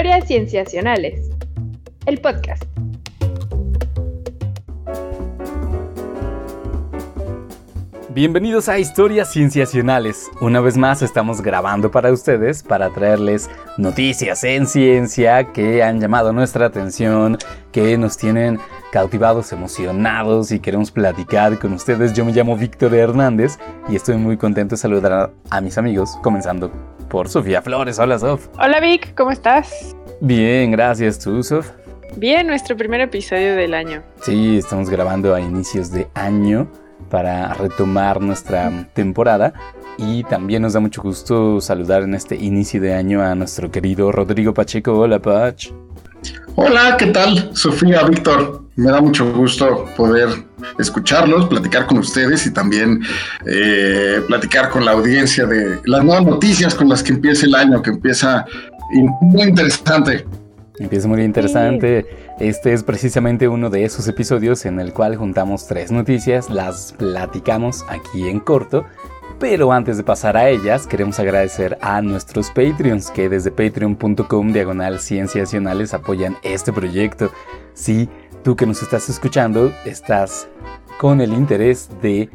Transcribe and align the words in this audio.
Historias 0.00 0.28
Cienciacionales, 0.28 1.30
el 2.06 2.22
podcast. 2.22 2.64
Bienvenidos 8.08 8.70
a 8.70 8.78
Historias 8.78 9.30
Cienciacionales. 9.30 10.30
Una 10.40 10.60
vez 10.60 10.78
más 10.78 11.02
estamos 11.02 11.42
grabando 11.42 11.90
para 11.90 12.12
ustedes 12.12 12.62
para 12.62 12.88
traerles 12.88 13.50
noticias 13.76 14.42
en 14.42 14.66
ciencia 14.66 15.52
que 15.52 15.82
han 15.82 16.00
llamado 16.00 16.32
nuestra 16.32 16.64
atención, 16.64 17.36
que 17.70 17.98
nos 17.98 18.16
tienen 18.16 18.58
cautivados, 18.92 19.52
emocionados 19.52 20.50
y 20.50 20.60
queremos 20.60 20.90
platicar 20.90 21.58
con 21.58 21.74
ustedes. 21.74 22.14
Yo 22.14 22.24
me 22.24 22.32
llamo 22.32 22.56
Víctor 22.56 22.94
Hernández 22.94 23.58
y 23.86 23.96
estoy 23.96 24.16
muy 24.16 24.38
contento 24.38 24.76
de 24.76 24.78
saludar 24.78 25.30
a 25.50 25.60
mis 25.60 25.76
amigos, 25.76 26.16
comenzando 26.22 26.72
por 27.10 27.28
Sofía 27.28 27.60
Flores. 27.60 27.98
Hola, 27.98 28.18
Sof. 28.18 28.48
Hola, 28.58 28.80
Vic, 28.80 29.14
¿cómo 29.14 29.30
estás? 29.32 29.94
Bien, 30.20 30.70
gracias. 30.70 31.18
¿Tú, 31.18 31.42
Sof? 31.42 31.70
Bien, 32.16 32.46
nuestro 32.46 32.76
primer 32.76 33.02
episodio 33.02 33.54
del 33.54 33.74
año. 33.74 34.02
Sí, 34.22 34.56
estamos 34.56 34.88
grabando 34.88 35.34
a 35.34 35.40
inicios 35.40 35.90
de 35.90 36.08
año 36.14 36.70
para 37.10 37.52
retomar 37.52 38.20
nuestra 38.22 38.88
temporada. 38.94 39.52
Y 39.98 40.24
también 40.24 40.62
nos 40.62 40.72
da 40.72 40.80
mucho 40.80 41.02
gusto 41.02 41.60
saludar 41.60 42.02
en 42.04 42.14
este 42.14 42.36
inicio 42.36 42.80
de 42.80 42.94
año 42.94 43.22
a 43.22 43.34
nuestro 43.34 43.70
querido 43.70 44.10
Rodrigo 44.10 44.54
Pacheco. 44.54 44.98
Hola, 44.98 45.18
Pach. 45.18 45.70
Hola, 46.56 46.96
¿qué 46.98 47.06
tal? 47.06 47.50
Sofía, 47.54 48.02
Víctor. 48.04 48.64
Me 48.76 48.90
da 48.90 49.00
mucho 49.00 49.32
gusto 49.32 49.86
poder 49.96 50.28
escucharlos, 50.78 51.46
platicar 51.46 51.86
con 51.86 51.98
ustedes 51.98 52.46
y 52.46 52.52
también 52.52 53.02
eh, 53.46 54.22
platicar 54.26 54.70
con 54.70 54.84
la 54.84 54.92
audiencia 54.92 55.46
de 55.46 55.80
las 55.84 56.04
nuevas 56.04 56.24
noticias 56.24 56.74
con 56.74 56.88
las 56.88 57.02
que 57.02 57.12
empieza 57.12 57.46
el 57.46 57.54
año, 57.54 57.82
que 57.82 57.90
empieza 57.90 58.44
muy 59.20 59.42
interesante. 59.42 60.26
Empieza 60.78 61.08
muy 61.08 61.22
interesante. 61.22 62.06
Este 62.38 62.72
es 62.72 62.82
precisamente 62.82 63.48
uno 63.48 63.68
de 63.68 63.84
esos 63.84 64.08
episodios 64.08 64.64
en 64.64 64.80
el 64.80 64.94
cual 64.94 65.16
juntamos 65.16 65.66
tres 65.66 65.92
noticias, 65.92 66.48
las 66.48 66.94
platicamos 66.98 67.84
aquí 67.88 68.28
en 68.28 68.40
corto 68.40 68.86
pero 69.40 69.72
antes 69.72 69.96
de 69.96 70.04
pasar 70.04 70.36
a 70.36 70.50
ellas, 70.50 70.86
queremos 70.86 71.18
agradecer 71.18 71.78
a 71.80 72.02
nuestros 72.02 72.50
Patreons 72.50 73.10
que 73.10 73.30
desde 73.30 73.50
patreon.com 73.50 74.52
diagonal 74.52 75.00
cienciacionales 75.00 75.94
apoyan 75.94 76.36
este 76.42 76.74
proyecto. 76.74 77.32
Si 77.72 78.08
tú 78.44 78.54
que 78.54 78.66
nos 78.66 78.82
estás 78.82 79.08
escuchando 79.08 79.72
estás 79.86 80.46
con 80.98 81.22
el 81.22 81.32
interés 81.32 81.88
de 82.02 82.28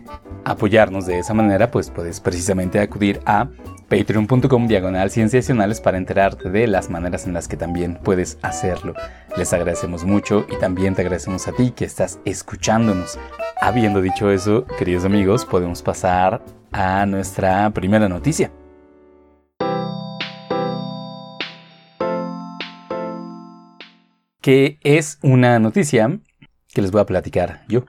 apoyarnos 0.44 1.06
de 1.06 1.20
esa 1.20 1.36
manera, 1.36 1.70
pues 1.70 1.92
puedes 1.92 2.20
precisamente 2.20 2.80
acudir 2.80 3.22
a 3.28 3.50
patreon.com 3.88 4.68
diagonal 4.68 5.12
cienciacionales 5.12 5.82
para 5.82 6.00
enterarte 6.00 6.50
de 6.50 6.66
las 6.66 6.90
maneras 6.90 7.28
en 7.28 7.36
las 7.36 7.48
que 7.48 7.56
también 7.56 8.00
puedes 8.04 8.40
hacerlo. 8.42 8.96
Les 9.38 9.54
agradecemos 9.54 10.06
mucho 10.06 10.48
y 10.52 10.58
también 10.58 10.96
te 10.96 11.04
agradecemos 11.04 11.48
a 11.48 11.52
ti 11.52 11.70
que 11.70 11.86
estás 11.86 12.20
escuchándonos. 12.26 13.20
Habiendo 13.62 14.02
dicho 14.02 14.30
eso, 14.30 14.66
queridos 14.78 15.06
amigos, 15.06 15.46
podemos 15.46 15.82
pasar 15.82 16.44
a 16.74 17.06
nuestra 17.06 17.70
primera 17.70 18.10
noticia. 18.10 18.52
Que 24.42 24.78
es 24.84 25.20
una 25.24 25.58
noticia 25.60 26.20
que 26.74 26.82
les 26.82 26.92
voy 26.92 27.02
a 27.02 27.06
platicar 27.06 27.64
yo. 27.70 27.86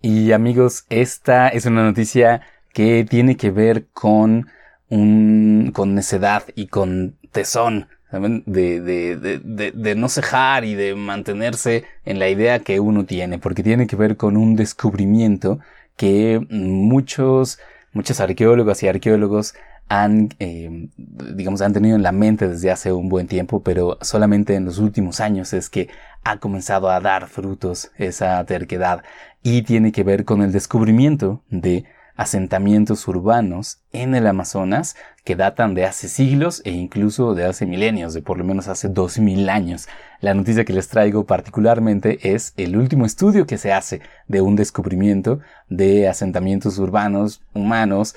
Y 0.00 0.30
amigos, 0.30 0.86
esta 0.88 1.48
es 1.48 1.66
una 1.66 1.82
noticia 1.82 2.42
que 2.72 3.04
tiene 3.04 3.36
que 3.36 3.50
ver 3.50 3.88
con 3.88 4.46
un, 4.88 5.72
con 5.74 5.94
necedad 5.94 6.44
y 6.54 6.68
con 6.68 7.18
tesón. 7.32 7.88
De, 8.10 8.80
de, 8.80 9.16
de, 9.16 9.72
de, 9.72 9.94
no 9.94 10.08
cejar 10.08 10.64
y 10.64 10.74
de 10.74 10.94
mantenerse 10.94 11.84
en 12.06 12.18
la 12.18 12.30
idea 12.30 12.60
que 12.60 12.80
uno 12.80 13.04
tiene, 13.04 13.38
porque 13.38 13.62
tiene 13.62 13.86
que 13.86 13.96
ver 13.96 14.16
con 14.16 14.38
un 14.38 14.56
descubrimiento 14.56 15.58
que 15.96 16.40
muchos 16.48 17.58
muchos 17.92 18.20
arqueólogas 18.20 18.82
y 18.82 18.88
arqueólogos 18.88 19.54
han, 19.88 20.28
eh, 20.38 20.88
digamos, 20.96 21.62
han 21.62 21.72
tenido 21.72 21.96
en 21.96 22.02
la 22.02 22.12
mente 22.12 22.48
desde 22.48 22.70
hace 22.70 22.92
un 22.92 23.08
buen 23.08 23.26
tiempo, 23.26 23.62
pero 23.62 23.98
solamente 24.02 24.54
en 24.54 24.64
los 24.64 24.78
últimos 24.78 25.20
años 25.20 25.52
es 25.52 25.70
que 25.70 25.88
ha 26.24 26.38
comenzado 26.38 26.90
a 26.90 27.00
dar 27.00 27.28
frutos 27.28 27.90
esa 27.96 28.44
terquedad. 28.44 29.02
Y 29.42 29.62
tiene 29.62 29.92
que 29.92 30.04
ver 30.04 30.24
con 30.24 30.42
el 30.42 30.52
descubrimiento 30.52 31.42
de 31.48 31.84
asentamientos 32.16 33.06
urbanos 33.08 33.80
en 33.92 34.14
el 34.14 34.26
Amazonas 34.26 34.96
que 35.28 35.36
datan 35.36 35.74
de 35.74 35.84
hace 35.84 36.08
siglos 36.08 36.62
e 36.64 36.70
incluso 36.70 37.34
de 37.34 37.44
hace 37.44 37.66
milenios, 37.66 38.14
de 38.14 38.22
por 38.22 38.38
lo 38.38 38.44
menos 38.44 38.66
hace 38.66 38.88
2000 38.88 39.50
años. 39.50 39.86
La 40.22 40.32
noticia 40.32 40.64
que 40.64 40.72
les 40.72 40.88
traigo 40.88 41.26
particularmente 41.26 42.32
es 42.32 42.54
el 42.56 42.78
último 42.78 43.04
estudio 43.04 43.46
que 43.46 43.58
se 43.58 43.70
hace 43.70 44.00
de 44.26 44.40
un 44.40 44.56
descubrimiento 44.56 45.40
de 45.68 46.08
asentamientos 46.08 46.78
urbanos 46.78 47.42
humanos 47.52 48.14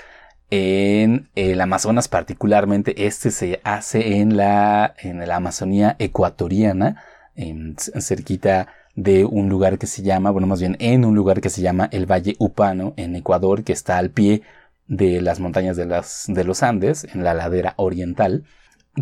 en 0.52 1.28
el 1.36 1.60
Amazonas 1.60 2.08
particularmente. 2.08 3.06
Este 3.06 3.30
se 3.30 3.60
hace 3.66 4.20
en 4.20 4.38
la, 4.38 4.94
en 4.98 5.20
la 5.28 5.36
Amazonía 5.36 5.98
ecuatoriana, 6.00 7.04
en, 7.36 7.76
cerquita 7.78 8.70
de 8.96 9.26
un 9.26 9.50
lugar 9.50 9.78
que 9.78 9.88
se 9.88 10.02
llama, 10.02 10.32
bueno, 10.32 10.48
más 10.48 10.62
bien 10.62 10.78
en 10.80 11.04
un 11.04 11.14
lugar 11.14 11.42
que 11.42 11.50
se 11.50 11.62
llama 11.62 11.90
el 11.92 12.10
Valle 12.10 12.38
Upano 12.40 12.94
en 12.96 13.18
Ecuador, 13.18 13.66
que 13.66 13.74
está 13.74 13.98
al 13.98 14.12
pie 14.12 14.44
de 14.92 15.22
las 15.22 15.40
montañas 15.40 15.78
de, 15.78 15.86
las, 15.86 16.26
de 16.28 16.44
los 16.44 16.64
Andes, 16.64 17.08
en 17.14 17.24
la 17.24 17.34
ladera 17.34 17.76
oriental, 17.78 18.44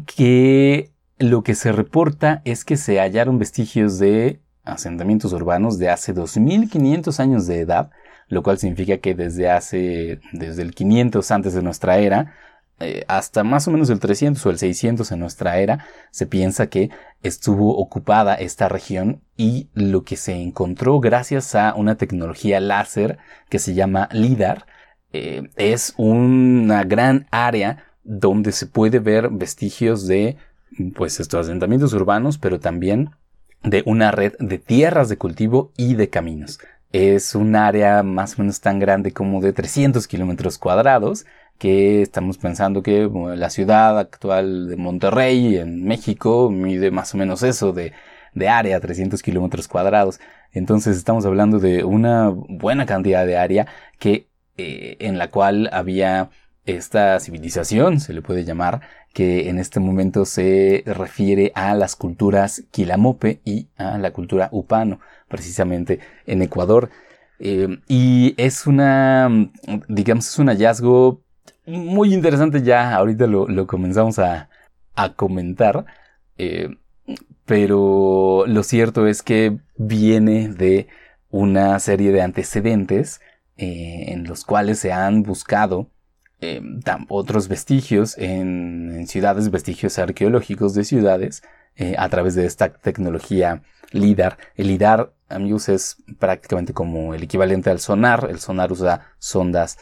que 0.05 0.91
lo 1.17 1.41
que 1.41 1.55
se 1.55 1.72
reporta 1.72 2.44
es 2.45 2.63
que 2.63 2.77
se 2.77 3.00
hallaron 3.00 3.39
vestigios 3.39 3.97
de 3.97 4.39
asentamientos 4.63 5.33
urbanos 5.33 5.79
de 5.79 5.89
hace 5.89 6.13
2500 6.13 7.19
años 7.19 7.47
de 7.47 7.61
edad, 7.61 7.89
lo 8.28 8.44
cual 8.44 8.59
significa 8.59 8.99
que 8.99 9.16
desde 9.16 9.49
hace, 9.49 10.22
desde 10.31 10.61
el 10.61 10.75
500 10.75 11.31
antes 11.31 11.55
de 11.55 11.63
nuestra 11.63 11.97
era, 11.97 12.35
eh, 12.79 13.03
hasta 13.07 13.44
más 13.44 13.67
o 13.67 13.72
menos 13.72 13.89
el 13.89 13.99
300 13.99 14.45
o 14.45 14.49
el 14.51 14.59
600 14.59 15.11
en 15.11 15.19
nuestra 15.19 15.57
era, 15.57 15.85
se 16.11 16.28
piensa 16.28 16.67
que 16.67 16.91
estuvo 17.23 17.75
ocupada 17.75 18.35
esta 18.35 18.69
región 18.69 19.23
y 19.35 19.69
lo 19.73 20.03
que 20.03 20.17
se 20.17 20.33
encontró 20.33 20.99
gracias 20.99 21.55
a 21.55 21.73
una 21.73 21.95
tecnología 21.95 22.59
láser 22.59 23.17
que 23.49 23.57
se 23.57 23.73
llama 23.73 24.07
LIDAR 24.11 24.67
eh, 25.14 25.50
es 25.56 25.94
una 25.97 26.84
gran 26.84 27.28
área 27.31 27.86
donde 28.03 28.52
se 28.52 28.68
puede 28.68 29.00
ver 29.00 29.30
vestigios 29.30 30.08
de 30.08 30.38
pues 30.96 31.20
estos 31.20 31.47
asentamientos 31.47 31.94
urbanos, 31.94 32.38
pero 32.38 32.59
también 32.59 33.12
de 33.64 33.84
una 33.86 34.12
red 34.12 34.34
de 34.40 34.59
tierras 34.59 35.09
de 35.09 35.18
cultivo 35.18 35.72
y 35.78 35.96
de 35.96 36.09
caminos. 36.09 36.59
Es 36.92 37.36
un 37.36 37.56
área 37.56 38.02
más 38.03 38.38
o 38.38 38.42
menos 38.42 38.62
tan 38.62 38.80
grande 38.80 39.12
como 39.12 39.42
de 39.42 39.53
300 39.53 40.08
kilómetros 40.08 40.58
cuadrados 40.58 41.26
que 41.58 42.02
estamos 42.02 42.38
pensando 42.38 42.81
que 42.81 43.09
la 43.36 43.50
ciudad 43.50 44.00
actual 44.00 44.70
de 44.70 44.78
Monterrey 44.78 45.58
en 45.58 45.84
México 45.84 46.50
mide 46.50 46.90
más 46.90 47.14
o 47.14 47.18
menos 47.18 47.44
eso 47.44 47.74
de, 47.74 47.91
de 48.34 48.47
área, 48.47 48.80
300 48.80 49.22
kilómetros 49.22 49.68
cuadrados. 49.68 50.20
Entonces 50.52 50.97
estamos 50.97 51.26
hablando 51.26 51.59
de 51.59 51.84
una 51.84 52.30
buena 52.30 52.86
cantidad 52.86 53.26
de 53.26 53.38
área 53.38 53.68
que, 54.00 54.28
eh, 54.59 54.97
en 55.00 55.18
la 55.18 55.31
cual 55.31 55.70
había 55.72 56.31
esta 56.66 57.18
civilización, 57.22 58.02
se 58.02 58.12
le 58.14 58.22
puede 58.22 58.44
llamar, 58.44 58.81
que 59.14 59.47
en 59.47 59.58
este 59.58 59.80
momento 59.80 60.25
se 60.25 60.84
refiere 60.86 61.53
a 61.56 61.74
las 61.75 61.96
culturas 61.96 62.64
Quilamope 62.70 63.40
y 63.46 63.70
a 63.78 63.97
la 63.97 64.12
cultura 64.12 64.50
Upano, 64.52 65.00
precisamente 65.30 66.02
en 66.25 66.42
Ecuador. 66.42 66.90
Eh, 67.40 67.80
y 67.88 68.36
es 68.36 68.68
una, 68.68 69.30
digamos, 69.88 70.28
es 70.28 70.38
un 70.40 70.47
hallazgo 70.47 71.22
muy 71.66 72.14
interesante 72.14 72.62
ya, 72.62 72.96
ahorita 72.96 73.28
lo, 73.28 73.66
comenzamos 73.66 74.20
a, 74.20 74.50
comentar, 75.16 75.86
eh, 76.38 76.76
pero 77.46 78.44
lo 78.46 78.64
cierto 78.64 79.08
es 79.08 79.23
que 79.23 79.58
viene 79.78 80.50
de 80.50 80.88
una 81.29 81.79
serie 81.79 82.12
de 82.12 82.22
antecedentes 82.22 83.22
eh, 83.59 84.06
en 84.14 84.23
los 84.23 84.46
cuales 84.46 84.79
se 84.79 84.91
han 84.91 85.23
buscado 85.23 85.90
eh, 86.41 86.61
otros 87.09 87.47
vestigios 87.47 88.17
en, 88.17 89.06
ciudades, 89.08 89.52
vestigios 89.52 90.00
arqueológicos 90.00 90.73
de 90.73 90.84
ciudades, 90.84 91.44
a 91.97 92.09
través 92.09 92.35
de 92.35 92.46
esta 92.46 92.73
tecnología 92.73 93.61
LIDAR. 93.94 94.38
El 94.58 94.67
LIDAR, 94.67 95.14
amigos, 95.29 95.70
es 95.70 95.96
prácticamente 96.20 96.73
como 96.73 97.14
el 97.14 97.23
equivalente 97.23 97.70
al 97.70 97.79
sonar. 97.79 98.28
El 98.29 98.40
sonar 98.40 98.70
usa 98.73 99.14
sondas 99.17 99.78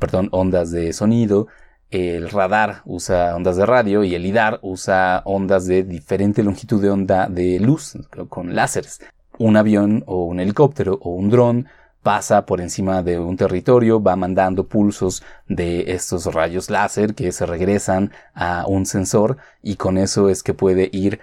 perdón, 0.00 0.28
ondas 0.32 0.70
de 0.70 0.92
sonido, 0.92 1.48
el 1.90 2.30
radar 2.30 2.82
usa 2.84 3.36
ondas 3.36 3.56
de 3.56 3.66
radio 3.66 4.02
y 4.02 4.14
el 4.14 4.22
LIDAR 4.22 4.58
usa 4.62 5.22
ondas 5.24 5.66
de 5.66 5.84
diferente 5.84 6.42
longitud 6.42 6.82
de 6.82 6.90
onda 6.90 7.28
de 7.28 7.60
luz 7.60 7.96
con 8.28 8.54
láseres. 8.54 9.00
Un 9.38 9.56
avión 9.56 10.02
o 10.06 10.24
un 10.24 10.40
helicóptero 10.40 10.98
o 11.00 11.10
un 11.10 11.30
dron 11.30 11.66
pasa 12.06 12.46
por 12.46 12.60
encima 12.60 13.02
de 13.02 13.18
un 13.18 13.36
territorio, 13.36 14.00
va 14.00 14.14
mandando 14.14 14.68
pulsos 14.68 15.24
de 15.48 15.90
estos 15.90 16.32
rayos 16.32 16.70
láser 16.70 17.16
que 17.16 17.32
se 17.32 17.46
regresan 17.46 18.12
a 18.32 18.64
un 18.68 18.86
sensor 18.86 19.38
y 19.60 19.74
con 19.74 19.98
eso 19.98 20.28
es 20.28 20.44
que 20.44 20.54
puede 20.54 20.88
ir 20.92 21.18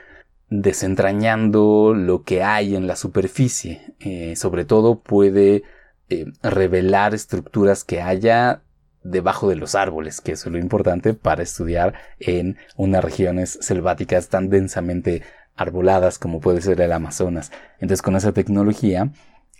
desentrañando 0.50 1.94
lo 1.96 2.24
que 2.24 2.44
hay 2.44 2.76
en 2.76 2.86
la 2.86 2.98
superficie. 2.98 3.96
Eh, 4.02 4.36
sobre 4.36 4.66
todo 4.66 5.00
puede 5.00 5.64
eh, 6.10 6.26
revelar 6.42 7.14
estructuras 7.14 7.86
que 7.86 8.02
haya 8.02 8.62
debajo 9.06 9.48
de 9.48 9.56
los 9.56 9.76
árboles, 9.76 10.20
que 10.20 10.34
eso 10.34 10.50
es 10.50 10.54
lo 10.54 10.60
importante 10.60 11.14
para 11.14 11.44
estudiar 11.44 11.94
en 12.20 12.58
unas 12.76 13.02
regiones 13.02 13.58
selváticas 13.62 14.28
tan 14.28 14.50
densamente 14.50 15.22
arboladas 15.56 16.20
como 16.20 16.42
puede 16.42 16.60
ser 16.60 16.82
el 16.82 16.92
Amazonas. 16.92 17.54
Entonces 17.76 18.02
con 18.02 18.18
esa 18.18 18.34
tecnología 18.34 19.12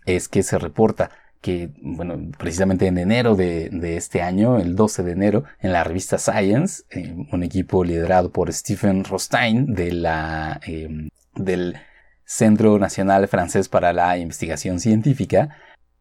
es 0.06 0.28
que 0.28 0.44
se 0.44 0.58
reporta 0.58 1.12
que, 1.44 1.72
bueno, 1.82 2.32
precisamente 2.38 2.88
en 2.88 2.98
enero 2.98 3.36
de, 3.36 3.98
este 3.98 4.22
año, 4.22 4.60
el 4.60 4.78
12 4.78 5.04
de 5.04 5.12
enero, 5.12 5.44
en 5.60 5.74
la 5.74 5.84
revista 5.84 6.18
Science, 6.18 6.84
eh, 6.90 7.14
un 7.32 7.44
equipo 7.44 7.84
liderado 7.84 8.32
por 8.32 8.52
Stephen 8.54 9.04
Rostein 9.04 9.74
de 9.74 9.92
la, 9.92 10.62
eh, 10.66 11.10
del 11.36 11.76
Centro 12.24 12.80
Nacional 12.80 13.28
Francés 13.28 13.68
para 13.68 13.92
la 13.92 14.18
Investigación 14.18 14.80
Científica, 14.80 15.50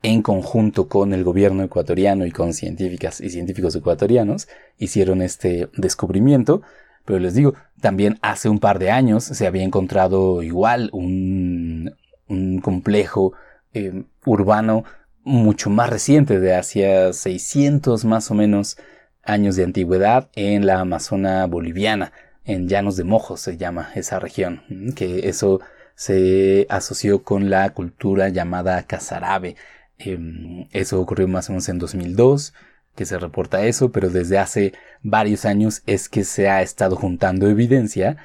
en 0.03 0.23
conjunto 0.23 0.89
con 0.89 1.13
el 1.13 1.25
gobierno 1.25 1.65
ecuatoriano 1.65 2.25
y 2.25 2.31
con 2.31 2.55
científicas 2.55 3.21
y 3.21 3.29
científicos 3.29 3.75
ecuatorianos, 3.75 4.47
hicieron 4.79 5.23
este 5.23 5.71
descubrimiento. 5.77 6.63
Pero 7.05 7.19
les 7.19 7.35
digo, 7.35 7.55
también 7.81 8.19
hace 8.23 8.49
un 8.49 8.61
par 8.61 8.79
de 8.79 8.93
años 8.93 9.25
se 9.25 9.47
había 9.47 9.65
encontrado 9.65 10.45
igual 10.45 10.89
un, 10.93 11.97
un 12.29 12.61
complejo 12.61 13.33
eh, 13.75 14.05
urbano 14.25 14.85
mucho 15.25 15.71
más 15.71 15.91
reciente, 15.91 16.41
de 16.41 16.57
hacia 16.57 17.13
600 17.13 18.05
más 18.05 18.31
o 18.31 18.35
menos 18.35 18.77
años 19.23 19.57
de 19.57 19.65
antigüedad, 19.65 20.31
en 20.35 20.67
la 20.67 20.81
Amazona 20.81 21.47
boliviana, 21.47 22.13
en 22.45 22.69
Llanos 22.69 22.97
de 22.97 23.05
Mojos 23.05 23.41
se 23.41 23.57
llama 23.57 23.91
esa 23.95 24.19
región, 24.19 24.63
que 24.97 25.29
eso 25.29 25.61
se 25.95 26.67
asoció 26.69 27.23
con 27.23 27.51
la 27.51 27.71
cultura 27.71 28.29
llamada 28.29 28.83
Casarabe. 28.85 29.57
Em, 29.99 30.67
eso 30.73 31.01
ocurrió 31.01 31.29
más 31.29 31.49
o 31.49 31.53
menos 31.53 31.69
en 31.69 31.79
2002, 31.79 32.55
que 32.97 33.05
se 33.07 33.19
reporta 33.19 33.65
eso, 33.65 33.93
pero 33.93 34.11
desde 34.11 34.39
hace 34.39 34.73
varios 35.03 35.45
años 35.45 35.83
es 35.87 36.09
que 36.09 36.25
se 36.25 36.49
ha 36.49 36.63
estado 36.63 36.97
juntando 36.97 37.49
evidencia 37.49 38.17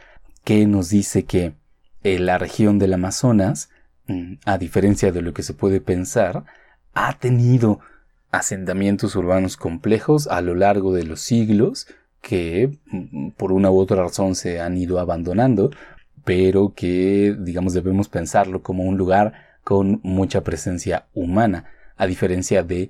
que 0.44 0.66
nos 0.66 0.90
dice 0.90 1.26
que 1.26 1.54
en 2.04 2.26
la 2.26 2.38
región 2.38 2.80
del 2.80 2.94
Amazonas, 2.94 3.70
mm, 3.70 3.76
a 4.45 4.57
diferencia 4.57 5.12
de 5.12 5.21
lo 5.21 5.33
que 5.33 5.44
se 5.44 5.54
puede 5.54 5.81
pensar, 5.81 6.44
ha 6.94 7.18
tenido 7.19 7.80
asentamientos 8.31 9.15
urbanos 9.15 9.57
complejos 9.57 10.27
a 10.27 10.42
lo 10.42 10.56
largo 10.56 10.94
de 10.94 11.04
los 11.04 11.21
siglos 11.21 11.88
que 12.21 12.77
mm, 12.88 13.30
por 13.31 13.51
una 13.51 13.71
u 13.71 13.80
otra 13.80 14.04
razón 14.04 14.36
se 14.36 14.59
han 14.59 14.77
ido 14.77 15.00
abandonando, 15.00 15.71
pero 16.25 16.74
que 16.75 17.36
digamos 17.39 17.74
debemos 17.74 18.09
pensarlo 18.09 18.62
como 18.62 18.83
un 18.83 18.98
lugar 18.98 19.33
con 19.63 20.00
mucha 20.04 20.42
presencia 20.42 21.06
humana, 21.13 21.65
a 21.95 22.06
diferencia 22.06 22.63
de 22.63 22.89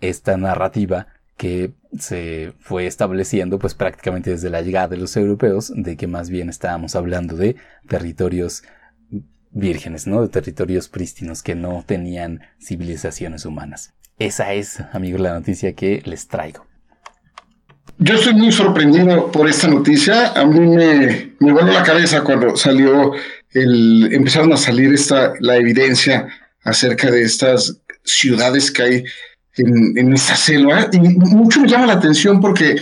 esta 0.00 0.36
narrativa 0.36 1.08
que 1.36 1.72
se 1.98 2.52
fue 2.60 2.86
estableciendo 2.86 3.58
pues 3.58 3.74
prácticamente 3.74 4.30
desde 4.30 4.50
la 4.50 4.62
llegada 4.62 4.88
de 4.88 4.96
los 4.96 5.16
europeos, 5.16 5.72
de 5.74 5.96
que 5.96 6.06
más 6.06 6.30
bien 6.30 6.48
estábamos 6.48 6.96
hablando 6.96 7.36
de 7.36 7.56
territorios 7.88 8.62
vírgenes, 9.56 10.06
¿no? 10.06 10.22
De 10.22 10.28
territorios 10.28 10.88
prístinos 10.88 11.42
que 11.42 11.54
no 11.54 11.82
tenían 11.86 12.42
civilizaciones 12.60 13.44
humanas. 13.46 13.94
Esa 14.18 14.52
es, 14.52 14.80
amigos, 14.92 15.20
la 15.20 15.34
noticia 15.34 15.74
que 15.74 16.02
les 16.04 16.28
traigo. 16.28 16.66
Yo 17.98 18.14
estoy 18.14 18.34
muy 18.34 18.52
sorprendido 18.52 19.30
por 19.32 19.48
esta 19.48 19.68
noticia. 19.68 20.32
A 20.32 20.44
mí 20.44 20.60
me, 20.60 21.32
me 21.40 21.52
voló 21.52 21.72
la 21.72 21.82
cabeza 21.82 22.22
cuando 22.22 22.54
salió 22.56 23.12
el, 23.52 24.12
empezaron 24.12 24.52
a 24.52 24.56
salir 24.58 24.92
esta, 24.92 25.32
la 25.40 25.56
evidencia 25.56 26.28
acerca 26.62 27.10
de 27.10 27.22
estas 27.22 27.80
ciudades 28.04 28.70
que 28.70 28.82
hay 28.82 29.04
en, 29.56 29.96
en 29.96 30.12
esta 30.12 30.36
selva. 30.36 30.88
Y 30.92 30.98
mucho 30.98 31.60
me 31.60 31.68
llama 31.68 31.86
la 31.86 31.94
atención 31.94 32.40
porque 32.40 32.76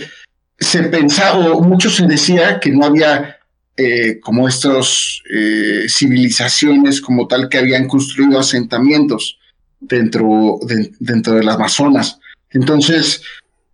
se 0.59 0.83
pensaba, 0.83 1.53
o 1.53 1.61
mucho 1.61 1.89
se 1.89 2.05
decía 2.07 2.59
que 2.59 2.71
no 2.71 2.85
había 2.85 3.34
eh, 3.77 4.21
como 4.21 4.47
estas 4.47 5.21
eh, 5.29 5.87
civilizaciones 5.89 7.01
como 7.01 7.27
tal 7.27 7.49
que 7.49 7.57
habían 7.57 7.89
construido 7.89 8.39
asentamientos 8.39 9.37
dentro, 9.81 10.59
de, 10.65 10.93
dentro 10.99 11.33
del 11.33 11.49
Amazonas. 11.49 12.17
Entonces, 12.51 13.21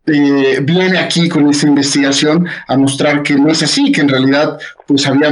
eh, 0.08 0.60
viene 0.64 0.98
aquí 0.98 1.30
con 1.30 1.48
esta 1.52 1.68
investigación 1.68 2.48
a 2.68 2.78
mostrar 2.78 3.22
que 3.22 3.36
no 3.36 3.52
es 3.52 3.62
así, 3.62 3.92
que 3.92 4.02
en 4.02 4.10
realidad 4.10 4.60
pues 4.88 5.06
había 5.06 5.32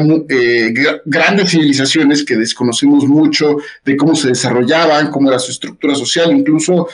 grandes 1.04 1.50
civilizaciones 1.50 2.24
que 2.24 2.38
desconocemos 2.38 3.06
mucho 3.06 3.58
de 3.84 3.98
cómo 3.98 4.14
se 4.14 4.28
desarrollaban, 4.28 5.10
cómo 5.10 5.30
era 5.30 5.40
su 5.40 5.50
estructura 5.50 5.96
social, 5.96 6.32
incluso 6.32 6.88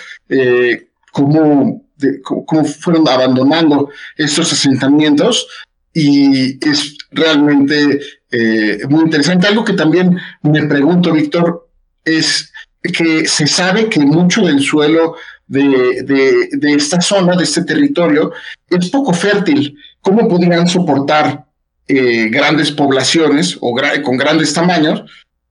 cómo, 1.12 1.86
cómo 2.24 2.63
fueron 2.63 3.06
abandonando 3.10 3.89
estos 4.16 4.54
asentamientos 4.54 5.45
y 5.97 6.59
es 6.69 6.97
realmente 7.09 8.01
eh, 8.30 8.81
muy 8.89 9.06
interesante. 9.06 9.47
Algo 9.47 9.63
que 9.63 9.74
también 9.74 10.19
me 10.44 10.63
pregunto, 10.68 11.13
Víctor, 11.13 11.69
es 12.03 12.51
que 12.83 13.25
se 13.25 13.47
sabe 13.47 13.88
que 13.88 14.01
mucho 14.01 14.42
del 14.42 14.59
suelo 14.59 15.15
de, 15.47 16.03
de, 16.51 16.74
esta 16.74 17.00
zona, 17.00 17.38
de 17.38 17.45
este 17.45 17.63
territorio, 17.63 18.33
es 18.69 18.89
poco 18.89 19.13
fértil. 19.13 19.77
¿Cómo 20.01 20.27
podrían 20.27 20.68
soportar 20.68 21.45
eh, 21.88 22.27
grandes 22.30 22.71
poblaciones 22.71 23.57
o 23.62 23.74
con 24.03 24.18
grandes 24.18 24.53
tamaños? 24.53 25.03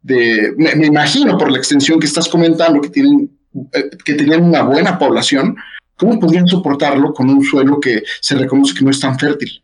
De, 0.02 0.52
me, 0.58 0.86
imagino 0.86 1.38
por 1.38 1.50
la 1.50 1.56
extensión 1.56 1.98
que 1.98 2.06
estás 2.06 2.28
comentando, 2.28 2.82
que 2.82 2.90
tienen, 2.90 3.30
eh, 3.72 3.90
que 4.04 4.12
tenían 4.12 4.42
una 4.42 4.62
buena 4.62 4.98
población, 4.98 5.56
¿cómo 5.96 6.20
podrían 6.20 6.46
soportarlo 6.46 7.14
con 7.14 7.30
un 7.30 7.42
suelo 7.42 7.80
que 7.80 8.02
se 8.20 8.34
reconoce 8.34 8.74
que 8.74 8.84
no 8.84 8.90
es 8.90 9.00
tan 9.00 9.18
fértil? 9.18 9.63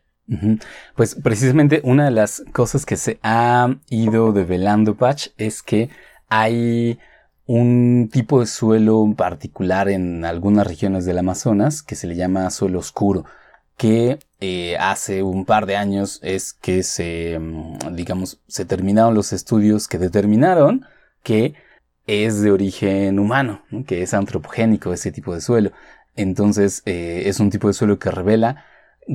Pues 0.95 1.15
precisamente 1.15 1.81
una 1.83 2.05
de 2.05 2.11
las 2.11 2.43
cosas 2.53 2.85
que 2.85 2.95
se 2.95 3.19
ha 3.21 3.75
ido 3.89 4.31
develando, 4.31 4.95
Patch, 4.95 5.29
es 5.37 5.61
que 5.61 5.89
hay 6.29 6.99
un 7.45 8.09
tipo 8.11 8.39
de 8.39 8.45
suelo 8.45 9.13
particular 9.17 9.89
en 9.89 10.23
algunas 10.23 10.65
regiones 10.65 11.05
del 11.05 11.17
Amazonas 11.17 11.83
que 11.83 11.95
se 11.95 12.07
le 12.07 12.15
llama 12.15 12.49
suelo 12.49 12.79
oscuro, 12.79 13.25
que 13.75 14.19
eh, 14.39 14.77
hace 14.79 15.21
un 15.23 15.45
par 15.45 15.65
de 15.65 15.75
años 15.75 16.19
es 16.23 16.53
que 16.53 16.83
se, 16.83 17.37
mm, 17.39 17.95
digamos, 17.95 18.39
se 18.47 18.63
terminaron 18.63 19.15
los 19.15 19.33
estudios 19.33 19.87
que 19.87 19.97
determinaron 19.97 20.85
que 21.23 21.55
es 22.07 22.41
de 22.41 22.51
origen 22.51 23.19
humano, 23.19 23.63
que 23.85 24.01
es 24.01 24.13
antropogénico 24.13 24.93
ese 24.93 25.11
tipo 25.11 25.33
de 25.33 25.41
suelo. 25.41 25.71
Entonces 26.15 26.83
eh, 26.85 27.23
es 27.25 27.39
un 27.39 27.49
tipo 27.49 27.67
de 27.67 27.73
suelo 27.73 27.99
que 27.99 28.11
revela 28.11 28.65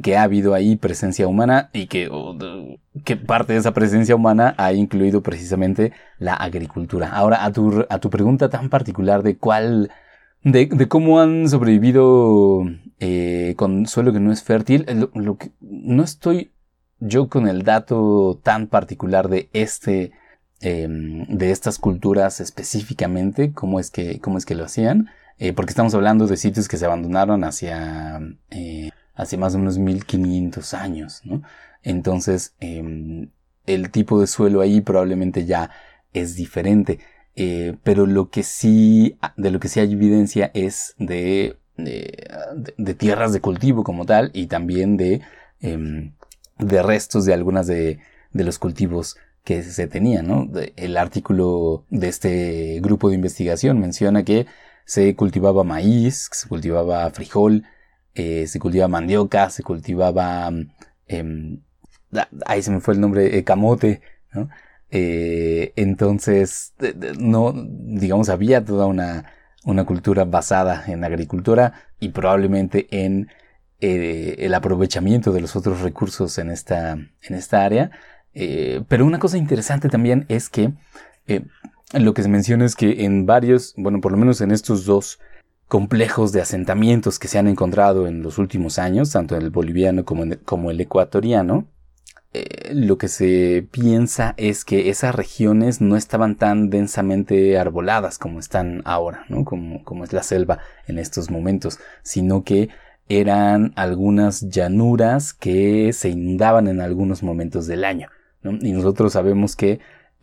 que 0.03 0.17
ha 0.17 0.23
habido 0.23 0.55
ahí 0.55 0.77
presencia 0.77 1.27
humana 1.27 1.71
y 1.73 1.87
que, 1.87 2.11
parte 3.27 3.53
de 3.53 3.59
esa 3.59 3.73
presencia 3.73 4.15
humana 4.15 4.55
ha 4.59 4.73
incluido 4.73 5.23
precisamente 5.23 5.93
la 6.19 6.35
agricultura. 6.35 7.11
Ahora, 7.11 7.45
a 7.45 7.53
tu, 7.53 7.85
a 7.89 7.99
tu 7.99 8.11
pregunta 8.11 8.49
tan 8.49 8.69
particular 8.69 9.23
de 9.23 9.37
cuál, 9.37 9.91
de, 10.43 10.69
cómo 10.89 11.21
han 11.21 11.49
sobrevivido 11.49 12.65
eh, 13.01 13.55
con 13.57 13.87
suelo 13.87 14.13
que 14.13 14.21
no 14.21 14.33
es 14.33 14.43
fértil, 14.43 14.87
no 15.61 16.03
estoy 16.03 16.53
yo 16.99 17.29
con 17.29 17.49
el 17.49 17.63
dato 17.63 18.41
tan 18.43 18.69
particular 18.69 19.29
de 19.29 19.49
este, 19.53 20.13
em, 20.61 21.27
de 21.27 21.51
estas 21.51 21.79
culturas 21.79 22.41
específicamente, 22.41 23.53
cómo 23.53 23.81
es 23.81 23.91
que, 23.91 24.21
cómo 24.21 24.39
es 24.39 24.47
que 24.47 24.55
lo 24.55 24.65
hacían, 24.65 25.09
eh, 25.39 25.53
porque 25.53 25.71
estamos 25.71 25.95
hablando 25.95 26.27
de 26.27 26.37
sitios 26.37 26.69
que 26.69 26.79
se 26.79 26.87
abandonaron 26.87 27.45
hacia, 27.45 28.21
eh, 28.51 28.91
hace 29.17 29.37
más 29.37 29.55
de 29.55 29.59
unos 29.59 29.79
1500 29.79 30.75
años, 30.75 31.23
¿no? 31.25 31.43
Entonces, 31.83 32.55
em, 32.61 33.31
el 33.67 33.91
tipo 33.91 34.21
de 34.21 34.27
suelo 34.27 34.61
ahí 34.61 34.81
probablemente 34.81 35.47
ya 35.47 35.71
es 36.13 36.37
diferente. 36.37 37.01
Eh, 37.35 37.77
pero 37.83 38.07
lo 38.07 38.31
que 38.31 38.43
sí, 38.43 39.19
de 39.37 39.51
lo 39.51 39.61
que 39.61 39.69
sí 39.69 39.81
hay 39.81 39.93
evidencia 39.93 40.51
es 40.55 40.95
de, 40.99 41.59
tierras 42.99 43.33
de 43.33 43.41
cultivo 43.41 43.85
como 43.85 44.07
tal 44.07 44.31
y 44.33 44.47
también 44.47 44.97
de, 44.97 45.21
em, 45.61 46.15
de 46.59 46.83
restos 46.83 47.25
de 47.27 47.35
algunas 47.35 47.67
de, 47.67 47.99
de 48.33 48.45
los 48.45 48.59
cultivos 48.59 49.17
que 49.45 49.63
se 49.63 49.87
tenían, 49.87 50.27
¿no? 50.27 50.51
el 50.77 50.97
artículo 50.97 51.85
de 51.91 52.09
este 52.09 52.81
grupo 52.81 53.09
de 53.09 53.15
investigación 53.15 53.79
menciona 53.79 54.25
que 54.25 54.47
se 54.85 55.15
cultivaba 55.15 55.63
maíz, 55.63 56.29
se 56.33 56.49
cultivaba 56.49 57.09
frijol, 57.11 57.65
eh, 58.17 58.47
se 58.47 58.59
cultivaba 58.59 58.89
mandioca, 58.89 59.51
se 59.51 59.63
cultivaba, 59.63 60.53
eh, 61.07 61.59
ahí 62.47 62.63
se 62.63 62.71
me 62.71 62.81
fue 62.81 62.95
el 62.95 63.01
nombre, 63.01 63.39
eh, 63.39 63.45
camote. 63.45 64.01
Eh, 64.91 65.73
entonces, 65.77 66.75
no, 67.19 67.53
digamos, 67.55 68.29
había 68.29 68.65
toda 68.65 68.87
una, 68.87 69.33
una 69.65 69.85
cultura 69.85 70.25
basada 70.25 70.85
en 70.89 71.05
agricultura 71.05 71.73
y 72.01 72.09
probablemente 72.09 72.87
en 72.91 73.29
el 73.79 74.55
aprovechamiento 74.55 75.33
de 75.33 75.43
los 75.43 75.55
otros 75.55 75.83
recursos 75.83 76.39
en 76.39 76.51
esta, 76.51 76.93
en 76.93 77.35
esta 77.35 77.65
área. 77.65 77.91
Eh, 78.39 78.83
pero 78.89 79.07
una 79.07 79.19
cosa 79.19 79.39
interesante 79.39 79.89
también 79.89 80.27
es 80.29 80.51
que 80.51 80.75
eh, 81.27 81.41
lo 81.95 82.13
que 82.13 82.23
se 82.23 82.29
menciona 82.29 82.67
es 82.67 82.77
que 82.77 83.05
en 83.05 83.25
varios, 83.25 83.73
bueno, 83.79 84.03
por 84.03 84.13
lo 84.13 84.19
menos 84.19 84.43
en 84.43 84.51
estos 84.51 84.85
dos 84.85 85.19
complejos 85.69 86.33
de 86.33 86.41
asentamientos 86.41 87.19
que 87.19 87.29
se 87.29 87.39
han 87.39 87.49
encontrado 87.49 88.07
en 88.07 88.23
los 88.23 88.39
últimos 88.39 88.79
años, 88.79 89.11
tanto 89.11 89.37
el 89.37 89.51
boliviano 89.51 90.05
como 90.05 90.23
en 90.23 90.33
el, 90.33 90.39
como 90.41 90.71
el 90.71 90.81
ecuatoriano, 90.81 91.67
eh, 92.33 92.73
lo 92.75 92.99
que 92.99 93.09
se 93.09 93.67
piensa 93.71 94.35
es 94.37 94.65
que 94.65 94.91
esas 94.91 95.15
regiones 95.15 95.81
no 95.81 95.97
estaban 95.97 96.37
tan 96.37 96.71
densamente 96.71 97.59
arboladas 97.59 98.19
como 98.19 98.39
están 98.39 98.83
ahora, 98.85 99.25
¿no? 99.29 99.45
como 99.45 100.05
es 100.05 100.13
la 100.13 100.23
selva 100.23 100.59
en 100.87 100.99
estos 100.99 101.31
momentos, 101.31 101.79
sino 102.03 102.45
que 102.45 102.69
eran 103.09 103.73
algunas 103.77 104.49
llanuras 104.51 105.33
que 105.33 105.93
se 105.93 106.11
inundaban 106.11 106.69
en 106.69 106.81
algunos 106.81 107.23
momentos 107.23 107.67
del 107.67 107.85
año. 107.85 108.11
Y 108.43 108.73
nosotros 108.73 109.13
sabemos 109.13 109.57
que 109.57 109.81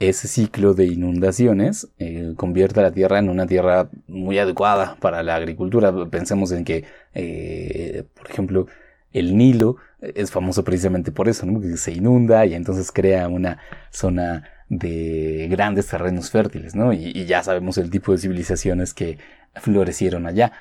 ese 0.10 0.28
ciclo 0.28 0.74
de 0.74 0.86
inundaciones 0.86 1.90
eh, 2.00 2.34
convierte 2.36 2.80
a 2.80 2.84
la 2.84 2.92
tierra 2.92 3.20
en 3.20 3.30
una 3.30 3.48
tierra 3.48 3.90
muy 4.08 4.40
adecuada 4.40 4.98
para 5.00 5.24
la 5.24 5.36
agricultura. 5.36 5.94
Pensemos 6.10 6.52
en 6.52 6.64
que, 6.66 6.86
eh, 7.14 8.04
por 8.14 8.30
ejemplo, 8.30 8.68
el 9.12 9.38
Nilo 9.38 9.78
es 10.02 10.32
famoso 10.32 10.64
precisamente 10.64 11.12
por 11.12 11.30
eso, 11.30 11.46
¿no? 11.46 11.62
que 11.62 11.78
se 11.78 11.92
inunda 11.94 12.46
y 12.46 12.54
entonces 12.54 12.92
crea 12.92 13.28
una 13.28 13.60
zona 13.92 14.44
de 14.70 15.48
grandes 15.50 15.88
terrenos 15.88 16.32
fértiles, 16.32 16.76
¿no? 16.76 16.94
Y, 16.94 17.26
ya 17.26 17.44
sabemos 17.44 17.78
el 17.78 17.90
tipo 17.90 18.12
de 18.12 18.18
civilizaciones 18.18 18.94
que 18.94 19.18
florecieron 19.56 20.26
allá. 20.26 20.52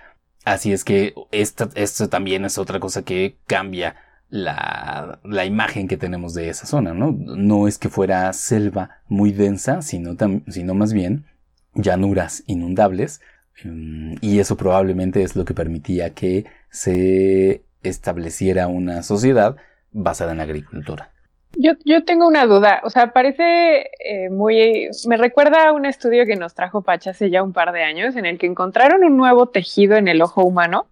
Así 0.44 0.72
es 0.72 0.84
que 0.84 1.14
esto 1.30 2.08
también 2.08 2.44
es 2.44 2.58
otra 2.58 2.80
cosa 2.80 3.02
que 3.02 3.36
cambia 3.46 3.96
la, 4.32 5.18
la, 5.24 5.44
imagen 5.44 5.88
que 5.88 5.98
tenemos 5.98 6.32
de 6.32 6.48
esa 6.48 6.64
zona, 6.64 6.94
¿no? 6.94 7.12
No 7.12 7.68
es 7.68 7.76
que 7.76 7.90
fuera 7.90 8.32
selva 8.32 9.02
muy 9.06 9.30
densa, 9.30 9.82
sino, 9.82 10.16
sino 10.48 10.72
más 10.72 10.94
bien 10.94 11.26
llanuras 11.74 12.42
inundables, 12.46 13.20
mm, 13.62 14.14
y 14.22 14.38
eso 14.38 14.56
probablemente 14.56 15.22
es 15.22 15.36
lo 15.36 15.44
que 15.44 15.52
permitía 15.52 16.14
que 16.14 16.46
se 16.70 17.62
estableciera 17.82 18.68
una 18.68 19.02
sociedad 19.02 19.56
basada 19.90 20.32
en 20.32 20.38
la 20.38 20.44
agricultura. 20.44 21.10
Yo, 21.58 21.72
yo 21.84 22.02
tengo 22.06 22.26
una 22.26 22.46
duda, 22.46 22.80
o 22.84 22.88
sea, 22.88 23.12
parece 23.12 23.90
eh, 24.02 24.30
muy, 24.30 24.88
me 25.08 25.18
recuerda 25.18 25.68
a 25.68 25.72
un 25.72 25.84
estudio 25.84 26.24
que 26.24 26.36
nos 26.36 26.54
trajo 26.54 26.80
Pacha 26.80 27.10
hace 27.10 27.28
ya 27.28 27.42
un 27.42 27.52
par 27.52 27.72
de 27.72 27.82
años, 27.82 28.16
en 28.16 28.24
el 28.24 28.38
que 28.38 28.46
encontraron 28.46 29.04
un 29.04 29.18
nuevo 29.18 29.50
tejido 29.50 29.96
en 29.96 30.08
el 30.08 30.22
ojo 30.22 30.42
humano 30.42 30.86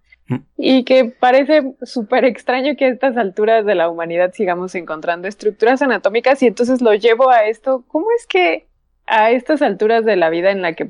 y 0.57 0.83
que 0.83 1.05
parece 1.05 1.73
súper 1.83 2.25
extraño 2.25 2.75
que 2.77 2.85
a 2.85 2.89
estas 2.89 3.17
alturas 3.17 3.65
de 3.65 3.75
la 3.75 3.89
humanidad 3.89 4.33
sigamos 4.33 4.75
encontrando 4.75 5.27
estructuras 5.27 5.81
anatómicas 5.81 6.41
y 6.43 6.47
entonces 6.47 6.81
lo 6.81 6.93
llevo 6.93 7.29
a 7.29 7.45
esto. 7.45 7.83
¿Cómo 7.87 8.07
es 8.17 8.27
que 8.27 8.65
a 9.07 9.31
estas 9.31 9.61
alturas 9.61 10.05
de 10.05 10.15
la 10.15 10.29
vida 10.29 10.51
en 10.51 10.61
la 10.61 10.73
que 10.73 10.89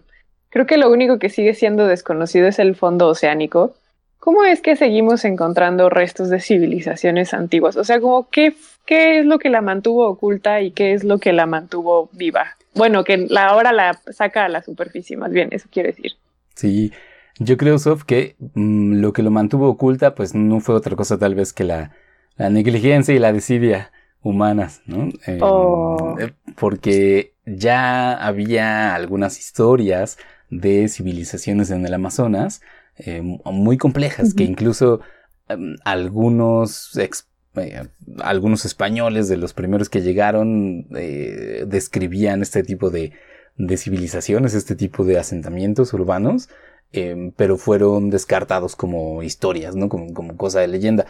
creo 0.50 0.66
que 0.66 0.78
lo 0.78 0.92
único 0.92 1.20
que 1.20 1.30
sigue 1.30 1.54
siendo 1.54 1.88
desconocido 1.88 2.48
es 2.48 2.60
el 2.60 2.76
fondo 2.76 3.08
oceánico? 3.08 3.74
¿Cómo 4.20 4.44
es 4.44 4.62
que 4.62 4.76
seguimos 4.76 5.26
encontrando 5.26 5.90
restos 5.90 6.30
de 6.30 6.40
civilizaciones 6.40 7.34
antiguas? 7.34 7.76
O 7.76 7.84
sea, 7.84 8.00
como 8.00 8.30
qué, 8.30 8.54
qué 8.86 9.20
es 9.20 9.26
lo 9.26 9.40
que 9.40 9.50
la 9.50 9.62
mantuvo 9.62 10.08
oculta 10.08 10.62
y 10.62 10.72
qué 10.72 10.94
es 10.94 11.04
lo 11.04 11.18
que 11.18 11.34
la 11.34 11.48
mantuvo 11.48 12.08
viva. 12.12 12.56
Bueno, 12.76 13.04
que 13.04 13.18
la, 13.18 13.48
ahora 13.48 13.74
la 13.74 14.00
saca 14.12 14.46
a 14.46 14.50
la 14.50 14.62
superficie, 14.62 15.18
más 15.18 15.32
bien, 15.32 15.50
eso 15.52 15.68
quiere 15.72 15.90
decir. 15.90 16.14
Sí, 16.54 16.92
yo 17.40 17.58
creo, 17.58 17.80
Sof, 17.80 18.04
que 18.04 18.36
mm, 18.54 19.02
lo 19.02 19.14
que 19.14 19.24
lo 19.24 19.32
mantuvo 19.32 19.70
oculta, 19.70 20.16
pues 20.16 20.36
no 20.36 20.60
fue 20.60 20.76
otra 20.76 20.96
cosa 20.96 21.18
tal 21.18 21.36
vez 21.36 21.54
que 21.54 21.64
la, 21.64 21.92
la 22.38 22.50
negligencia 22.50 23.14
y 23.14 23.20
la 23.20 23.34
desidia 23.34 23.92
humanas, 24.22 24.82
¿no? 24.86 25.10
Em, 25.26 25.40
oh. 25.42 26.16
eh, 26.20 26.34
porque 26.56 27.34
ya 27.46 28.14
había 28.14 28.94
algunas 28.96 29.40
historias 29.40 30.18
de 30.50 30.88
civilizaciones 30.88 31.72
en 31.72 31.86
el 31.86 31.94
Amazonas 31.94 32.62
eh, 32.98 33.22
muy 33.22 33.78
complejas, 33.78 34.34
que 34.34 34.44
incluso 34.44 35.02
em, 35.48 35.76
algunos, 35.84 36.98
eh, 36.98 37.84
algunos 38.20 38.66
españoles 38.66 39.28
de 39.28 39.38
los 39.38 39.54
primeros 39.54 39.90
que 39.90 40.02
llegaron 40.02 40.88
describían 40.90 42.42
este 42.42 42.64
tipo 42.64 42.90
de, 42.90 43.14
de 43.58 43.78
civilizaciones, 43.78 44.54
este 44.54 44.76
tipo 44.76 45.04
de 45.04 45.18
asentamientos 45.18 45.94
urbanos, 45.94 46.50
Em, 46.94 47.32
pero 47.32 47.58
fueron 47.58 48.10
descartados 48.10 48.76
como 48.76 49.24
historias, 49.24 49.76
¿no? 49.76 49.88
Como, 49.88 50.14
como 50.14 50.36
cosa 50.36 50.60
de 50.60 50.68
leyenda. 50.68 51.06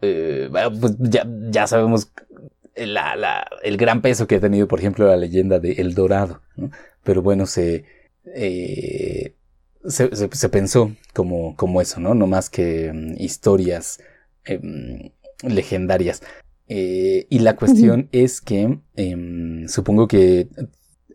Eh, 0.00 0.48
pues 0.80 0.94
ya, 0.98 1.26
ya 1.50 1.66
sabemos 1.66 2.12
la, 2.76 3.16
la, 3.16 3.46
el 3.62 3.76
gran 3.76 4.00
peso 4.00 4.26
que 4.26 4.36
ha 4.36 4.40
tenido, 4.40 4.68
por 4.68 4.78
ejemplo, 4.78 5.06
la 5.06 5.16
leyenda 5.16 5.58
de 5.58 5.72
El 5.72 5.94
Dorado, 5.94 6.40
¿no? 6.56 6.70
Pero 7.02 7.22
bueno, 7.22 7.46
se, 7.46 7.84
eh, 8.26 9.34
se, 9.86 10.10
se, 10.14 10.48
pensó 10.48 10.92
como, 11.12 11.56
como 11.56 11.80
eso, 11.80 12.00
¿no? 12.00 12.14
No 12.14 12.26
más 12.26 12.50
que 12.50 12.92
mm, 12.92 13.14
historias 13.18 13.98
em, 14.44 15.10
legendarias. 15.42 16.22
Eh, 16.68 17.26
y 17.28 17.40
la 17.40 17.56
cuestión 17.56 18.08
es 18.12 18.40
que 18.40 18.78
em, 18.96 19.68
supongo 19.68 20.08
que 20.08 20.48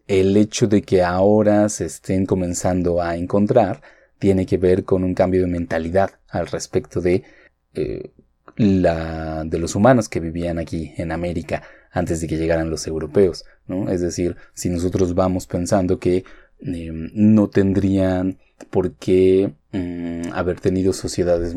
el 0.08 0.38
hecho 0.38 0.68
de 0.68 0.82
que 0.82 1.04
ahora 1.04 1.70
se 1.70 1.86
estén 1.86 2.26
comenzando 2.26 3.02
a 3.02 3.16
encontrar 3.16 3.82
tiene 4.20 4.46
que 4.46 4.58
ver 4.58 4.84
con 4.84 5.04
un 5.04 5.14
cambio 5.14 5.42
de 5.42 5.48
mentalidad 5.48 6.12
al 6.30 6.48
respecto 6.48 7.02
de, 7.02 7.24
eh, 7.74 8.12
la, 8.58 9.44
de 9.46 9.58
los 9.58 9.76
humanos 9.76 10.10
que 10.10 10.20
vivían 10.20 10.60
aquí 10.60 10.94
en 10.98 11.12
América 11.12 11.64
antes 11.92 12.22
de 12.22 12.28
que 12.28 12.38
llegaran 12.38 12.70
los 12.70 12.86
europeos, 12.86 13.46
¿no? 13.68 13.90
Es 13.90 14.02
decir, 14.02 14.36
si 14.54 14.70
nosotros 14.70 15.16
vamos 15.16 15.48
pensando 15.48 16.00
que 16.00 16.24
em, 16.60 17.10
no 17.14 17.50
tendrían 17.50 18.38
por 18.70 18.94
qué 18.94 19.54
mm, 19.72 20.34
haber 20.34 20.60
tenido 20.60 20.94
sociedades 20.94 21.56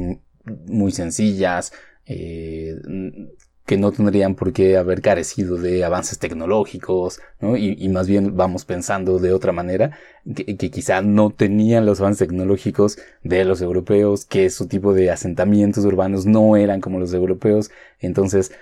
muy 0.66 0.92
sencillas, 0.92 1.72
eh, 2.06 2.76
que 3.66 3.76
no 3.76 3.92
tendrían 3.92 4.34
por 4.34 4.52
qué 4.52 4.76
haber 4.76 5.02
carecido 5.02 5.56
de 5.56 5.84
avances 5.84 6.18
tecnológicos, 6.18 7.20
¿no? 7.40 7.56
y, 7.56 7.88
más 7.88 8.08
bien 8.08 8.36
vamos 8.36 8.64
pensando 8.64 9.18
de 9.18 9.32
otra 9.32 9.52
manera, 9.52 9.92
que, 10.34 10.56
quizá 10.56 11.00
no 11.02 11.30
tenían 11.30 11.86
los 11.86 12.00
avances 12.00 12.26
tecnológicos 12.26 12.98
de 13.22 13.44
los 13.44 13.60
europeos, 13.62 14.24
que 14.24 14.50
su 14.50 14.66
tipo 14.66 14.92
de 14.94 15.10
asentamientos 15.10 15.84
urbanos 15.84 16.26
no 16.26 16.56
eran 16.56 16.80
como 16.80 16.98
los 16.98 17.14
europeos, 17.14 17.70
entonces 18.00 18.52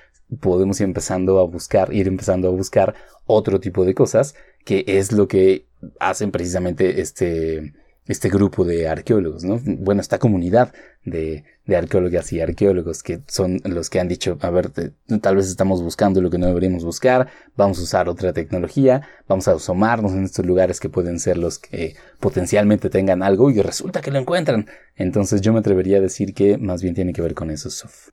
podemos 0.41 0.81
ir 0.81 0.85
empezando 0.85 1.39
a 1.41 1.45
buscar, 1.45 1.93
ir 1.95 2.07
empezando 2.07 2.49
a 2.49 2.53
buscar 2.53 2.95
otro 3.27 3.59
tipo 3.59 3.85
de 3.85 3.95
cosas, 3.95 4.35
que 4.65 4.85
es 4.87 5.13
lo 5.13 5.29
que 5.29 5.67
hacen 5.99 6.31
precisamente 6.31 7.01
este, 7.01 7.73
este 8.11 8.29
grupo 8.29 8.65
de 8.65 8.89
arqueólogos, 8.89 9.45
¿no? 9.45 9.61
Bueno, 9.65 10.01
esta 10.01 10.19
comunidad 10.19 10.73
de, 11.05 11.45
de 11.65 11.77
arqueólogas 11.77 12.33
y 12.33 12.41
arqueólogos 12.41 13.05
que 13.05 13.21
son 13.29 13.61
los 13.65 13.89
que 13.89 14.01
han 14.01 14.09
dicho, 14.09 14.37
a 14.41 14.51
ver, 14.51 14.73
tal 15.23 15.37
vez 15.37 15.47
estamos 15.47 15.81
buscando 15.81 16.21
lo 16.21 16.29
que 16.29 16.37
no 16.37 16.49
deberíamos 16.49 16.85
buscar, 16.85 17.29
vamos 17.57 17.79
a 17.79 17.83
usar 17.83 18.09
otra 18.09 18.33
tecnología, 18.33 19.03
vamos 19.29 19.47
a 19.47 19.53
asomarnos 19.53 20.13
en 20.13 20.25
estos 20.25 20.45
lugares 20.45 20.81
que 20.81 20.89
pueden 20.89 21.21
ser 21.21 21.39
los 21.39 21.61
que 21.61 21.95
potencialmente 22.19 22.91
tengan 22.91 23.23
algo 23.23 23.49
y 23.49 23.63
resulta 23.63 24.01
que 24.01 24.11
lo 24.11 24.19
encuentran. 24.19 24.67
Entonces 24.97 25.41
yo 25.41 25.53
me 25.53 25.61
atrevería 25.61 25.99
a 25.99 26.01
decir 26.01 26.35
que 26.35 26.59
más 26.59 26.83
bien 26.83 26.97
tiene 26.97 27.13
que 27.13 27.23
ver 27.23 27.35
con 27.35 27.49
eso, 27.51 27.71
Sof. 27.71 28.09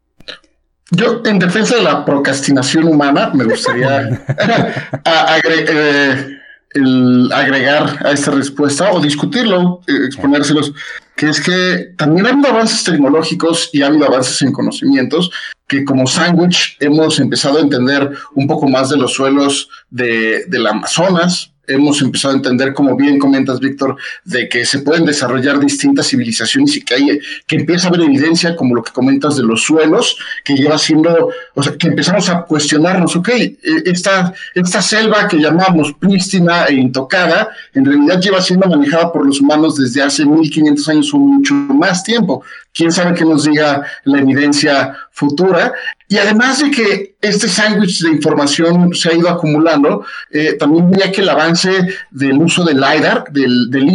Yo, 0.91 1.21
en 1.25 1.39
defensa 1.39 1.75
de 1.75 1.81
la 1.81 2.05
procrastinación 2.05 2.87
humana, 2.87 3.31
me 3.33 3.45
gustaría 3.45 3.97
agregar 5.03 6.36
el 6.71 7.31
agregar 7.31 8.05
a 8.05 8.11
esta 8.11 8.31
respuesta 8.31 8.91
o 8.91 8.99
discutirlo, 8.99 9.81
eh, 9.87 10.05
exponérselos, 10.05 10.73
que 11.15 11.29
es 11.29 11.41
que 11.41 11.93
también 11.97 12.27
ha 12.27 12.29
habido 12.29 12.49
avances 12.49 12.83
tecnológicos 12.83 13.69
y 13.73 13.81
ha 13.81 13.87
habido 13.87 14.05
avances 14.05 14.41
en 14.41 14.51
conocimientos 14.51 15.31
que 15.67 15.83
como 15.83 16.07
sándwich 16.07 16.77
hemos 16.79 17.19
empezado 17.19 17.57
a 17.57 17.61
entender 17.61 18.11
un 18.35 18.47
poco 18.47 18.67
más 18.67 18.89
de 18.89 18.97
los 18.97 19.13
suelos 19.13 19.69
de, 19.89 20.45
del 20.47 20.67
Amazonas, 20.67 21.51
hemos 21.67 22.01
empezado 22.01 22.33
a 22.33 22.37
entender, 22.37 22.73
como 22.73 22.95
bien 22.95 23.19
comentas, 23.19 23.59
Víctor, 23.59 23.97
de 24.23 24.47
que 24.49 24.65
se 24.65 24.79
pueden 24.79 25.05
desarrollar 25.05 25.59
distintas 25.59 26.07
civilizaciones 26.07 26.75
y 26.77 26.81
que 26.81 26.95
hay, 26.95 27.19
que 27.45 27.57
empieza 27.57 27.87
a 27.87 27.89
haber 27.89 28.01
evidencia, 28.01 28.55
como 28.55 28.75
lo 28.75 28.83
que 28.83 28.91
comentas 28.91 29.35
de 29.35 29.43
los 29.43 29.63
suelos, 29.63 30.17
que 30.43 30.55
lleva 30.55 30.77
siendo, 30.77 31.29
o 31.53 31.63
sea, 31.63 31.77
que 31.77 31.87
empezamos 31.87 32.29
a 32.29 32.43
cuestionarnos, 32.43 33.15
ok, 33.15 33.29
e, 33.29 33.57
esta, 33.85 34.33
esta 34.55 34.81
selva 34.81 35.27
que 35.27 35.37
llamamos 35.37 35.93
prístina 35.93 36.65
e 36.65 36.75
intocada, 36.75 37.49
en 37.73 37.85
realidad 37.85 38.21
lleva 38.21 38.41
siendo 38.41 38.67
manejada 38.67 39.11
por 39.11 39.25
los 39.25 39.41
humanos 39.41 39.75
desde 39.75 40.01
hace 40.01 40.25
1500 40.25 40.89
años 40.89 41.13
o 41.13 41.17
mucho 41.17 41.53
más 41.53 42.03
tiempo. 42.03 42.43
Quién 42.77 42.91
sabe 42.91 43.15
qué 43.15 43.25
nos 43.25 43.45
diga 43.45 43.83
la 44.03 44.19
evidencia 44.19 44.95
futura. 45.11 45.73
Y 46.07 46.17
además 46.17 46.59
de 46.59 46.69
que 46.69 47.15
este 47.19 47.47
sándwich 47.49 48.01
de 48.03 48.11
información 48.11 48.93
se 48.93 49.09
ha 49.09 49.15
ido 49.15 49.29
acumulando, 49.29 50.05
eh, 50.31 50.53
también 50.53 50.91
diría 50.91 51.11
que 51.11 51.21
el 51.21 51.29
avance 51.29 51.71
del 52.11 52.37
uso 52.37 52.63
del 52.63 52.79
LIDAR, 52.79 53.25
del, 53.31 53.71
del 53.71 53.87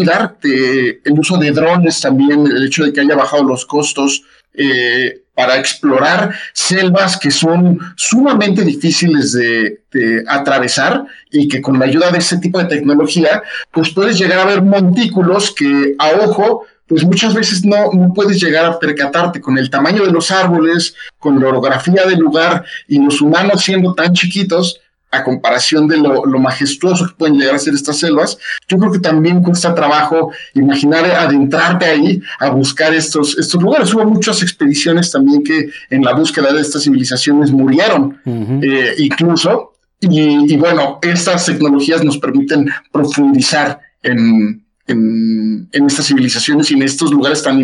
el 1.05 1.19
uso 1.19 1.39
de 1.39 1.53
drones 1.53 2.01
también, 2.01 2.45
el 2.47 2.67
hecho 2.67 2.85
de 2.85 2.93
que 2.93 3.01
haya 3.01 3.15
bajado 3.15 3.45
los 3.45 3.65
costos, 3.65 4.25
eh, 4.55 5.23
para 5.35 5.57
explorar 5.57 6.35
selvas 6.53 7.19
que 7.19 7.31
son 7.31 7.79
sumamente 7.97 8.63
difíciles 8.63 9.33
de, 9.33 9.79
atravesar 10.27 11.05
y 11.31 11.49
que 11.49 11.61
con 11.61 11.79
la 11.79 11.85
ayuda 11.87 12.11
de 12.11 12.19
ese 12.19 12.39
tipo 12.39 12.59
de 12.59 12.65
tecnología, 12.67 13.43
pues 13.71 13.91
puedes 13.91 14.19
llegar 14.19 14.39
a 14.39 14.47
ver 14.47 14.63
montículos 14.63 15.55
que 15.55 15.95
a 15.99 16.13
ojo 16.25 16.65
pues 16.93 17.07
muchas 17.07 17.33
veces 17.33 17.65
no, 17.65 17.91
no, 17.91 18.13
puedes 18.13 18.39
llegar 18.39 18.67
a 18.67 18.79
percatarte 18.79 19.41
con 19.41 19.57
el 19.57 19.71
tamaño 19.71 20.05
de 20.05 20.13
los 20.13 20.31
árboles, 20.31 20.95
con 21.19 21.41
la 21.41 21.49
orografía 21.49 22.05
del 22.05 22.19
lugar 22.19 22.67
y 22.87 23.03
los 23.03 23.23
humanos 23.23 23.63
siendo 23.63 23.95
tan 23.95 24.13
chiquitos, 24.13 24.79
a 25.11 25.25
comparación 25.25 25.89
de 25.89 25.97
lo, 25.97 26.23
majestuoso 26.39 27.07
que 27.07 27.15
pueden 27.15 27.39
llegar 27.39 27.55
a 27.55 27.59
ser 27.59 27.73
estas 27.73 27.99
selvas, 27.99 28.37
yo 28.69 28.77
creo 28.77 28.93
que 28.93 28.99
también 28.99 29.43
cuesta 29.43 29.75
trabajo 29.75 30.33
imaginar 30.53 31.07
adentrarte 31.07 31.87
ahí 31.87 32.23
a 32.39 32.51
buscar 32.51 32.93
estos, 32.93 33.39
estos 33.39 33.63
lugares. 33.63 33.95
Hubo 33.95 34.05
muchas 34.05 34.43
expediciones 34.43 35.11
también 35.11 35.43
que 35.43 35.71
en 35.89 36.05
la 36.05 36.13
búsqueda 36.13 36.53
de 36.53 36.61
estas 36.61 36.83
civilizaciones 36.83 37.51
murieron, 37.51 38.21
eh, 38.27 38.97
incluso. 38.99 39.71
Y, 40.01 40.57
bueno, 40.59 40.99
estas 41.01 41.47
tecnologías 41.47 42.05
nos 42.05 42.19
permiten 42.19 42.69
profundizar 42.91 43.81
en, 44.03 44.62
en, 44.87 45.69
estas 45.73 46.07
civilizaciones 46.07 46.71
y 46.71 46.75
en 46.75 46.83
estos 46.83 47.13
lugares 47.13 47.43
tan 47.43 47.63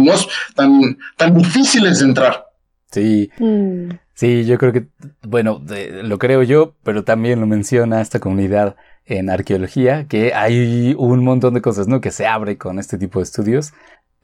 tan, 0.55 0.99
tan 1.17 1.37
difíciles 1.37 2.01
de 2.01 2.05
entrar. 2.07 2.47
Sí. 2.91 3.31
Mm. 3.39 3.91
Sí, 4.15 4.45
yo 4.45 4.59
creo 4.59 4.73
que, 4.73 4.89
bueno, 5.23 5.63
lo 6.03 6.19
creo 6.19 6.43
yo, 6.43 6.75
pero 6.83 7.05
también 7.05 7.41
lo 7.41 7.47
menciona 7.47 8.01
esta 8.01 8.19
comunidad 8.19 8.75
en 9.05 9.31
arqueología, 9.31 10.09
que 10.09 10.35
hay 10.35 10.95
un 10.99 11.23
montón 11.23 11.55
de 11.55 11.63
cosas, 11.63 11.87
¿no? 11.87 12.01
Que 12.01 12.11
se 12.11 12.27
abre 12.27 12.59
con 12.59 12.81
este 12.81 12.99
tipo 12.99 13.21
de 13.21 13.23
estudios, 13.23 13.73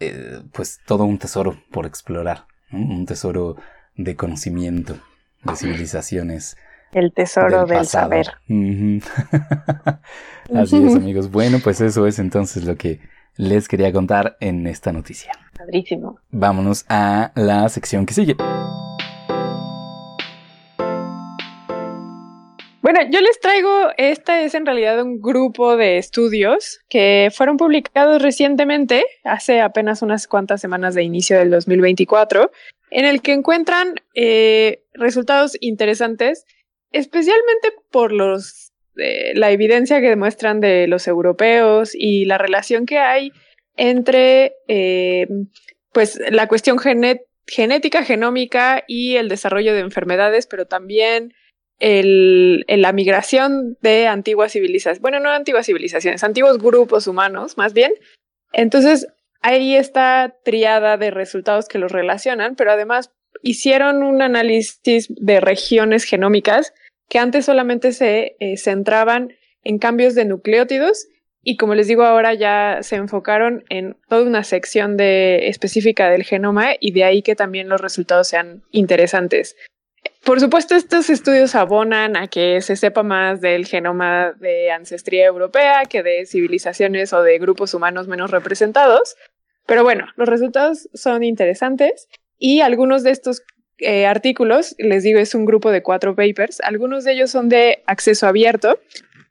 eh, 0.00 0.40
pues 0.52 0.80
todo 0.84 1.04
un 1.04 1.18
tesoro 1.18 1.62
por 1.70 1.86
explorar, 1.86 2.46
un 2.72 3.06
tesoro 3.06 3.56
de 3.94 4.16
conocimiento, 4.16 4.96
de 5.44 5.54
civilizaciones. 5.54 6.56
El 6.94 7.12
tesoro 7.12 7.66
del, 7.66 7.84
saber. 7.86 8.28
Así 10.54 10.76
es, 10.76 10.94
amigos. 10.94 11.30
Bueno, 11.30 11.58
pues 11.62 11.80
eso 11.80 12.06
es 12.06 12.20
entonces 12.20 12.64
lo 12.64 12.76
que 12.76 13.00
les 13.36 13.66
quería 13.66 13.92
contar 13.92 14.36
en 14.40 14.66
esta 14.68 14.92
noticia. 14.92 15.32
Padrísimo. 15.58 16.20
Vámonos 16.30 16.84
a 16.88 17.32
la 17.34 17.68
sección 17.68 18.06
que 18.06 18.14
sigue. 18.14 18.36
Bueno, 22.80 23.00
yo 23.10 23.20
les 23.22 23.40
traigo, 23.40 23.88
esta 23.96 24.42
es 24.42 24.54
en 24.54 24.66
realidad 24.66 25.02
un 25.02 25.22
grupo 25.22 25.76
de 25.76 25.96
estudios 25.96 26.80
que 26.90 27.30
fueron 27.34 27.56
publicados 27.56 28.20
recientemente, 28.20 29.04
hace 29.24 29.62
apenas 29.62 30.02
unas 30.02 30.28
cuantas 30.28 30.60
semanas 30.60 30.94
de 30.94 31.02
inicio 31.02 31.38
del 31.38 31.50
2024, 31.50 32.52
en 32.90 33.06
el 33.06 33.22
que 33.22 33.32
encuentran 33.32 33.94
eh, 34.14 34.84
resultados 34.92 35.56
interesantes, 35.60 36.44
especialmente 36.94 37.72
por 37.90 38.12
los, 38.12 38.72
eh, 38.96 39.32
la 39.34 39.50
evidencia 39.50 40.00
que 40.00 40.08
demuestran 40.08 40.60
de 40.60 40.86
los 40.86 41.08
europeos 41.08 41.90
y 41.92 42.24
la 42.24 42.38
relación 42.38 42.86
que 42.86 42.98
hay 42.98 43.32
entre 43.76 44.54
eh, 44.68 45.26
pues, 45.92 46.20
la 46.30 46.46
cuestión 46.46 46.78
genética, 46.78 48.04
genómica 48.04 48.84
y 48.86 49.16
el 49.16 49.28
desarrollo 49.28 49.74
de 49.74 49.80
enfermedades, 49.80 50.46
pero 50.46 50.66
también 50.66 51.34
el, 51.80 52.64
la 52.68 52.92
migración 52.92 53.76
de 53.82 54.06
antiguas 54.06 54.52
civilizaciones, 54.52 55.00
bueno, 55.00 55.18
no 55.18 55.30
antiguas 55.30 55.66
civilizaciones, 55.66 56.22
antiguos 56.22 56.58
grupos 56.58 57.08
humanos, 57.08 57.58
más 57.58 57.74
bien. 57.74 57.92
Entonces, 58.52 59.08
ahí 59.42 59.74
está 59.74 60.36
triada 60.44 60.96
de 60.96 61.10
resultados 61.10 61.66
que 61.66 61.78
los 61.78 61.90
relacionan, 61.90 62.54
pero 62.54 62.70
además 62.70 63.10
hicieron 63.42 64.04
un 64.04 64.22
análisis 64.22 65.08
de 65.08 65.40
regiones 65.40 66.04
genómicas 66.04 66.72
que 67.08 67.18
antes 67.18 67.44
solamente 67.44 67.92
se 67.92 68.36
eh, 68.40 68.56
centraban 68.56 69.34
en 69.62 69.78
cambios 69.78 70.14
de 70.14 70.24
nucleótidos 70.24 71.06
y 71.42 71.56
como 71.56 71.74
les 71.74 71.86
digo 71.86 72.04
ahora 72.04 72.32
ya 72.34 72.78
se 72.82 72.96
enfocaron 72.96 73.64
en 73.68 73.96
toda 74.08 74.22
una 74.22 74.44
sección 74.44 74.96
específica 74.98 76.08
del 76.08 76.24
genoma 76.24 76.70
y 76.80 76.92
de 76.92 77.04
ahí 77.04 77.22
que 77.22 77.36
también 77.36 77.68
los 77.68 77.80
resultados 77.80 78.28
sean 78.28 78.62
interesantes. 78.70 79.54
Por 80.24 80.40
supuesto, 80.40 80.74
estos 80.74 81.10
estudios 81.10 81.54
abonan 81.54 82.16
a 82.16 82.28
que 82.28 82.62
se 82.62 82.76
sepa 82.76 83.02
más 83.02 83.42
del 83.42 83.66
genoma 83.66 84.32
de 84.32 84.70
ancestría 84.70 85.26
europea 85.26 85.82
que 85.84 86.02
de 86.02 86.24
civilizaciones 86.24 87.12
o 87.12 87.22
de 87.22 87.38
grupos 87.38 87.74
humanos 87.74 88.08
menos 88.08 88.30
representados. 88.30 89.16
Pero 89.66 89.82
bueno, 89.82 90.06
los 90.16 90.28
resultados 90.28 90.88
son 90.94 91.24
interesantes 91.24 92.08
y 92.38 92.60
algunos 92.60 93.02
de 93.02 93.10
estos 93.10 93.42
eh, 93.84 94.06
artículos, 94.06 94.74
les 94.78 95.02
digo, 95.02 95.18
es 95.18 95.34
un 95.34 95.44
grupo 95.44 95.70
de 95.70 95.82
cuatro 95.82 96.14
papers, 96.14 96.60
algunos 96.62 97.04
de 97.04 97.12
ellos 97.12 97.30
son 97.30 97.48
de 97.48 97.82
acceso 97.86 98.26
abierto 98.26 98.78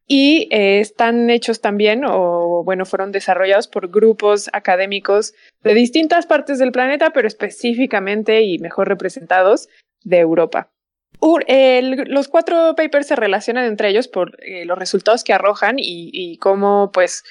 y 0.07 0.47
eh, 0.51 0.79
están 0.79 1.29
hechos 1.29 1.61
también, 1.61 2.03
o 2.05 2.63
bueno, 2.63 2.85
fueron 2.85 3.11
desarrollados 3.11 3.67
por 3.67 3.89
grupos 3.89 4.49
académicos 4.53 5.33
de 5.63 5.73
distintas 5.73 6.25
partes 6.25 6.59
del 6.59 6.71
planeta, 6.71 7.11
pero 7.11 7.27
específicamente 7.27 8.41
y 8.41 8.59
mejor 8.59 8.89
representados 8.89 9.69
de 10.03 10.19
Europa. 10.19 10.71
Los 12.07 12.27
cuatro 12.27 12.75
papers 12.75 13.07
se 13.07 13.15
relacionan 13.15 13.65
entre 13.65 13.89
ellos 13.89 14.09
por 14.09 14.37
eh, 14.43 14.65
los 14.65 14.77
resultados 14.77 15.23
que 15.23 15.31
arrojan 15.31 15.75
y, 15.77 16.37
cómo, 16.39 16.91
pues, 16.93 17.23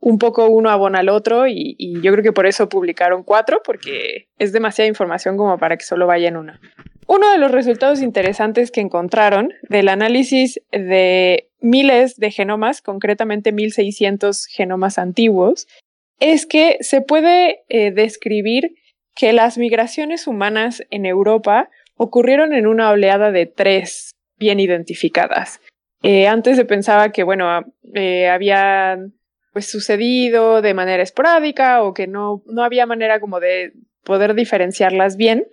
un 0.00 0.18
poco 0.18 0.48
uno 0.48 0.70
abona 0.70 1.00
al 1.00 1.08
otro 1.08 1.46
y, 1.46 1.76
yo 2.02 2.12
creo 2.12 2.22
que 2.22 2.32
por 2.32 2.46
eso 2.46 2.68
publicaron 2.68 3.24
cuatro, 3.24 3.60
porque 3.64 4.28
es 4.38 4.52
demasiada 4.52 4.88
información 4.88 5.36
como 5.36 5.58
para 5.58 5.76
que 5.76 5.84
solo 5.84 6.06
vaya 6.06 6.28
en 6.28 6.36
una. 6.36 6.60
Uno 7.06 7.30
de 7.32 7.38
los 7.38 7.50
resultados 7.50 8.02
interesantes 8.02 8.70
que 8.70 8.80
encontraron 8.80 9.52
del 9.62 9.88
análisis 9.88 10.60
de 10.70 11.48
miles 11.60 12.16
de 12.16 12.30
genomas, 12.30 12.82
concretamente 12.82 13.50
1600 13.50 14.46
genomas 14.46 14.98
antiguos, 14.98 15.66
es 16.20 16.46
que 16.46 16.76
se 16.80 17.00
puede 17.00 17.62
eh, 17.68 17.90
describir 17.90 18.74
que 19.14 19.32
las 19.32 19.58
migraciones 19.58 20.26
humanas 20.26 20.84
en 20.90 21.06
Europa 21.06 21.70
ocurrieron 21.96 22.52
en 22.52 22.66
una 22.66 22.90
oleada 22.90 23.32
de 23.32 23.46
tres 23.46 24.12
bien 24.38 24.60
identificadas. 24.60 25.60
Eh, 26.02 26.28
antes 26.28 26.56
se 26.56 26.64
pensaba 26.64 27.10
que, 27.10 27.24
bueno, 27.24 27.64
eh, 27.94 28.28
había 28.28 28.98
pues 29.52 29.70
sucedido 29.70 30.62
de 30.62 30.74
manera 30.74 31.02
esporádica 31.02 31.82
o 31.82 31.94
que 31.94 32.06
no, 32.06 32.42
no 32.46 32.62
había 32.62 32.86
manera 32.86 33.20
como 33.20 33.40
de 33.40 33.72
poder 34.04 34.34
diferenciarlas 34.34 35.16
bien, 35.16 35.46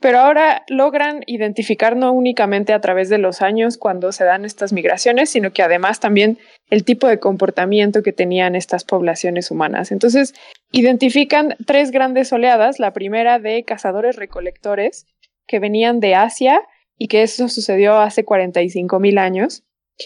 pero 0.00 0.20
ahora 0.20 0.64
logran 0.68 1.22
identificar 1.26 1.96
no 1.96 2.12
únicamente 2.12 2.72
a 2.72 2.80
través 2.80 3.08
de 3.08 3.18
los 3.18 3.42
años 3.42 3.78
cuando 3.78 4.12
se 4.12 4.24
dan 4.24 4.44
estas 4.44 4.72
migraciones, 4.72 5.30
sino 5.30 5.52
que 5.52 5.62
además 5.62 5.98
también 5.98 6.38
el 6.70 6.84
tipo 6.84 7.08
de 7.08 7.18
comportamiento 7.18 8.02
que 8.02 8.12
tenían 8.12 8.54
estas 8.54 8.84
poblaciones 8.84 9.50
humanas. 9.50 9.90
Entonces, 9.90 10.34
identifican 10.70 11.56
tres 11.66 11.90
grandes 11.90 12.32
oleadas, 12.32 12.78
la 12.78 12.92
primera 12.92 13.40
de 13.40 13.64
cazadores 13.64 14.14
recolectores, 14.16 15.06
que 15.48 15.58
venían 15.58 15.98
de 15.98 16.14
Asia 16.14 16.60
y 16.96 17.08
que 17.08 17.22
eso 17.22 17.48
sucedió 17.48 17.98
hace 17.98 18.24
45 18.24 19.00
mil 19.00 19.18
años. 19.18 19.64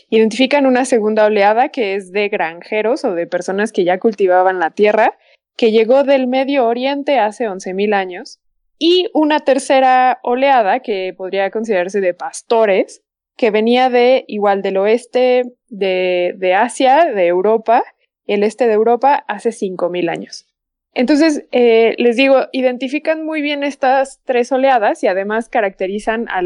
Identifican 0.09 0.67
una 0.67 0.85
segunda 0.85 1.27
oleada 1.27 1.69
que 1.69 1.95
es 1.95 2.13
de 2.13 2.29
granjeros 2.29 3.05
o 3.05 3.15
de 3.15 3.27
personas 3.27 3.73
que 3.73 3.85
ya 3.85 3.99
cultivaban 3.99 4.59
la 4.59 4.71
tierra, 4.71 5.19
que 5.57 5.71
llegó 5.71 6.03
del 6.05 6.27
Medio 6.27 6.67
Oriente 6.67 7.19
hace 7.19 7.49
11 7.49 7.75
mil 7.75 7.93
años. 7.93 8.41
Y 8.79 9.09
una 9.15 9.41
tercera 9.41 10.19
oleada 10.23 10.81
que 10.81 11.15
podría 11.17 11.51
considerarse 11.51 12.01
de 12.01 12.15
pastores, 12.15 13.03
que 13.37 13.51
venía 13.51 13.91
de 13.91 14.25
igual 14.27 14.63
del 14.63 14.79
oeste 14.79 15.45
de, 15.69 16.35
de 16.37 16.55
Asia, 16.55 17.05
de 17.05 17.27
Europa, 17.27 17.85
el 18.27 18.43
este 18.43 18.67
de 18.67 18.73
Europa, 18.73 19.25
hace 19.29 19.51
5.000 19.51 20.11
años. 20.11 20.47
Entonces, 20.95 21.47
eh, 21.53 21.95
les 21.99 22.17
digo, 22.17 22.47
identifican 22.53 23.25
muy 23.25 23.41
bien 23.41 23.63
estas 23.63 24.21
tres 24.25 24.53
oleadas 24.53 25.03
y 25.03 25.07
además 25.07 25.49
caracterizan 25.49 26.29
a 26.29 26.43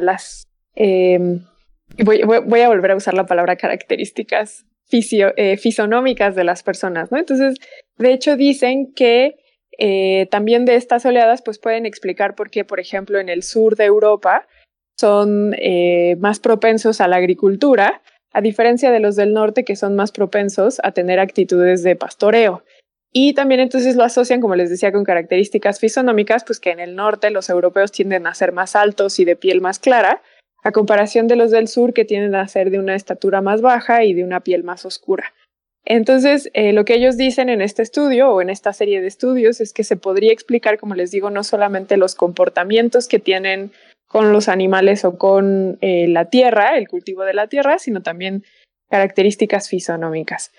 las... 0.00 0.48
Eh, 0.74 1.18
voy, 2.02 2.20
a 2.60 2.68
volver 2.68 2.90
a 2.90 2.96
usar 2.96 3.14
la 3.14 3.26
palabra 3.26 3.56
características 3.56 4.66
eh, 4.90 5.56
fisonómicas 5.56 6.34
de 6.34 6.44
las 6.44 6.62
personas, 6.62 7.10
¿no? 7.10 7.18
Entonces, 7.18 7.56
de 7.98 8.12
hecho, 8.12 8.36
dicen 8.36 8.92
que 8.94 9.36
también 10.30 10.64
de 10.64 10.76
estas 10.76 11.04
oleadas, 11.04 11.42
pues 11.42 11.58
pueden 11.58 11.84
explicar 11.84 12.36
por 12.36 12.48
qué, 12.48 12.64
por 12.64 12.78
ejemplo, 12.78 13.18
en 13.18 13.28
el 13.28 13.42
sur 13.42 13.74
de 13.74 13.84
Europa 13.86 14.46
son 14.96 15.52
más 16.20 16.38
propensos 16.38 17.00
a 17.00 17.08
la 17.08 17.16
agricultura, 17.16 18.00
a 18.34 18.40
diferencia 18.40 18.90
de 18.90 19.00
los 19.00 19.16
del 19.16 19.32
norte 19.32 19.64
que 19.64 19.76
son 19.76 19.96
más 19.96 20.12
propensos 20.12 20.80
a 20.84 20.92
tener 20.92 21.18
actitudes 21.18 21.82
de 21.82 21.96
pastoreo. 21.96 22.62
Y 23.12 23.32
también 23.34 23.60
entonces 23.60 23.94
lo 23.94 24.02
asocian, 24.02 24.40
como 24.40 24.56
les 24.56 24.70
decía, 24.70 24.90
con 24.90 25.04
características 25.04 25.78
fisonómicas, 25.78 26.42
pues 26.42 26.58
que 26.58 26.72
en 26.72 26.80
el 26.80 26.96
norte 26.96 27.30
los 27.30 27.48
europeos 27.48 27.92
tienden 27.92 28.26
a 28.26 28.34
ser 28.34 28.50
más 28.50 28.74
altos 28.74 29.20
y 29.20 29.24
de 29.24 29.36
piel 29.36 29.60
más 29.60 29.78
clara, 29.78 30.20
a 30.64 30.72
comparación 30.72 31.28
de 31.28 31.36
los 31.36 31.50
del 31.50 31.68
sur 31.68 31.92
que 31.92 32.04
tienden 32.04 32.34
a 32.34 32.48
ser 32.48 32.70
de 32.70 32.78
una 32.78 32.96
estatura 32.96 33.40
más 33.42 33.60
baja 33.60 34.02
y 34.02 34.14
de 34.14 34.24
una 34.24 34.40
piel 34.40 34.64
más 34.64 34.84
oscura. 34.84 35.32
Entonces, 35.84 36.50
eh, 36.54 36.72
lo 36.72 36.86
que 36.86 36.94
ellos 36.94 37.18
dicen 37.18 37.50
en 37.50 37.60
este 37.60 37.82
estudio 37.82 38.30
o 38.30 38.40
en 38.40 38.48
esta 38.48 38.72
serie 38.72 39.02
de 39.02 39.06
estudios 39.06 39.60
es 39.60 39.74
que 39.74 39.84
se 39.84 39.96
podría 39.96 40.32
explicar, 40.32 40.78
como 40.78 40.94
les 40.94 41.10
digo, 41.10 41.28
no 41.28 41.44
solamente 41.44 41.98
los 41.98 42.14
comportamientos 42.14 43.06
que 43.06 43.18
tienen 43.18 43.70
con 44.06 44.32
los 44.32 44.48
animales 44.48 45.04
o 45.04 45.18
con 45.18 45.76
eh, 45.82 46.08
la 46.08 46.26
tierra, 46.30 46.78
el 46.78 46.88
cultivo 46.88 47.24
de 47.24 47.34
la 47.34 47.48
tierra, 47.48 47.78
sino 47.78 48.02
también 48.02 48.44
características 48.88 49.68
fisonómicas. 49.68 50.52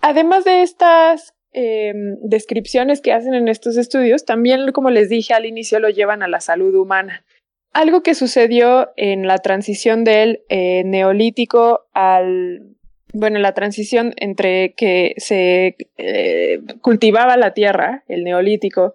Además 0.00 0.44
de 0.44 0.62
estas 0.62 1.34
em, 1.52 2.16
descripciones 2.22 3.00
que 3.00 3.12
hacen 3.12 3.34
en 3.34 3.46
estos 3.46 3.76
estudios, 3.76 4.24
también, 4.24 4.72
como 4.72 4.90
les 4.90 5.08
dije 5.08 5.34
al 5.34 5.46
inicio, 5.46 5.78
lo 5.78 5.90
llevan 5.90 6.24
a 6.24 6.28
la 6.28 6.40
salud 6.40 6.74
humana. 6.74 7.24
Algo 7.72 8.02
que 8.02 8.14
sucedió 8.14 8.90
en 8.96 9.26
la 9.26 9.38
transición 9.38 10.04
del 10.04 10.42
eh, 10.48 10.82
neolítico 10.84 11.86
al 11.94 12.72
bueno, 13.12 13.38
la 13.38 13.52
transición 13.52 14.14
entre 14.16 14.72
que 14.74 15.14
se 15.18 15.76
eh, 15.98 16.60
cultivaba 16.80 17.36
la 17.36 17.52
tierra, 17.52 18.04
el 18.08 18.24
neolítico, 18.24 18.94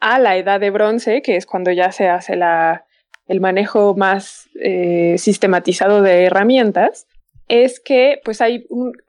a 0.00 0.18
la 0.18 0.36
edad 0.36 0.60
de 0.60 0.70
bronce, 0.70 1.22
que 1.22 1.36
es 1.36 1.44
cuando 1.44 1.70
ya 1.70 1.92
se 1.92 2.08
hace 2.08 2.36
la, 2.36 2.86
el 3.26 3.40
manejo 3.40 3.94
más 3.94 4.48
eh, 4.60 5.16
sistematizado 5.18 6.02
de 6.02 6.24
herramientas, 6.24 7.06
es 7.48 7.80
que 7.80 8.20
pues 8.24 8.40
hay 8.40 8.66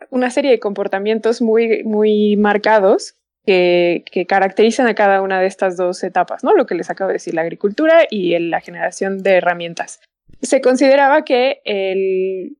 una 0.10 0.30
serie 0.30 0.52
de 0.52 0.60
comportamientos 0.60 1.42
muy, 1.42 1.84
muy 1.84 2.36
marcados 2.38 3.16
que, 3.50 4.26
caracterizan 4.28 4.88
a 4.88 4.94
cada 4.94 5.22
una 5.22 5.42
de 5.42 5.48
estas 5.48 5.76
dos 5.76 6.04
etapas, 6.04 6.44
¿no? 6.44 6.54
Lo 6.54 6.66
que 6.66 6.76
les 6.76 6.90
acabo 6.90 7.08
de 7.08 7.14
decir, 7.14 7.34
la 7.34 7.42
agricultura 7.42 8.04
y 8.10 8.38
la 8.38 8.62
generación 8.62 9.24
de 9.24 9.38
herramientas. 9.38 10.02
Se 10.42 10.62
consideraba 10.62 11.24
que 11.24 11.62
el, 11.66 12.56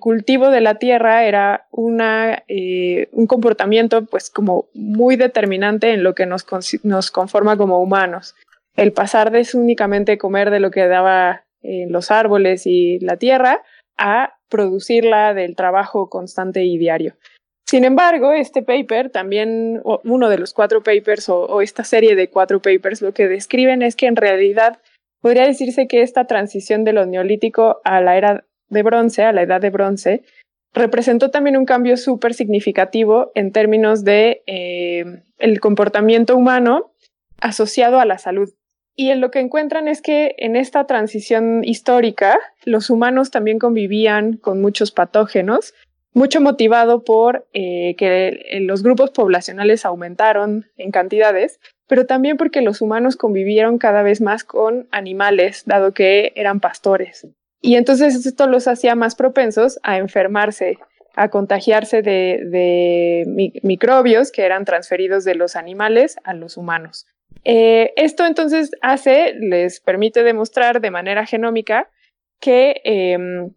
cultivo 0.00 0.50
de 0.50 0.60
la 0.60 0.76
tierra 0.76 1.24
era 1.24 1.68
una, 1.70 2.42
eh, 2.48 3.08
un 3.12 3.28
comportamiento 3.28 4.04
pues 4.04 4.30
como 4.30 4.68
muy 4.74 5.14
determinante 5.14 5.92
en 5.92 6.02
lo 6.02 6.16
que 6.16 6.26
nos, 6.26 6.44
nos 6.82 7.10
conforma 7.12 7.56
como 7.56 7.80
humanos. 7.80 8.34
El 8.74 8.92
pasar 8.92 9.30
de 9.30 9.46
únicamente 9.54 10.18
comer 10.18 10.50
de 10.50 10.58
lo 10.58 10.72
que 10.72 10.88
daba 10.88 11.44
en 11.62 11.92
los 11.92 12.10
árboles 12.10 12.66
y 12.66 12.98
la 12.98 13.16
tierra 13.16 13.62
a 13.96 14.34
producirla 14.48 15.34
del 15.34 15.54
trabajo 15.54 16.08
constante 16.08 16.64
y 16.64 16.78
diario. 16.78 17.14
Sin 17.68 17.84
embargo, 17.84 18.32
este 18.32 18.62
paper, 18.62 19.10
también 19.10 19.82
uno 19.82 20.28
de 20.28 20.38
los 20.38 20.54
cuatro 20.54 20.84
papers 20.84 21.28
o, 21.28 21.60
esta 21.60 21.82
serie 21.82 22.14
de 22.14 22.30
cuatro 22.30 22.62
papers, 22.62 23.02
lo 23.02 23.12
que 23.12 23.26
describen 23.26 23.82
es 23.82 23.96
que 23.96 24.06
en 24.06 24.14
realidad 24.14 24.78
podría 25.20 25.46
decirse 25.46 25.88
que 25.88 26.02
esta 26.02 26.26
transición 26.26 26.84
de 26.84 26.92
lo 26.92 27.06
neolítico 27.06 27.80
a 27.82 28.00
la 28.00 28.16
era 28.16 28.44
de 28.68 28.82
bronce, 28.84 29.24
a 29.24 29.32
la 29.32 29.42
edad 29.42 29.60
de 29.60 29.70
bronce, 29.70 30.22
representó 30.74 31.30
también 31.32 31.56
un 31.56 31.64
cambio 31.64 31.96
súper 31.96 32.34
significativo 32.34 33.32
en 33.34 33.50
términos 33.50 34.04
de 34.04 34.42
eh, 34.46 35.22
el 35.38 35.58
comportamiento 35.58 36.36
humano 36.36 36.92
asociado 37.40 37.98
a 37.98 38.04
la 38.04 38.18
salud. 38.18 38.48
Y 38.94 39.10
en 39.10 39.20
lo 39.20 39.30
que 39.30 39.40
encuentran 39.40 39.88
es 39.88 40.00
que 40.02 40.36
en 40.38 40.54
esta 40.54 40.86
transición 40.86 41.64
histórica, 41.64 42.38
los 42.64 42.90
humanos 42.90 43.30
también 43.30 43.58
convivían 43.58 44.36
con 44.36 44.62
muchos 44.62 44.92
patógenos, 44.92 45.74
mucho 46.16 46.40
motivado 46.40 47.04
por 47.04 47.46
eh, 47.52 47.94
que 47.98 48.58
los 48.62 48.82
grupos 48.82 49.10
poblacionales 49.10 49.84
aumentaron 49.84 50.64
en 50.78 50.90
cantidades, 50.90 51.60
pero 51.86 52.06
también 52.06 52.38
porque 52.38 52.62
los 52.62 52.80
humanos 52.80 53.16
convivieron 53.16 53.76
cada 53.76 54.02
vez 54.02 54.22
más 54.22 54.42
con 54.42 54.88
animales, 54.92 55.64
dado 55.66 55.92
que 55.92 56.32
eran 56.34 56.58
pastores. 56.60 57.28
Y 57.60 57.74
entonces 57.76 58.24
esto 58.24 58.46
los 58.46 58.66
hacía 58.66 58.94
más 58.94 59.14
propensos 59.14 59.78
a 59.82 59.98
enfermarse, 59.98 60.78
a 61.16 61.28
contagiarse 61.28 62.00
de, 62.00 63.60
microbios 63.62 64.32
que 64.32 64.46
eran 64.46 64.64
transferidos 64.64 65.22
de 65.24 65.34
los 65.34 65.54
animales 65.54 66.16
a 66.24 66.32
los 66.32 66.56
humanos. 66.56 67.06
Eh, 67.44 67.92
esto 67.96 68.24
entonces 68.24 68.70
hace, 68.80 69.34
les 69.34 69.80
permite 69.80 70.22
demostrar 70.22 70.80
de 70.80 70.90
manera 70.90 71.26
genómica 71.26 71.90
que 72.40 72.80
em, 72.84 73.50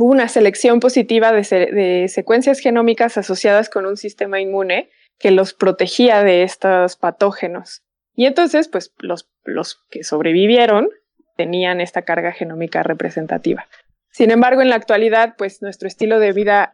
hubo 0.00 0.12
una 0.12 0.28
selección 0.28 0.80
positiva 0.80 1.30
de, 1.30 2.06
secuencias 2.08 2.60
genómicas 2.60 3.18
asociadas 3.18 3.68
con 3.68 3.84
un 3.84 3.98
sistema 3.98 4.40
inmune 4.40 4.88
que 5.18 5.30
los 5.30 5.52
protegía 5.52 6.24
de 6.24 6.42
estos 6.42 6.96
patógenos. 6.96 7.82
Y 8.14 8.24
entonces, 8.24 8.68
pues 8.68 8.94
los, 8.98 9.28
los 9.44 9.84
que 9.90 10.02
sobrevivieron 10.02 10.88
tenían 11.36 11.82
esta 11.82 12.02
carga 12.02 12.32
genómica 12.32 12.82
representativa. 12.82 13.68
Sin 14.10 14.30
embargo, 14.30 14.62
en 14.62 14.70
la 14.70 14.76
actualidad, 14.76 15.34
pues 15.36 15.60
nuestro 15.60 15.86
estilo 15.86 16.18
de 16.18 16.32
vida 16.32 16.72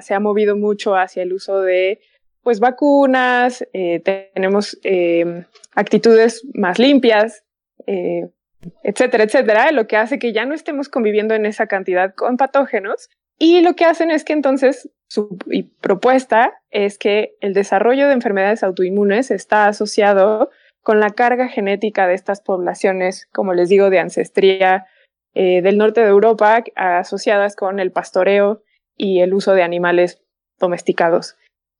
se 0.00 0.12
ha 0.12 0.20
movido 0.20 0.56
mucho 0.56 0.96
hacia 0.96 1.22
el 1.22 1.32
uso 1.32 1.62
de 1.62 2.00
pues 2.42 2.60
vacunas, 2.60 3.66
eh, 3.72 4.00
tenemos 4.34 4.78
em, 4.84 5.44
actitudes 5.74 6.46
más 6.54 6.78
limpias, 6.78 7.42
eh, 7.86 8.28
etcétera, 8.82 9.24
etcétera, 9.24 9.72
lo 9.72 9.86
que 9.86 9.96
hace 9.96 10.18
que 10.18 10.32
ya 10.32 10.44
no 10.44 10.54
estemos 10.54 10.88
conviviendo 10.88 11.34
en 11.34 11.46
esa 11.46 11.66
cantidad 11.66 12.14
con 12.14 12.36
patógenos. 12.36 13.08
Y 13.38 13.60
lo 13.60 13.74
que 13.74 13.84
hacen 13.84 14.10
es 14.10 14.24
que 14.24 14.32
entonces 14.32 14.90
su 15.08 15.38
propuesta 15.80 16.52
es 16.70 16.98
que 16.98 17.36
el 17.40 17.54
desarrollo 17.54 18.08
de 18.08 18.14
enfermedades 18.14 18.62
autoinmunes 18.62 19.30
está 19.30 19.66
asociado 19.66 20.50
con 20.82 21.00
la 21.00 21.10
carga 21.10 21.48
genética 21.48 22.06
de 22.06 22.14
estas 22.14 22.40
poblaciones, 22.40 23.26
como 23.32 23.54
les 23.54 23.68
digo, 23.68 23.90
de 23.90 23.98
ancestría 23.98 24.86
eh, 25.34 25.60
del 25.60 25.78
norte 25.78 26.00
de 26.00 26.08
Europa, 26.08 26.62
asociadas 26.76 27.56
con 27.56 27.78
el 27.78 27.92
pastoreo 27.92 28.62
y 28.96 29.20
el 29.20 29.34
uso 29.34 29.52
de 29.54 29.62
animales 29.62 30.22
domesticados. 30.58 31.36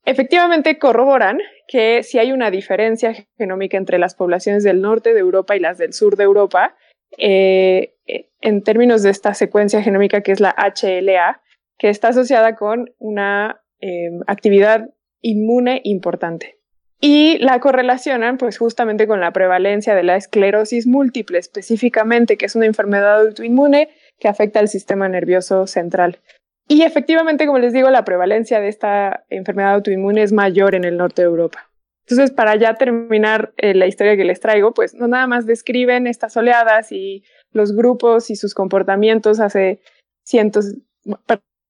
Efectivamente, 0.07 0.79
corroboran 0.79 1.39
que 1.67 2.01
si 2.01 2.17
hay 2.17 2.31
una 2.31 2.49
diferencia 2.49 3.13
genómica 3.37 3.77
entre 3.77 3.99
las 3.99 4.15
poblaciones 4.15 4.63
del 4.63 4.81
norte 4.81 5.13
de 5.13 5.19
Europa 5.19 5.55
y 5.55 5.59
las 5.59 5.77
del 5.77 5.91
sur 5.91 6.15
de 6.15 6.23
Europa, 6.23 6.77
eh, 7.17 7.93
en 8.41 8.63
términos 8.63 9.03
de 9.03 9.09
esta 9.09 9.33
secuencia 9.33 9.81
genómica 9.81 10.21
que 10.21 10.31
es 10.31 10.39
la 10.39 10.55
HLA, 10.57 11.41
que 11.77 11.89
está 11.89 12.07
asociada 12.07 12.55
con 12.55 12.93
una 12.99 13.61
eh, 13.81 14.09
actividad 14.27 14.89
inmune 15.21 15.81
importante 15.83 16.57
y 16.99 17.37
la 17.39 17.59
correlacionan 17.59 18.37
pues 18.37 18.57
justamente 18.57 19.07
con 19.07 19.21
la 19.21 19.31
prevalencia 19.31 19.93
de 19.93 20.03
la 20.03 20.15
esclerosis 20.15 20.87
múltiple 20.87 21.37
específicamente, 21.37 22.37
que 22.37 22.45
es 22.45 22.55
una 22.55 22.65
enfermedad 22.65 23.21
autoinmune 23.21 23.89
que 24.19 24.27
afecta 24.27 24.59
al 24.59 24.67
sistema 24.67 25.07
nervioso 25.07 25.67
central. 25.67 26.19
Y 26.67 26.83
efectivamente, 26.83 27.45
como 27.45 27.59
les 27.59 27.73
digo, 27.73 27.89
la 27.89 28.03
prevalencia 28.03 28.59
de 28.59 28.67
esta 28.67 29.23
enfermedad 29.29 29.75
autoinmune 29.75 30.21
es 30.21 30.33
mayor 30.33 30.75
en 30.75 30.83
el 30.83 30.97
norte 30.97 31.21
de 31.21 31.27
Europa. 31.27 31.69
Entonces, 32.05 32.31
para 32.31 32.55
ya 32.55 32.75
terminar 32.75 33.53
eh, 33.57 33.73
la 33.73 33.87
historia 33.87 34.15
que 34.15 34.25
les 34.25 34.39
traigo, 34.39 34.73
pues 34.73 34.93
no 34.93 35.07
nada 35.07 35.27
más 35.27 35.45
describen 35.45 36.07
estas 36.07 36.35
oleadas 36.37 36.91
y 36.91 37.23
los 37.51 37.75
grupos 37.75 38.29
y 38.29 38.35
sus 38.35 38.53
comportamientos 38.53 39.39
hace 39.39 39.81
cientos, 40.23 40.75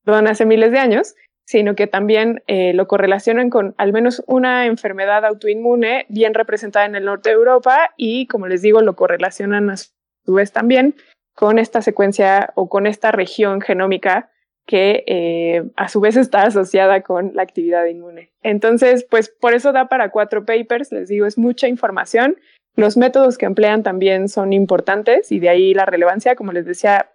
perdón, 0.04 0.28
hace 0.28 0.46
miles 0.46 0.72
de 0.72 0.80
años, 0.80 1.16
sino 1.46 1.76
que 1.76 1.88
también 1.88 2.44
eh, 2.48 2.74
lo 2.74 2.88
correlacionan 2.88 3.50
con 3.50 3.74
al 3.78 3.94
menos 3.94 4.24
una 4.28 4.66
enfermedad 4.66 5.26
autoinmune 5.26 6.06
bien 6.10 6.34
representada 6.34 6.86
en 6.86 6.96
el 6.96 7.06
norte 7.06 7.30
de 7.30 7.36
Europa 7.36 7.94
y, 7.98 8.28
como 8.28 8.48
les 8.48 8.62
digo, 8.62 8.82
lo 8.82 8.96
correlacionan 8.96 9.70
a 9.70 9.78
su 9.78 10.34
vez 10.34 10.52
también 10.52 10.96
con 11.34 11.58
esta 11.58 11.82
secuencia 11.82 12.52
o 12.56 12.68
con 12.68 12.86
esta 12.86 13.12
región 13.12 13.62
genómica 13.62 14.30
que 14.68 15.06
eh, 15.08 15.64
a 15.78 15.88
su 15.88 16.02
vez 16.02 16.18
está 16.18 16.44
asociada 16.44 17.02
con 17.02 17.32
la 17.34 17.42
actividad 17.42 17.86
inmune. 17.86 18.32
Entonces, 18.44 19.08
pues 19.10 19.30
por 19.30 19.54
eso 19.54 19.72
da 19.72 19.88
para 19.88 20.12
cuatro 20.12 20.46
papers, 20.46 20.92
les 20.92 21.08
digo, 21.08 21.26
es 21.26 21.38
mucha 21.38 21.70
información. 21.70 22.36
Los 22.76 22.98
métodos 22.98 23.38
que 23.38 23.46
emplean 23.46 23.82
también 23.82 24.28
son 24.28 24.52
importantes 24.52 25.32
y 25.32 25.40
de 25.40 25.50
ahí 25.50 25.74
la 25.74 25.86
relevancia. 25.86 26.36
Como 26.36 26.52
les 26.52 26.66
decía, 26.66 27.10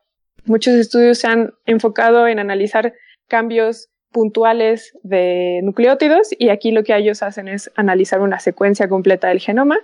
muchos 0.47 0.75
estudios 0.75 1.19
se 1.19 1.29
han 1.29 1.53
enfocado 1.67 2.27
en 2.27 2.38
analizar 2.38 2.95
cambios 3.29 3.91
puntuales 4.11 4.99
de 5.03 5.61
nucleótidos 5.62 6.29
y 6.38 6.49
aquí 6.49 6.71
lo 6.71 6.85
que 6.85 6.97
ellos 6.97 7.23
hacen 7.23 7.49
es 7.49 7.71
analizar 7.77 8.21
una 8.21 8.41
secuencia 8.41 8.88
completa 8.88 9.29
del 9.29 9.41
genoma 9.41 9.79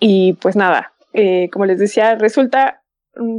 y 0.00 0.34
pues 0.34 0.56
nada, 0.56 0.92
eh, 1.12 1.48
como 1.52 1.66
les 1.66 1.78
decía, 1.78 2.16
resulta 2.16 2.82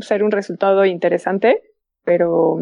ser 0.02 0.24
un 0.24 0.32
resultado 0.32 0.86
interesante, 0.86 1.62
pero 2.04 2.60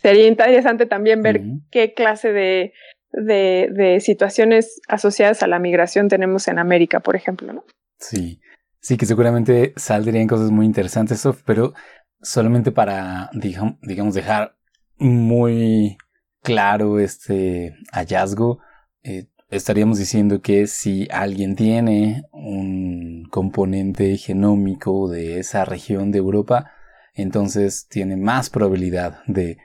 sería 0.00 0.26
interesante 0.26 0.86
también 0.86 1.22
ver 1.22 1.42
qué 1.70 1.94
clase 1.94 2.32
de, 2.32 2.72
de, 3.12 4.00
situaciones 4.00 4.80
asociadas 4.88 5.42
a 5.42 5.46
la 5.46 5.58
migración 5.58 6.08
tenemos 6.08 6.48
en 6.48 6.58
América, 6.58 7.00
por 7.00 7.16
ejemplo, 7.16 7.52
¿no? 7.52 7.64
Sí, 7.98 8.40
sí 8.80 8.96
que 8.96 9.06
seguramente 9.06 9.72
saldrían 9.76 10.26
cosas 10.26 10.50
muy 10.50 10.66
interesantes, 10.66 11.26
pero 11.44 11.74
solamente 12.20 12.72
para, 12.72 13.30
digamos, 13.32 14.14
dejar 14.14 14.56
muy 14.98 15.96
claro 16.42 16.98
este 16.98 17.74
hallazgo, 17.92 18.60
eh, 19.02 19.26
estaríamos 19.50 19.98
diciendo 19.98 20.40
que 20.40 20.66
si 20.66 21.08
alguien 21.10 21.56
tiene 21.56 22.24
un 22.32 23.26
componente 23.30 24.16
genómico 24.16 25.08
de 25.08 25.40
esa 25.40 25.64
región 25.64 26.10
de 26.10 26.18
Europa, 26.18 26.72
entonces 27.14 27.88
tiene 27.88 28.16
más 28.16 28.50
probabilidad 28.50 29.22
de 29.26 29.58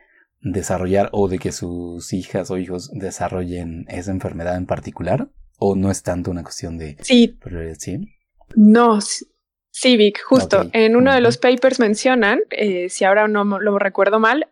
desarrollar 0.45 1.09
o 1.11 1.27
de 1.27 1.39
que 1.39 1.51
sus 1.51 2.13
hijas 2.13 2.51
o 2.51 2.57
hijos 2.57 2.91
desarrollen 2.93 3.85
esa 3.89 4.11
enfermedad 4.11 4.55
en 4.55 4.65
particular? 4.65 5.27
¿O 5.57 5.75
no 5.75 5.89
es 5.89 6.03
tanto 6.03 6.31
una 6.31 6.43
cuestión 6.43 6.77
de... 6.77 6.97
Sí. 7.01 7.37
¿sí? 7.77 7.99
No, 8.55 8.99
Civic, 9.71 10.21
justo. 10.21 10.69
En 10.73 10.95
uno 10.95 11.13
de 11.13 11.21
los 11.21 11.37
papers 11.37 11.79
mencionan, 11.79 12.41
eh, 12.51 12.89
si 12.89 13.05
ahora 13.05 13.27
no 13.27 13.43
lo 13.43 13.79
recuerdo 13.79 14.19
mal, 14.19 14.47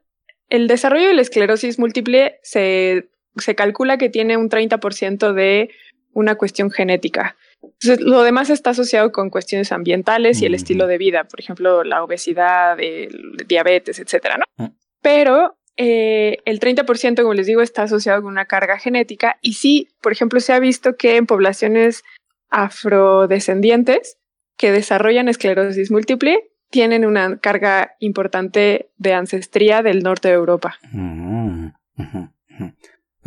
el 0.49 0.67
desarrollo 0.67 1.07
de 1.07 1.13
la 1.13 1.21
esclerosis 1.21 1.79
múltiple 1.79 2.39
se, 2.41 3.09
se 3.37 3.55
calcula 3.55 3.97
que 3.97 4.09
tiene 4.09 4.37
un 4.37 4.49
30% 4.49 5.33
de 5.33 5.69
una 6.13 6.35
cuestión 6.35 6.71
genética. 6.71 7.35
Entonces, 7.61 8.01
lo 8.01 8.23
demás 8.23 8.49
está 8.49 8.71
asociado 8.71 9.11
con 9.11 9.29
cuestiones 9.29 9.71
ambientales 9.71 10.41
y 10.41 10.45
el 10.45 10.55
estilo 10.55 10.87
de 10.87 10.97
vida, 10.97 11.23
por 11.23 11.39
ejemplo, 11.39 11.83
la 11.83 12.03
obesidad, 12.03 12.79
el 12.79 13.37
diabetes, 13.47 13.99
etcétera, 13.99 14.37
¿no? 14.37 14.65
Mm. 14.65 14.71
Pero 15.01 15.57
eh, 15.77 16.37
el 16.45 16.59
30%, 16.59 17.21
como 17.21 17.33
les 17.33 17.47
digo, 17.47 17.61
está 17.61 17.83
asociado 17.83 18.21
con 18.21 18.31
una 18.31 18.45
carga 18.45 18.77
genética 18.77 19.37
y 19.41 19.53
sí, 19.53 19.89
por 20.01 20.11
ejemplo, 20.11 20.39
se 20.39 20.53
ha 20.53 20.59
visto 20.59 20.95
que 20.95 21.17
en 21.17 21.25
poblaciones 21.25 22.03
afrodescendientes 22.49 24.17
que 24.57 24.71
desarrollan 24.71 25.27
esclerosis 25.27 25.89
múltiple 25.91 26.51
tienen 26.69 27.05
una 27.05 27.37
carga 27.39 27.95
importante 27.99 28.89
de 28.97 29.13
ancestría 29.13 29.83
del 29.83 30.03
norte 30.03 30.27
de 30.27 30.35
Europa. 30.35 30.77
Mm, 30.91 31.67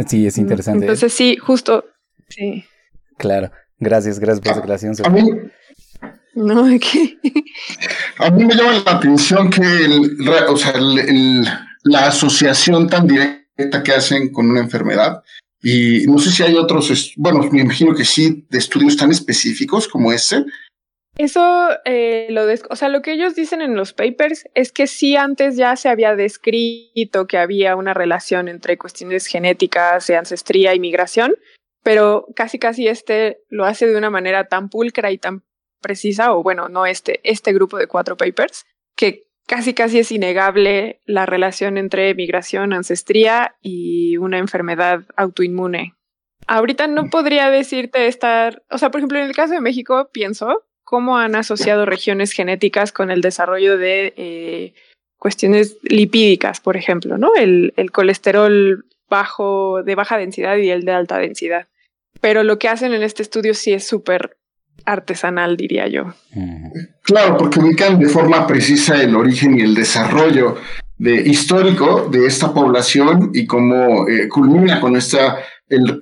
sí, 0.07 0.27
es 0.27 0.39
interesante. 0.39 0.85
Entonces 0.85 1.13
sí, 1.13 1.37
justo, 1.37 1.85
sí. 2.29 2.65
Claro. 3.19 3.51
Gracias, 3.79 4.19
gracias 4.19 4.41
por 4.41 4.53
esa 4.53 4.61
aclaración. 4.61 4.95
A 5.05 5.11
mí, 5.11 5.29
no, 6.35 6.65
¿qué? 6.79 7.19
a 8.19 8.31
mí 8.31 8.45
me 8.45 8.55
llama 8.55 8.83
la 8.85 8.93
atención 8.93 9.51
que 9.51 9.63
o 10.49 10.57
sea, 10.57 10.73
la 11.87 12.09
asociación 12.09 12.89
tan 12.89 13.07
directa 13.07 13.83
que 13.83 13.93
hacen 13.93 14.33
con 14.33 14.51
una 14.51 14.61
enfermedad. 14.61 15.23
Y 15.63 16.07
no 16.07 16.19
sé 16.19 16.31
si 16.31 16.43
hay 16.43 16.55
otros, 16.55 17.15
bueno, 17.17 17.41
me 17.51 17.61
imagino 17.61 17.95
que 17.95 18.05
sí, 18.05 18.45
de 18.51 18.59
estudios 18.59 18.97
tan 18.97 19.11
específicos 19.11 19.89
como 19.89 20.13
ese. 20.13 20.45
Eso, 21.17 21.69
eh, 21.87 22.27
lo 22.31 22.43
o 22.69 22.77
sea, 22.77 22.89
lo 22.91 23.01
que 23.01 23.13
ellos 23.13 23.35
dicen 23.35 23.63
en 23.63 23.75
los 23.75 23.95
papers 23.95 24.45
es 24.55 24.71
que 24.71 24.87
sí 24.87 25.17
antes 25.17 25.57
ya 25.57 25.75
se 25.77 25.89
había 25.89 26.15
descrito 26.15 27.27
que 27.27 27.39
había 27.39 27.75
una 27.75 27.95
relación 27.95 28.49
entre 28.49 28.77
cuestiones 28.77 29.27
genéticas, 29.27 30.09
de 30.09 30.17
ancestría 30.17 30.75
y 30.75 30.81
migración, 30.81 31.35
pero 31.83 32.27
casi 32.35 32.59
casi 32.59 32.89
este 32.89 33.41
lo 33.49 33.65
hace 33.65 33.87
de 33.87 33.97
una 33.97 34.11
manera 34.11 34.49
tan 34.49 34.69
pulcra 34.69 35.11
y 35.11 35.19
tan 35.19 35.43
precisa, 35.81 36.35
o 36.35 36.43
bueno, 36.43 36.69
no 36.69 36.85
este, 36.85 37.21
este 37.23 37.53
grupo 37.53 37.79
de 37.79 37.87
cuatro 37.87 38.17
papers, 38.17 38.67
que 38.95 39.26
casi 39.47 39.75
casi 39.75 39.99
es 39.99 40.13
innegable 40.13 41.01
la 41.05 41.27
relación 41.27 41.79
entre 41.79 42.15
migración, 42.15 42.73
ancestría 42.73 43.57
y 43.63 44.17
una 44.17 44.39
enfermedad 44.39 45.05
autoinmune. 45.17 45.95
Ahorita 46.47 46.87
no 46.87 47.11
podría 47.11 47.51
decirte 47.51 48.07
estar, 48.07 48.63
o 48.71 48.79
sea, 48.79 48.91
por 48.91 49.01
ejemplo, 49.01 49.19
en 49.19 49.27
el 49.27 49.35
caso 49.35 49.55
de 49.55 49.61
México, 49.61 50.11
pienso 50.13 50.65
cómo 50.85 51.19
han 51.19 51.35
asociado 51.35 51.87
regiones 51.87 52.33
genéticas 52.33 52.93
con 52.93 53.11
el 53.11 53.21
desarrollo 53.21 53.79
de 53.79 54.15
eh, 54.17 54.75
cuestiones 55.19 55.79
lipídicas, 55.83 56.61
por 56.61 56.77
ejemplo, 56.77 57.19
¿no? 57.19 57.35
El, 57.35 57.73
el 57.77 57.91
colesterol 57.91 58.85
bajo, 59.09 59.83
de 59.83 59.95
baja 59.95 60.19
densidad 60.19 60.57
y 60.57 60.71
el 60.71 60.85
de 60.85 60.93
alta 60.93 61.19
densidad 61.19 61.67
pero 62.21 62.43
lo 62.43 62.59
que 62.59 62.69
hacen 62.69 62.93
en 62.93 63.03
este 63.03 63.23
estudio 63.23 63.55
sí 63.55 63.73
es 63.73 63.87
súper 63.87 64.37
artesanal, 64.85 65.57
diría 65.57 65.89
yo. 65.89 66.15
Claro, 67.03 67.37
porque 67.37 67.61
ubican 67.61 67.99
de 67.99 68.09
forma 68.09 68.47
precisa 68.47 69.03
el 69.03 69.17
origen 69.17 69.59
y 69.59 69.63
el 69.63 69.75
desarrollo 69.75 70.57
de, 70.99 71.15
histórico 71.15 72.09
de 72.11 72.27
esta 72.27 72.53
población 72.53 73.31
y 73.35 73.47
cómo 73.47 74.09
eh, 74.09 74.29
culmina 74.29 74.81
con 74.81 74.97
esta, 74.97 75.39
el, 75.69 76.01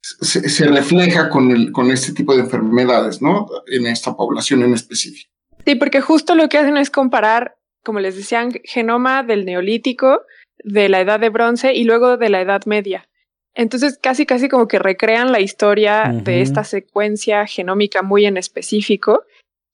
se, 0.00 0.66
refleja 0.66 1.28
con, 1.28 1.50
el, 1.50 1.72
con 1.72 1.90
este 1.90 2.12
tipo 2.12 2.34
de 2.34 2.42
enfermedades, 2.42 3.22
¿no? 3.22 3.46
En 3.66 3.86
esta 3.86 4.16
población 4.16 4.62
en 4.62 4.74
específico. 4.74 5.30
Sí, 5.64 5.74
porque 5.76 6.00
justo 6.00 6.34
lo 6.34 6.48
que 6.48 6.58
hacen 6.58 6.76
es 6.76 6.90
comparar, 6.90 7.56
como 7.84 8.00
les 8.00 8.16
decían, 8.16 8.52
genoma 8.64 9.22
del 9.22 9.44
neolítico, 9.44 10.22
de 10.64 10.88
la 10.88 11.00
edad 11.00 11.20
de 11.20 11.30
bronce 11.30 11.74
y 11.74 11.84
luego 11.84 12.16
de 12.16 12.28
la 12.28 12.40
edad 12.40 12.62
media. 12.66 13.08
Entonces, 13.54 13.98
casi, 14.00 14.24
casi 14.26 14.48
como 14.48 14.66
que 14.66 14.78
recrean 14.78 15.30
la 15.30 15.40
historia 15.40 16.10
de 16.12 16.40
esta 16.40 16.64
secuencia 16.64 17.46
genómica 17.46 18.02
muy 18.02 18.24
en 18.24 18.36
específico. 18.36 19.24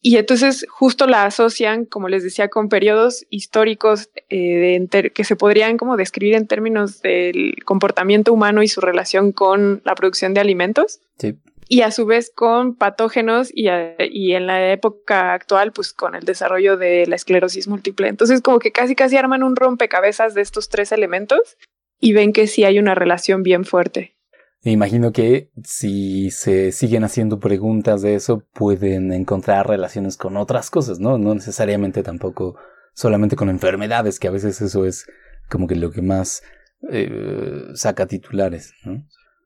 Y 0.00 0.16
entonces 0.16 0.64
justo 0.68 1.06
la 1.06 1.24
asocian, 1.24 1.84
como 1.84 2.08
les 2.08 2.22
decía, 2.22 2.48
con 2.48 2.68
periodos 2.68 3.26
históricos 3.30 4.10
eh, 4.30 4.86
que 5.12 5.24
se 5.24 5.36
podrían 5.36 5.76
como 5.76 5.96
describir 5.96 6.34
en 6.34 6.46
términos 6.46 7.02
del 7.02 7.56
comportamiento 7.64 8.32
humano 8.32 8.62
y 8.62 8.68
su 8.68 8.80
relación 8.80 9.32
con 9.32 9.82
la 9.84 9.94
producción 9.94 10.34
de 10.34 10.40
alimentos. 10.40 11.00
Sí. 11.18 11.36
Y 11.68 11.82
a 11.82 11.90
su 11.90 12.06
vez 12.06 12.32
con 12.34 12.76
patógenos 12.76 13.50
y, 13.52 13.68
y 13.98 14.34
en 14.34 14.46
la 14.46 14.72
época 14.72 15.34
actual, 15.34 15.72
pues 15.72 15.92
con 15.92 16.14
el 16.14 16.24
desarrollo 16.24 16.76
de 16.76 17.06
la 17.06 17.16
esclerosis 17.16 17.68
múltiple. 17.68 18.08
Entonces, 18.08 18.40
como 18.40 18.58
que 18.58 18.72
casi, 18.72 18.94
casi 18.94 19.16
arman 19.16 19.42
un 19.42 19.54
rompecabezas 19.54 20.32
de 20.32 20.40
estos 20.40 20.68
tres 20.68 20.92
elementos 20.92 21.58
y 22.00 22.12
ven 22.12 22.32
que 22.32 22.46
sí 22.46 22.64
hay 22.64 22.78
una 22.78 22.94
relación 22.94 23.42
bien 23.42 23.64
fuerte. 23.64 24.14
Me 24.64 24.72
imagino 24.72 25.12
que 25.12 25.50
si 25.62 26.30
se 26.30 26.72
siguen 26.72 27.04
haciendo 27.04 27.38
preguntas 27.38 28.02
de 28.02 28.14
eso, 28.14 28.44
pueden 28.52 29.12
encontrar 29.12 29.68
relaciones 29.68 30.16
con 30.16 30.36
otras 30.36 30.70
cosas, 30.70 30.98
¿no? 30.98 31.16
No 31.16 31.34
necesariamente 31.34 32.02
tampoco 32.02 32.56
solamente 32.92 33.36
con 33.36 33.50
enfermedades, 33.50 34.18
que 34.18 34.26
a 34.26 34.32
veces 34.32 34.60
eso 34.60 34.84
es 34.84 35.06
como 35.48 35.68
que 35.68 35.76
lo 35.76 35.92
que 35.92 36.02
más 36.02 36.42
eh, 36.90 37.68
saca 37.74 38.06
titulares, 38.06 38.74
¿no? 38.84 39.04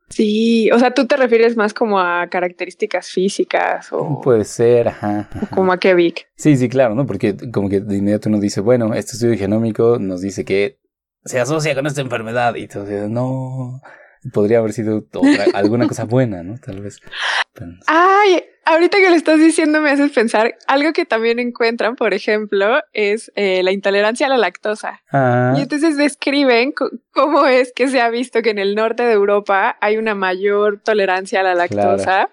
Sí, 0.09 0.71
o 0.71 0.79
sea, 0.79 0.93
tú 0.93 1.07
te 1.07 1.17
refieres 1.17 1.57
más 1.57 1.73
como 1.73 1.99
a 1.99 2.27
características 2.29 3.09
físicas 3.09 3.89
o... 3.93 4.21
Puede 4.21 4.45
ser, 4.45 4.89
ajá. 4.89 5.31
Como 5.55 5.73
a 5.73 5.79
qué 5.79 6.15
Sí, 6.37 6.57
sí, 6.57 6.69
claro, 6.69 6.95
¿no? 6.95 7.07
Porque 7.07 7.35
como 7.51 7.71
que 7.71 7.81
de 7.81 7.97
inmediato 7.97 8.29
uno 8.29 8.39
dice, 8.39 8.61
bueno, 8.61 8.93
este 8.93 9.13
estudio 9.13 9.39
genómico 9.39 9.99
nos 9.99 10.21
dice 10.21 10.45
que 10.45 10.82
se 11.25 11.41
asocia 11.41 11.75
con 11.75 11.87
esta 11.87 12.01
enfermedad 12.01 12.55
y 12.57 12.63
entonces 12.63 13.09
no 13.09 13.81
podría 14.33 14.59
haber 14.59 14.73
sido 14.73 15.05
alguna 15.55 15.89
cosa 15.89 16.05
buena, 16.05 16.43
¿no? 16.43 16.57
Tal 16.59 16.81
vez. 16.81 17.01
Ay, 17.87 18.45
ahorita 18.65 18.99
que 18.99 19.11
lo 19.11 19.17
estás 19.17 19.41
diciendo 19.41 19.81
me 19.81 19.91
haces 19.91 20.13
pensar 20.13 20.55
algo 20.67 20.93
que 20.93 21.05
también 21.05 21.39
encuentran, 21.39 21.97
por 21.97 22.15
ejemplo, 22.15 22.81
es 22.93 23.33
eh, 23.35 23.63
la 23.63 23.73
intolerancia 23.73 24.27
a 24.27 24.31
la 24.31 24.37
lactosa. 24.37 25.03
Ah. 25.11 25.55
Y 25.57 25.63
entonces 25.63 25.97
describen 25.97 26.73
cómo 27.13 27.47
es 27.47 27.73
que 27.73 27.89
se 27.89 28.01
ha 28.01 28.11
visto 28.11 28.43
que 28.43 28.51
en 28.51 28.59
el 28.59 28.75
norte 28.75 29.03
de 29.03 29.13
Europa 29.13 29.77
hay 29.81 29.97
una 29.97 30.15
mayor 30.15 30.81
tolerancia 30.83 31.41
a 31.41 31.43
la 31.43 31.55
lactosa. 31.55 32.31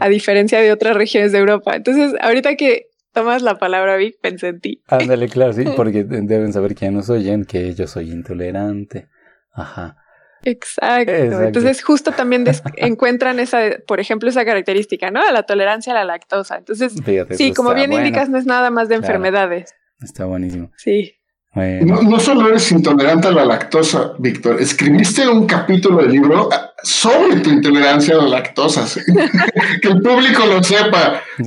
A 0.00 0.10
diferencia 0.10 0.60
de 0.60 0.70
otras 0.70 0.94
regiones 0.94 1.32
de 1.32 1.38
Europa. 1.38 1.74
Entonces, 1.74 2.12
ahorita 2.20 2.56
que 2.56 2.90
tomas 3.12 3.42
la 3.42 3.58
palabra 3.58 3.96
Vic, 3.96 4.18
pensé 4.20 4.48
en 4.48 4.60
ti. 4.60 4.82
Ándale, 4.88 5.28
claro, 5.28 5.52
sí, 5.52 5.64
porque 5.76 6.04
deben 6.04 6.52
saber 6.52 6.74
que 6.74 6.90
nos 6.90 7.10
oyen 7.10 7.44
que 7.44 7.74
yo 7.74 7.86
soy 7.86 8.10
intolerante. 8.10 9.08
Ajá. 9.52 9.96
Exacto. 10.44 11.12
Entonces, 11.12 11.82
justo 11.84 12.12
también 12.12 12.44
encuentran 12.76 13.38
esa, 13.38 13.60
por 13.86 14.00
ejemplo, 14.00 14.28
esa 14.28 14.44
característica, 14.44 15.10
¿no? 15.10 15.20
La 15.30 15.44
tolerancia 15.44 15.92
a 15.92 15.96
la 15.96 16.04
lactosa. 16.04 16.56
Entonces, 16.56 16.94
sí, 17.30 17.52
como 17.52 17.74
bien 17.74 17.92
indicas, 17.92 18.28
no 18.28 18.38
es 18.38 18.46
nada 18.46 18.70
más 18.70 18.88
de 18.88 18.96
enfermedades. 18.96 19.74
Está 20.00 20.24
buenísimo. 20.24 20.72
Sí. 20.76 21.14
No, 21.54 22.18
solo 22.18 22.48
eres 22.48 22.72
intolerante 22.72 23.28
a 23.28 23.30
la 23.30 23.44
lactosa, 23.44 24.14
Víctor, 24.18 24.62
escribiste 24.62 25.28
un 25.28 25.46
capítulo 25.46 25.98
del 25.98 26.12
libro 26.12 26.48
sobre 26.82 27.40
tu 27.40 27.50
intolerancia 27.50 28.14
a 28.14 28.22
la 28.22 28.28
lactosa. 28.28 28.86
que 29.82 29.88
el 29.88 30.00
público 30.00 30.46
lo 30.46 30.62
sepa. 30.62 31.20
Sí, 31.36 31.44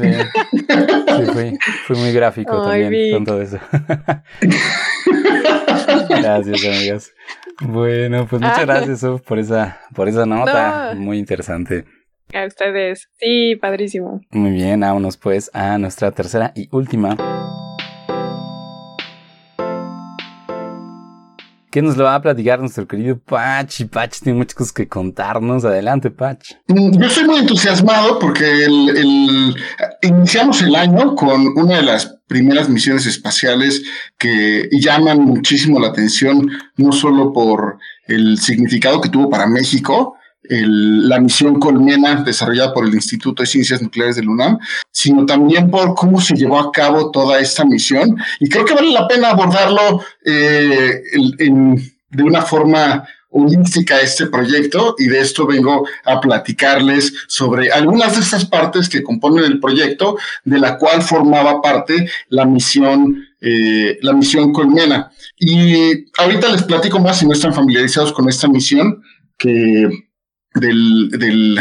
fui, 1.87 1.97
muy 1.97 2.11
gráfico 2.11 2.61
también 2.61 3.13
con 3.13 3.25
todo 3.25 3.41
eso. 3.41 3.57
gracias, 6.09 6.65
amigos. 6.65 7.11
Bueno, 7.61 8.27
pues 8.29 8.43
muchas 8.43 8.59
ah. 8.59 8.65
gracias 8.65 9.03
por 9.25 9.39
esa, 9.39 9.79
por 9.95 10.07
esa 10.07 10.27
nota. 10.27 10.93
Muy 10.95 11.17
interesante. 11.17 11.85
A 12.31 12.45
ustedes. 12.45 13.09
Sí, 13.17 13.55
padrísimo. 13.55 14.21
Muy 14.29 14.51
bien, 14.51 14.81
vámonos 14.81 15.17
pues 15.17 15.49
a 15.53 15.79
nuestra 15.79 16.11
tercera 16.11 16.51
y 16.55 16.69
última 16.71 17.17
¿Qué 21.75 21.81
nos 21.81 21.97
lo 21.97 22.05
va 22.05 22.15
a 22.15 22.21
platicar 22.21 22.61
nuestro 22.61 22.87
querido 22.87 23.19
Patch? 23.19 23.81
Y 23.81 23.85
Patch 23.87 24.21
tiene 24.21 24.37
muchas 24.37 24.55
cosas 24.55 24.71
que 24.71 24.87
contarnos. 24.87 25.65
Adelante, 25.65 26.09
Patch. 26.09 26.53
Mm, 26.69 26.97
yo 26.97 27.05
estoy 27.05 27.25
muy 27.25 27.39
entusiasmado 27.39 28.17
porque 28.17 28.65
iniciamos 30.01 30.61
el 30.61 30.73
año 30.73 31.17
con 31.17 31.45
una 31.57 31.75
de 31.75 31.81
las 31.81 32.17
primeras 32.27 32.69
misiones 32.69 33.05
espaciales 33.07 33.83
que 34.17 34.69
llaman 34.71 35.19
muchísimo 35.19 35.77
la 35.81 35.89
atención, 35.89 36.49
no 36.77 36.93
solo 36.93 37.33
por 37.33 37.77
el 38.07 38.39
significado 38.39 39.01
que 39.01 39.09
tuvo 39.09 39.29
para 39.29 39.45
México, 39.45 40.15
la 40.49 41.19
misión 41.19 41.59
Colmena 41.59 42.23
desarrollada 42.23 42.73
por 42.73 42.85
el 42.85 42.93
Instituto 42.93 43.43
de 43.43 43.47
Ciencias 43.47 43.81
Nucleares 43.81 44.15
del 44.15 44.29
UNAM, 44.29 44.57
sino 44.91 45.25
también 45.25 45.69
por 45.69 45.95
cómo 45.95 46.21
se 46.21 46.35
llevó 46.35 46.59
a 46.59 46.71
cabo 46.71 47.11
toda 47.11 47.39
esta 47.39 47.65
misión. 47.65 48.17
Y 48.39 48.49
creo 48.49 48.65
que 48.65 48.73
vale 48.73 48.91
la 48.91 49.07
pena 49.07 49.29
abordarlo 49.29 50.03
eh, 50.23 51.01
en, 51.39 51.75
de 52.09 52.23
una 52.23 52.41
forma 52.41 53.07
holística 53.35 53.99
este 53.99 54.27
proyecto 54.27 54.95
y 54.97 55.07
de 55.07 55.19
esto 55.19 55.45
vengo 55.45 55.85
a 56.05 56.21
platicarles 56.21 57.13
sobre 57.27 57.69
algunas 57.69 58.15
de 58.15 58.21
estas 58.21 58.45
partes 58.45 58.87
que 58.87 59.03
componen 59.03 59.43
el 59.43 59.59
proyecto, 59.59 60.17
de 60.45 60.57
la 60.57 60.77
cual 60.77 61.01
formaba 61.01 61.61
parte 61.61 62.09
la 62.29 62.45
misión, 62.45 63.25
eh, 63.41 63.97
la 64.01 64.13
misión 64.13 64.53
Colmena. 64.53 65.11
Y 65.37 66.05
ahorita 66.17 66.49
les 66.49 66.63
platico 66.63 66.99
más 66.99 67.19
si 67.19 67.27
no 67.27 67.33
están 67.33 67.53
familiarizados 67.53 68.13
con 68.13 68.29
esta 68.29 68.47
misión, 68.47 69.03
que 69.37 69.89
del, 70.55 71.09
del 71.11 71.59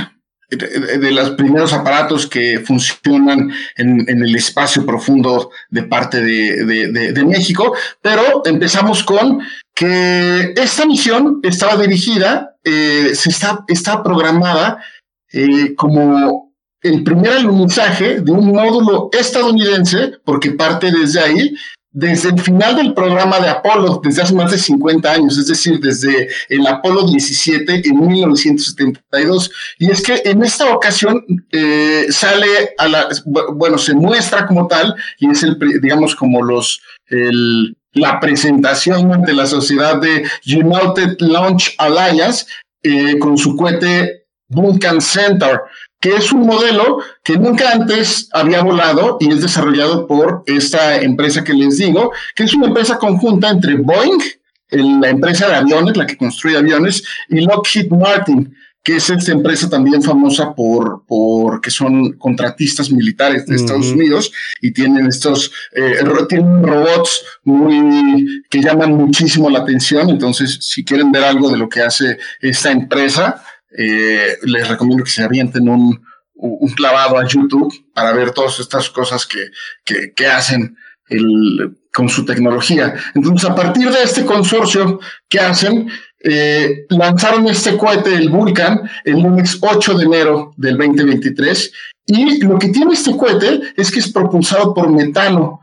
de, 0.50 1.10
los 1.10 1.30
primeros 1.30 1.72
aparatos 1.72 2.26
que 2.26 2.60
funcionan 2.60 3.52
en, 3.76 4.08
el 4.08 4.34
espacio 4.34 4.84
profundo 4.84 5.50
de 5.70 5.82
parte 5.82 6.20
de, 6.20 7.24
México, 7.26 7.74
pero 8.00 8.42
empezamos 8.44 9.02
con 9.02 9.40
que 9.74 10.54
esta 10.56 10.86
misión 10.86 11.40
estaba 11.42 11.76
dirigida, 11.76 12.56
eh, 12.62 13.12
se 13.14 13.30
está, 13.30 13.64
está 13.68 14.02
programada 14.02 14.84
eh, 15.32 15.74
como 15.74 16.52
el 16.82 17.02
primer 17.02 17.32
alunizaje 17.32 18.20
de 18.20 18.30
un 18.30 18.52
módulo 18.52 19.08
estadounidense, 19.12 20.12
porque 20.24 20.52
parte 20.52 20.92
desde 20.92 21.20
ahí, 21.20 21.54
desde 21.94 22.30
el 22.30 22.40
final 22.40 22.74
del 22.74 22.92
programa 22.92 23.38
de 23.38 23.48
Apolo, 23.48 24.00
desde 24.02 24.22
hace 24.22 24.34
más 24.34 24.50
de 24.50 24.58
50 24.58 25.12
años, 25.12 25.38
es 25.38 25.46
decir, 25.46 25.78
desde 25.78 26.28
el 26.48 26.66
Apolo 26.66 27.06
17 27.06 27.82
en 27.88 28.00
1972. 28.00 29.50
Y 29.78 29.92
es 29.92 30.02
que 30.02 30.20
en 30.24 30.42
esta 30.42 30.74
ocasión 30.74 31.24
eh, 31.52 32.06
sale 32.10 32.74
a 32.78 32.88
la, 32.88 33.08
bueno, 33.54 33.78
se 33.78 33.94
muestra 33.94 34.44
como 34.44 34.66
tal 34.66 34.92
y 35.20 35.30
es 35.30 35.44
el, 35.44 35.56
digamos, 35.80 36.16
como 36.16 36.42
los, 36.42 36.82
la 37.92 38.18
presentación 38.18 39.12
ante 39.12 39.32
la 39.32 39.46
sociedad 39.46 40.00
de 40.00 40.28
United 40.46 41.16
Launch 41.20 41.76
Alliance 41.78 42.44
eh, 42.82 43.20
con 43.20 43.38
su 43.38 43.54
cohete 43.54 44.24
Vulcan 44.48 45.00
Center 45.00 45.60
que 46.04 46.16
es 46.16 46.32
un 46.32 46.46
modelo 46.46 46.98
que 47.22 47.38
nunca 47.38 47.72
antes 47.72 48.28
había 48.30 48.62
volado 48.62 49.16
y 49.20 49.32
es 49.32 49.40
desarrollado 49.40 50.06
por 50.06 50.42
esta 50.44 51.00
empresa 51.00 51.42
que 51.42 51.54
les 51.54 51.78
digo, 51.78 52.12
que 52.34 52.42
es 52.42 52.52
una 52.52 52.66
empresa 52.66 52.98
conjunta 52.98 53.48
entre 53.48 53.76
Boeing, 53.76 54.20
la 55.00 55.08
empresa 55.08 55.48
de 55.48 55.54
aviones, 55.54 55.96
la 55.96 56.06
que 56.06 56.18
construye 56.18 56.58
aviones, 56.58 57.04
y 57.30 57.40
Lockheed 57.40 57.90
Martin, 57.90 58.54
que 58.82 58.96
es 58.96 59.08
esta 59.08 59.32
empresa 59.32 59.70
también 59.70 60.02
famosa 60.02 60.54
por, 60.54 61.06
por 61.06 61.62
que 61.62 61.70
son 61.70 62.12
contratistas 62.18 62.90
militares 62.90 63.46
de 63.46 63.56
Estados 63.56 63.86
Unidos 63.86 64.30
y 64.60 64.74
tienen 64.74 65.06
estos 65.06 65.52
eh, 65.74 66.04
tienen 66.28 66.62
robots 66.62 67.24
muy 67.44 68.42
que 68.50 68.60
llaman 68.60 68.92
muchísimo 68.92 69.48
la 69.48 69.60
atención. 69.60 70.10
Entonces, 70.10 70.58
si 70.60 70.84
quieren 70.84 71.10
ver 71.10 71.24
algo 71.24 71.48
de 71.48 71.56
lo 71.56 71.70
que 71.70 71.80
hace 71.80 72.18
esta 72.42 72.72
empresa, 72.72 73.42
eh, 73.76 74.36
les 74.42 74.68
recomiendo 74.68 75.04
que 75.04 75.10
se 75.10 75.22
avienten 75.22 75.68
un, 75.68 76.00
un, 76.34 76.70
clavado 76.72 77.18
a 77.18 77.26
YouTube 77.26 77.72
para 77.92 78.12
ver 78.12 78.30
todas 78.30 78.60
estas 78.60 78.88
cosas 78.90 79.26
que, 79.26 79.50
que, 80.14 80.26
hacen 80.26 80.76
con 81.92 82.08
su 82.08 82.24
tecnología. 82.24 82.94
Entonces, 83.14 83.48
a 83.48 83.54
partir 83.54 83.90
de 83.90 84.02
este 84.02 84.24
consorcio 84.24 85.00
que 85.28 85.40
hacen, 85.40 85.88
eh, 86.20 86.86
lanzaron 86.88 87.46
este 87.48 87.76
cohete, 87.76 88.14
el 88.14 88.30
Vulcan, 88.30 88.88
el 89.04 89.20
lunes 89.20 89.58
8 89.60 89.98
de 89.98 90.04
enero 90.04 90.54
del 90.56 90.78
2023. 90.78 91.72
Y 92.06 92.42
lo 92.42 92.58
que 92.58 92.68
tiene 92.68 92.94
este 92.94 93.16
cohete 93.16 93.60
es 93.76 93.90
que 93.90 94.00
es 94.00 94.12
propulsado 94.12 94.72
por 94.72 94.90
metano. 94.90 95.60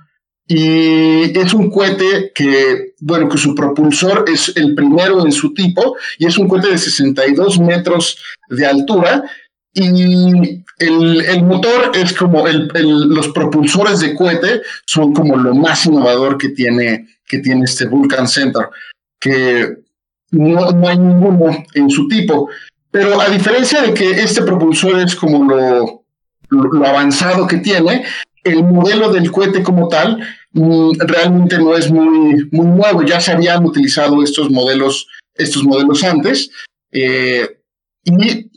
Y 0.54 1.40
es 1.40 1.54
un 1.54 1.72
cohete 1.72 2.34
que, 2.36 2.94
bueno, 3.00 3.30
que 3.30 3.38
su 3.38 3.56
propulsor 3.56 4.26
es 4.28 4.52
el 4.58 4.76
primero 4.76 5.26
en 5.26 5.32
su 5.32 5.54
tipo 5.54 5.96
y 6.20 6.26
es 6.26 6.38
un 6.38 6.50
cohete 6.50 6.72
de 6.72 6.78
62 6.78 7.58
metros 7.62 8.18
de 8.50 8.66
altura. 8.66 9.24
Y 9.74 10.62
el, 10.78 11.22
el 11.22 11.44
motor 11.46 11.94
es 11.94 12.12
como 12.12 12.46
el, 12.50 12.70
los 12.74 13.30
propulsores 13.30 14.02
de 14.02 14.14
cohete 14.14 14.62
son 14.86 15.14
como 15.14 15.38
lo 15.38 15.56
más 15.56 15.86
innovador 15.86 16.38
que 16.38 16.50
tiene, 16.50 17.08
que 17.26 17.40
tiene 17.40 17.64
este 17.64 17.86
Vulcan 17.86 18.28
Center, 18.28 18.68
que 19.22 19.78
no, 20.32 20.70
no 20.72 20.86
hay 20.86 20.98
ninguno 20.98 21.64
en 21.76 21.90
su 21.90 22.10
tipo. 22.10 22.50
Pero 22.92 23.22
a 23.22 23.30
diferencia 23.30 23.84
de 23.84 23.94
que 23.94 24.12
este 24.20 24.42
propulsor 24.42 25.00
es 25.00 25.16
como 25.16 25.46
lo, 25.46 26.04
lo 26.50 26.86
avanzado 26.86 27.48
que 27.48 27.60
tiene, 27.60 28.04
el 28.44 28.66
modelo 28.66 29.14
del 29.14 29.32
cohete 29.32 29.64
como 29.64 29.88
tal 29.88 30.20
realmente 30.54 31.58
no 31.58 31.76
es 31.76 31.90
muy, 31.92 32.48
muy 32.52 32.66
nuevo. 32.68 33.04
Ya 33.04 33.20
se 33.20 33.32
habían 33.32 33.66
utilizado 33.66 34.24
estos 34.24 34.50
modelos, 34.50 35.08
estos 35.36 35.64
modelos 35.64 36.04
antes. 36.04 36.50
Eh, 36.92 37.62
y 38.04 38.52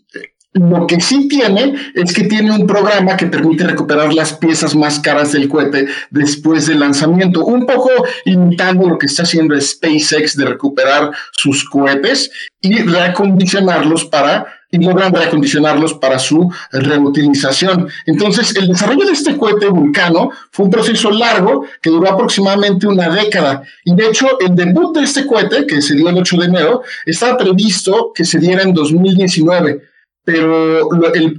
lo 0.55 0.87
que 0.87 1.01
sí 1.01 1.27
tiene 1.27 1.75
es 1.95 2.13
que 2.13 2.25
tiene 2.25 2.53
un 2.53 2.67
programa 2.67 3.17
que 3.17 3.27
permite 3.27 3.65
recuperar 3.65 4.15
las 4.15 4.35
piezas 4.35 4.75
más 4.77 5.01
caras 5.01 5.33
del 5.33 5.49
cohete 5.49 5.89
después 6.11 6.67
del 6.67 6.79
lanzamiento, 6.79 7.45
un 7.45 7.67
poco 7.67 7.91
imitando 8.25 8.89
lo 8.89 8.97
que 8.97 9.07
está 9.07 9.25
haciendo 9.25 9.61
SpaceX 9.61 10.37
de 10.37 10.47
recuperar 10.47 11.11
sus 11.33 11.69
cohetes 11.69 12.31
y 12.61 12.79
reacondicionarlos 12.83 14.05
para 14.05 14.47
y 14.75 14.79
logran 14.79 15.15
reacondicionarlos 15.15 15.95
para 15.95 16.19
su 16.19 16.53
reutilización. 16.73 17.89
Entonces, 18.07 18.57
el 18.57 18.67
desarrollo 18.67 19.07
de 19.07 19.13
este 19.13 19.37
cohete 19.37 19.69
Vulcano 19.69 20.31
fue 20.51 20.65
un 20.65 20.73
proceso 20.73 21.13
largo 21.13 21.65
que 21.81 21.91
duró 21.91 22.11
aproximadamente 22.11 22.89
una 22.89 23.09
década. 23.09 23.63
Y 23.85 23.95
de 23.95 24.09
hecho, 24.09 24.27
el 24.41 24.57
debut 24.57 24.97
de 24.97 25.05
este 25.05 25.29
cohete, 25.29 25.65
que 25.65 25.81
se 25.81 25.95
dio 25.95 26.09
el 26.09 26.19
8 26.19 26.37
de 26.39 26.47
enero, 26.47 26.83
estaba 27.07 27.37
previsto 27.37 28.11
que 28.13 28.25
se 28.25 28.41
diera 28.41 28.63
en 28.63 28.75
2019 28.75 29.95
pero 30.27 30.89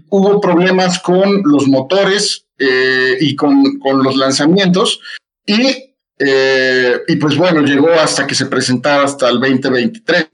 hubo 0.10 0.40
problemas 0.40 1.00
con 1.00 1.42
los 1.44 1.68
motores 1.68 2.46
eh, 2.60 3.18
y 3.20 3.36
con, 3.36 3.80
con, 3.80 4.04
los 4.04 4.16
lanzamientos 4.16 5.02
y, 5.44 5.96
eh, 6.20 7.02
y 7.08 7.16
pues 7.16 7.36
bueno, 7.36 7.62
llegó 7.62 7.90
hasta 7.92 8.28
que 8.28 8.36
se 8.36 8.46
presentara 8.46 9.06
hasta 9.06 9.28
el 9.30 9.40
2023. 9.40 10.28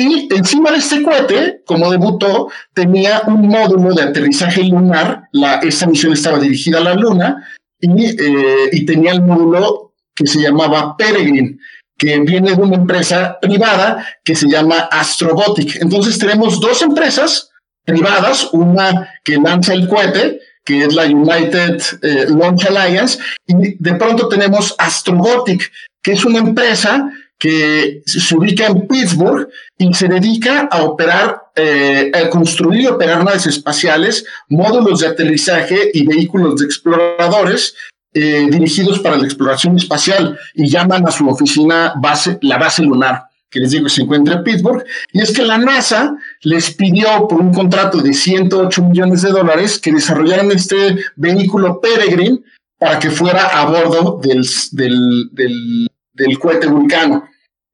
Y 0.00 0.32
encima 0.32 0.70
de 0.70 0.78
este 0.78 1.02
cohete, 1.02 1.62
como 1.66 1.90
debutó, 1.90 2.48
tenía 2.72 3.22
un 3.26 3.48
módulo 3.48 3.92
de 3.92 4.04
aterrizaje 4.04 4.62
lunar. 4.62 5.24
La, 5.32 5.56
esta 5.56 5.88
misión 5.88 6.12
estaba 6.12 6.38
dirigida 6.38 6.78
a 6.78 6.82
la 6.82 6.94
Luna 6.94 7.44
y, 7.80 8.04
eh, 8.04 8.68
y 8.70 8.86
tenía 8.86 9.10
el 9.10 9.22
módulo 9.22 9.94
que 10.14 10.28
se 10.28 10.40
llamaba 10.40 10.96
Peregrine, 10.96 11.58
que 11.96 12.16
viene 12.20 12.54
de 12.54 12.62
una 12.62 12.76
empresa 12.76 13.40
privada 13.40 14.06
que 14.22 14.36
se 14.36 14.48
llama 14.48 14.88
Astrobotic. 14.92 15.82
Entonces 15.82 16.16
tenemos 16.16 16.60
dos 16.60 16.80
empresas 16.82 17.50
privadas, 17.84 18.50
una 18.52 19.10
que 19.24 19.36
lanza 19.36 19.74
el 19.74 19.88
cohete, 19.88 20.38
que 20.64 20.84
es 20.84 20.94
la 20.94 21.06
United 21.06 21.82
eh, 22.02 22.26
Launch 22.28 22.66
Alliance, 22.66 23.18
y 23.48 23.74
de 23.82 23.94
pronto 23.96 24.28
tenemos 24.28 24.76
Astrobotic, 24.78 25.72
que 26.00 26.12
es 26.12 26.24
una 26.24 26.38
empresa 26.38 27.10
que 27.38 28.02
se 28.04 28.36
ubica 28.36 28.66
en 28.66 28.86
Pittsburgh 28.88 29.48
y 29.78 29.94
se 29.94 30.08
dedica 30.08 30.68
a 30.70 30.82
operar, 30.82 31.42
eh, 31.54 32.10
a 32.12 32.28
construir 32.30 32.80
y 32.80 32.86
operar 32.86 33.24
naves 33.24 33.46
espaciales, 33.46 34.24
módulos 34.48 35.00
de 35.00 35.06
aterrizaje 35.06 35.90
y 35.94 36.04
vehículos 36.04 36.56
de 36.56 36.66
exploradores 36.66 37.74
eh, 38.12 38.48
dirigidos 38.50 38.98
para 38.98 39.16
la 39.16 39.24
exploración 39.24 39.76
espacial 39.76 40.38
y 40.54 40.68
llaman 40.68 41.06
a 41.06 41.12
su 41.12 41.28
oficina 41.28 41.94
base, 42.00 42.38
la 42.42 42.58
base 42.58 42.82
lunar 42.82 43.28
que 43.50 43.60
les 43.60 43.70
digo 43.70 43.84
que 43.84 43.90
se 43.90 44.02
encuentra 44.02 44.34
en 44.34 44.44
Pittsburgh, 44.44 44.84
y 45.12 45.22
es 45.22 45.32
que 45.32 45.42
la 45.42 45.58
NASA 45.58 46.16
les 46.42 46.74
pidió 46.74 47.26
por 47.28 47.40
un 47.40 47.52
contrato 47.52 47.98
de 47.98 48.12
108 48.12 48.82
millones 48.84 49.22
de 49.22 49.30
dólares 49.30 49.78
que 49.78 49.92
desarrollaran 49.92 50.50
este 50.50 50.98
vehículo 51.16 51.80
Peregrine 51.80 52.40
para 52.78 52.98
que 52.98 53.10
fuera 53.10 53.46
a 53.46 53.64
bordo 53.66 54.20
del, 54.22 54.46
del, 54.72 55.88
del, 56.12 56.38
cohete 56.38 56.66
vulcano. 56.66 57.27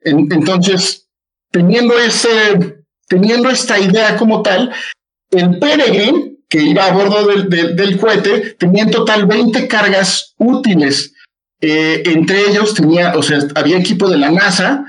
Entonces, 0.04 1.08
teniendo, 1.50 1.98
ese, 1.98 2.84
teniendo 3.08 3.50
esta 3.50 3.78
idea 3.78 4.16
como 4.16 4.42
tal, 4.42 4.72
el 5.30 5.58
Peregrine, 5.58 6.36
que 6.48 6.62
iba 6.62 6.86
a 6.86 6.92
bordo 6.92 7.26
del, 7.26 7.76
del, 7.76 7.98
cohete, 7.98 8.54
tenía 8.58 8.84
en 8.84 8.90
total 8.90 9.26
20 9.26 9.66
cargas 9.66 10.34
útiles. 10.38 11.14
Eh, 11.60 12.02
entre 12.06 12.48
ellos 12.48 12.74
tenía, 12.74 13.14
o 13.16 13.22
sea, 13.22 13.38
había 13.54 13.78
equipo 13.78 14.08
de 14.08 14.18
la 14.18 14.30
NASA, 14.30 14.84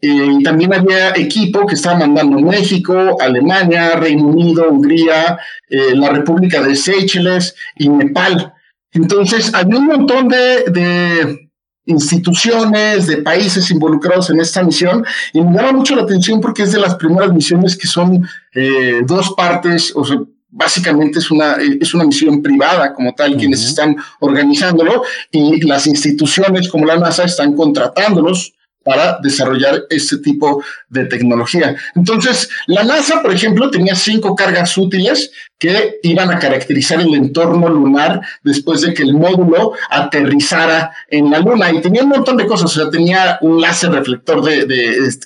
eh, 0.00 0.36
y 0.38 0.42
también 0.42 0.72
había 0.72 1.10
equipo 1.10 1.66
que 1.66 1.74
estaba 1.74 1.98
mandando 1.98 2.38
México, 2.38 3.18
Alemania, 3.20 3.96
Reino 3.96 4.28
Unido, 4.28 4.70
Hungría, 4.70 5.38
eh, 5.68 5.94
la 5.94 6.08
República 6.10 6.62
de 6.62 6.74
Seychelles 6.74 7.54
y 7.76 7.88
Nepal. 7.88 8.54
Entonces, 8.92 9.52
había 9.54 9.78
un 9.78 9.86
montón 9.86 10.28
de, 10.28 10.64
de, 10.68 11.49
instituciones, 11.86 13.06
de 13.06 13.18
países 13.18 13.70
involucrados 13.70 14.30
en 14.30 14.40
esta 14.40 14.62
misión 14.62 15.04
y 15.32 15.40
me 15.40 15.56
llama 15.56 15.72
mucho 15.72 15.96
la 15.96 16.02
atención 16.02 16.40
porque 16.40 16.62
es 16.62 16.72
de 16.72 16.80
las 16.80 16.94
primeras 16.96 17.32
misiones 17.32 17.76
que 17.76 17.86
son 17.86 18.26
eh, 18.54 19.00
dos 19.06 19.34
partes, 19.36 19.92
o 19.94 20.04
sea, 20.04 20.18
básicamente 20.50 21.20
es 21.20 21.30
una, 21.30 21.56
es 21.80 21.94
una 21.94 22.04
misión 22.04 22.42
privada 22.42 22.92
como 22.92 23.14
tal, 23.14 23.36
quienes 23.36 23.64
están 23.64 23.96
organizándolo 24.20 25.02
y 25.30 25.60
las 25.62 25.86
instituciones 25.86 26.68
como 26.68 26.86
la 26.86 26.96
NASA 26.96 27.24
están 27.24 27.54
contratándolos 27.54 28.52
para 28.84 29.18
desarrollar 29.22 29.84
este 29.90 30.18
tipo 30.18 30.62
de 30.88 31.04
tecnología. 31.06 31.76
Entonces, 31.94 32.48
la 32.66 32.82
NASA, 32.84 33.22
por 33.22 33.32
ejemplo, 33.32 33.70
tenía 33.70 33.94
cinco 33.94 34.34
cargas 34.34 34.76
útiles 34.78 35.30
que 35.58 35.98
iban 36.02 36.30
a 36.30 36.38
caracterizar 36.38 37.02
el 37.02 37.14
entorno 37.14 37.68
lunar 37.68 38.22
después 38.42 38.80
de 38.80 38.94
que 38.94 39.02
el 39.02 39.12
módulo 39.12 39.72
aterrizara 39.90 40.90
en 41.08 41.30
la 41.30 41.38
Luna. 41.38 41.70
Y 41.70 41.82
tenía 41.82 42.02
un 42.02 42.08
montón 42.08 42.38
de 42.38 42.46
cosas, 42.46 42.74
o 42.74 42.80
sea, 42.80 42.90
tenía 42.90 43.38
un 43.42 43.60
láser 43.60 43.90
reflector 43.90 44.42
de, 44.42 44.66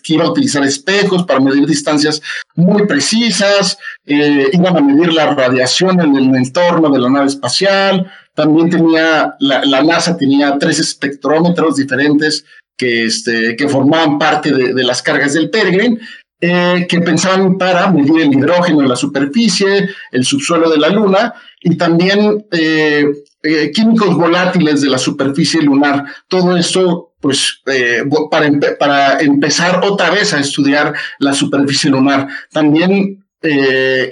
que 0.03 0.15
iba 0.15 0.25
a 0.25 0.31
utilizar 0.31 0.65
espejos 0.65 1.23
para 1.23 1.39
medir 1.39 1.65
distancias 1.67 2.21
muy 2.57 2.87
precisas, 2.87 3.79
eh, 4.05 4.49
iban 4.53 4.77
a 4.77 4.81
medir 4.81 5.13
la 5.13 5.33
radiación 5.35 6.01
en 6.01 6.17
el 6.17 6.35
entorno 6.35 6.91
de 6.91 6.99
la 6.99 7.09
nave 7.09 7.27
espacial, 7.27 8.11
también 8.35 8.69
tenía, 8.69 9.37
la, 9.39 9.65
la, 9.65 9.83
NASA 9.83 10.17
tenía 10.17 10.59
tres 10.59 10.81
espectrómetros 10.81 11.77
diferentes 11.77 12.45
que, 12.77 13.07
este, 13.07 13.57
que 13.57 13.69
formaban 13.69 14.19
parte 14.19 14.53
de, 14.53 14.85
las 14.85 15.03
cargas 15.03 15.35
del 15.35 15.51
Peregrine, 15.51 15.99
eh, 16.41 16.87
que 16.89 17.01
pensaban 17.01 17.57
para 17.57 17.91
medir 17.91 18.21
el 18.21 18.33
hidrógeno 18.33 18.83
en 18.83 18.89
la 18.89 18.97
superficie, 18.97 19.89
el 20.11 20.25
subsuelo 20.25 20.69
de 20.69 20.79
la 20.79 20.91
Luna 20.91 21.33
y 21.63 21.77
también 21.77 22.45
eh, 22.53 23.07
eh, 23.43 23.71
químicos 23.73 24.15
volátiles 24.15 24.83
de 24.83 24.91
la 24.91 24.99
superficie 24.99 25.63
lunar. 25.63 26.05
Todo 26.29 26.57
esto, 26.57 27.15
pues, 27.21 27.63
para 28.31 29.21
empezar 29.21 29.81
otra 29.85 30.11
vez 30.11 30.35
a 30.35 30.41
estudiar 30.41 30.93
la 31.19 31.33
superficie 31.33 31.91
lunar. 31.91 32.29
También 32.53 33.25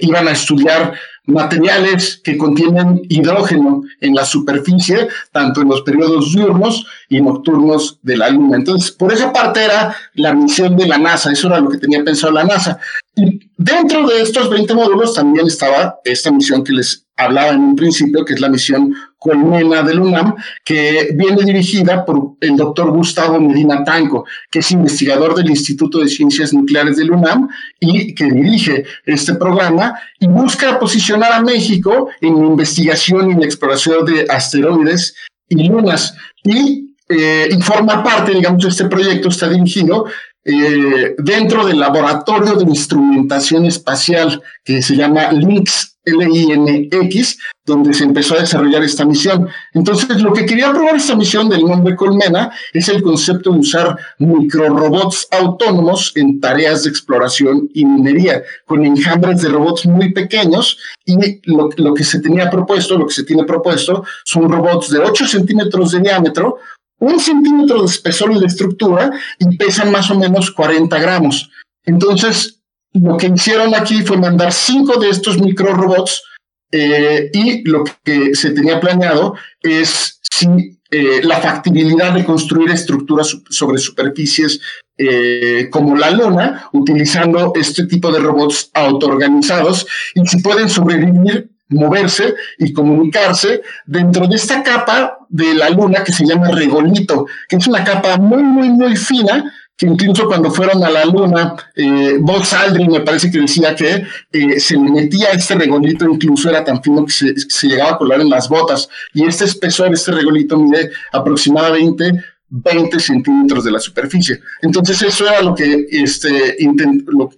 iban 0.01 0.27
a 0.27 0.31
estudiar 0.31 0.93
materiales 1.25 2.19
que 2.23 2.37
contienen 2.37 3.01
hidrógeno 3.07 3.83
en 4.01 4.13
la 4.13 4.25
superficie, 4.25 5.07
tanto 5.31 5.61
en 5.61 5.69
los 5.69 5.81
periodos 5.81 6.33
diurnos 6.33 6.85
y 7.09 7.21
nocturnos 7.21 7.99
de 8.01 8.17
la 8.17 8.29
Luna. 8.29 8.57
Entonces, 8.57 8.91
por 8.91 9.13
esa 9.13 9.31
parte 9.31 9.63
era 9.63 9.95
la 10.15 10.33
misión 10.33 10.75
de 10.75 10.87
la 10.87 10.97
NASA, 10.97 11.31
eso 11.31 11.47
era 11.47 11.59
lo 11.59 11.69
que 11.69 11.77
tenía 11.77 12.03
pensado 12.03 12.33
la 12.33 12.43
NASA. 12.43 12.77
Y 13.15 13.49
dentro 13.57 14.07
de 14.07 14.21
estos 14.21 14.49
20 14.49 14.73
módulos 14.73 15.13
también 15.13 15.47
estaba 15.47 15.99
esta 16.03 16.31
misión 16.31 16.63
que 16.63 16.73
les 16.73 17.05
hablaba 17.15 17.49
en 17.49 17.61
un 17.61 17.75
principio, 17.75 18.25
que 18.25 18.33
es 18.33 18.41
la 18.41 18.49
misión 18.49 18.93
Colmena 19.23 19.83
del 19.83 20.01
UNAM, 20.01 20.35
que 20.65 21.11
viene 21.15 21.43
dirigida 21.45 22.03
por 22.03 22.33
el 22.41 22.57
doctor 22.57 22.91
Gustavo 22.91 23.39
Medina 23.39 23.81
Tanco, 23.85 24.25
que 24.51 24.59
es 24.59 24.71
investigador 24.71 25.33
del 25.33 25.49
Instituto 25.49 25.99
de 25.99 26.09
Ciencias 26.09 26.53
Nucleares 26.53 26.97
del 26.97 27.11
UNAM 27.11 27.47
y 27.79 28.13
que 28.13 28.25
dirige 28.25 28.83
este 29.05 29.35
programa 29.35 29.93
y 30.19 30.27
busca 30.27 30.77
posicionar 30.77 31.31
a 31.31 31.41
México 31.41 32.09
en 32.19 32.35
investigación 32.35 33.31
y 33.31 33.35
la 33.35 33.45
exploración 33.45 34.03
de 34.05 34.25
asteroides 34.29 35.15
y 35.47 35.69
lunas. 35.69 36.15
Y, 36.43 36.95
eh, 37.07 37.47
y 37.49 37.61
forma 37.61 38.03
parte, 38.03 38.33
digamos, 38.33 38.65
este 38.65 38.85
proyecto 38.85 39.29
está 39.29 39.47
dirigido 39.47 40.05
eh, 40.45 41.15
dentro 41.17 41.65
del 41.65 41.79
laboratorio 41.79 42.55
de 42.55 42.65
instrumentación 42.65 43.65
espacial 43.65 44.41
que 44.63 44.81
se 44.81 44.95
llama 44.95 45.31
LINX 45.31 45.93
LINX, 46.05 47.37
donde 47.65 47.93
se 47.93 48.03
empezó 48.03 48.35
a 48.35 48.41
desarrollar 48.41 48.83
esta 48.83 49.05
misión. 49.05 49.47
Entonces, 49.73 50.21
lo 50.21 50.33
que 50.33 50.45
quería 50.45 50.71
probar 50.71 50.95
esta 50.95 51.15
misión 51.15 51.49
del 51.49 51.65
nombre 51.65 51.95
Colmena 51.95 52.51
es 52.73 52.89
el 52.89 53.01
concepto 53.01 53.51
de 53.51 53.59
usar 53.59 53.97
microrobots 54.19 55.27
autónomos 55.31 56.11
en 56.15 56.41
tareas 56.41 56.83
de 56.83 56.89
exploración 56.89 57.69
y 57.73 57.85
minería, 57.85 58.43
con 58.65 58.85
enjambres 58.85 59.41
de 59.41 59.49
robots 59.49 59.85
muy 59.85 60.11
pequeños. 60.11 60.77
Y 61.05 61.41
lo, 61.45 61.69
lo 61.77 61.93
que 61.93 62.03
se 62.03 62.19
tenía 62.19 62.49
propuesto, 62.49 62.97
lo 62.97 63.07
que 63.07 63.13
se 63.13 63.23
tiene 63.23 63.45
propuesto, 63.45 64.03
son 64.25 64.49
robots 64.51 64.89
de 64.89 64.99
8 64.99 65.27
centímetros 65.27 65.91
de 65.91 66.01
diámetro, 66.01 66.59
un 67.03 67.19
centímetro 67.19 67.81
de 67.81 67.85
espesor 67.85 68.31
y 68.31 68.39
de 68.39 68.45
estructura 68.45 69.11
y 69.39 69.57
pesan 69.57 69.91
más 69.91 70.09
o 70.09 70.17
menos 70.17 70.51
40 70.51 70.97
gramos. 70.99 71.49
Entonces, 71.85 72.61
lo 72.93 73.17
que 73.17 73.27
hicieron 73.27 73.75
aquí 73.75 74.03
fue 74.03 74.17
mandar 74.17 74.53
cinco 74.53 74.99
de 74.99 75.09
estos 75.09 75.41
micro 75.41 75.73
robots 75.73 76.23
eh, 76.71 77.29
y 77.33 77.67
lo 77.67 77.83
que 78.03 78.35
se 78.35 78.51
tenía 78.51 78.79
planeado 78.79 79.35
es 79.61 80.19
si 80.21 80.47
eh, 80.91 81.21
la 81.23 81.39
factibilidad 81.39 82.13
de 82.13 82.23
construir 82.23 82.69
estructuras 82.69 83.37
sobre 83.49 83.79
superficies 83.79 84.59
eh, 84.97 85.69
como 85.71 85.95
la 85.95 86.11
luna, 86.11 86.69
utilizando 86.71 87.51
este 87.55 87.87
tipo 87.87 88.11
de 88.11 88.19
robots 88.19 88.69
autoorganizados 88.73 89.87
y 90.13 90.25
si 90.27 90.39
pueden 90.41 90.69
sobrevivir 90.69 91.49
moverse 91.73 92.35
y 92.57 92.71
comunicarse 92.73 93.61
dentro 93.85 94.27
de 94.27 94.35
esta 94.35 94.63
capa 94.63 95.17
de 95.29 95.53
la 95.53 95.69
luna 95.69 96.03
que 96.03 96.11
se 96.11 96.25
llama 96.25 96.49
regolito, 96.49 97.25
que 97.47 97.55
es 97.55 97.67
una 97.67 97.83
capa 97.83 98.17
muy, 98.17 98.43
muy, 98.43 98.69
muy 98.69 98.95
fina, 98.95 99.51
que 99.75 99.87
incluso 99.87 100.27
cuando 100.27 100.51
fueron 100.51 100.83
a 100.83 100.89
la 100.89 101.05
luna, 101.05 101.55
eh, 101.75 102.17
Buzz 102.19 102.53
Aldrin 102.53 102.91
me 102.91 102.99
parece 103.01 103.31
que 103.31 103.39
decía 103.39 103.75
que 103.75 104.05
eh, 104.31 104.59
se 104.59 104.77
metía 104.77 105.29
este 105.29 105.55
regolito, 105.55 106.05
incluso 106.05 106.49
era 106.49 106.63
tan 106.63 106.81
fino 106.83 107.05
que 107.05 107.11
se, 107.11 107.67
llegaba 107.67 107.91
a 107.91 107.97
colar 107.97 108.21
en 108.21 108.29
las 108.29 108.47
botas. 108.47 108.87
Y 109.13 109.25
este 109.25 109.45
espesor, 109.45 109.91
este 109.91 110.11
regolito 110.11 110.57
mide 110.57 110.91
aproximadamente 111.11 112.11
20 112.49 112.99
centímetros 112.99 113.63
de 113.63 113.71
la 113.71 113.79
superficie. 113.79 114.39
Entonces 114.61 115.01
eso 115.01 115.27
era 115.27 115.41
lo 115.41 115.55
que, 115.55 115.87
este, 115.89 116.55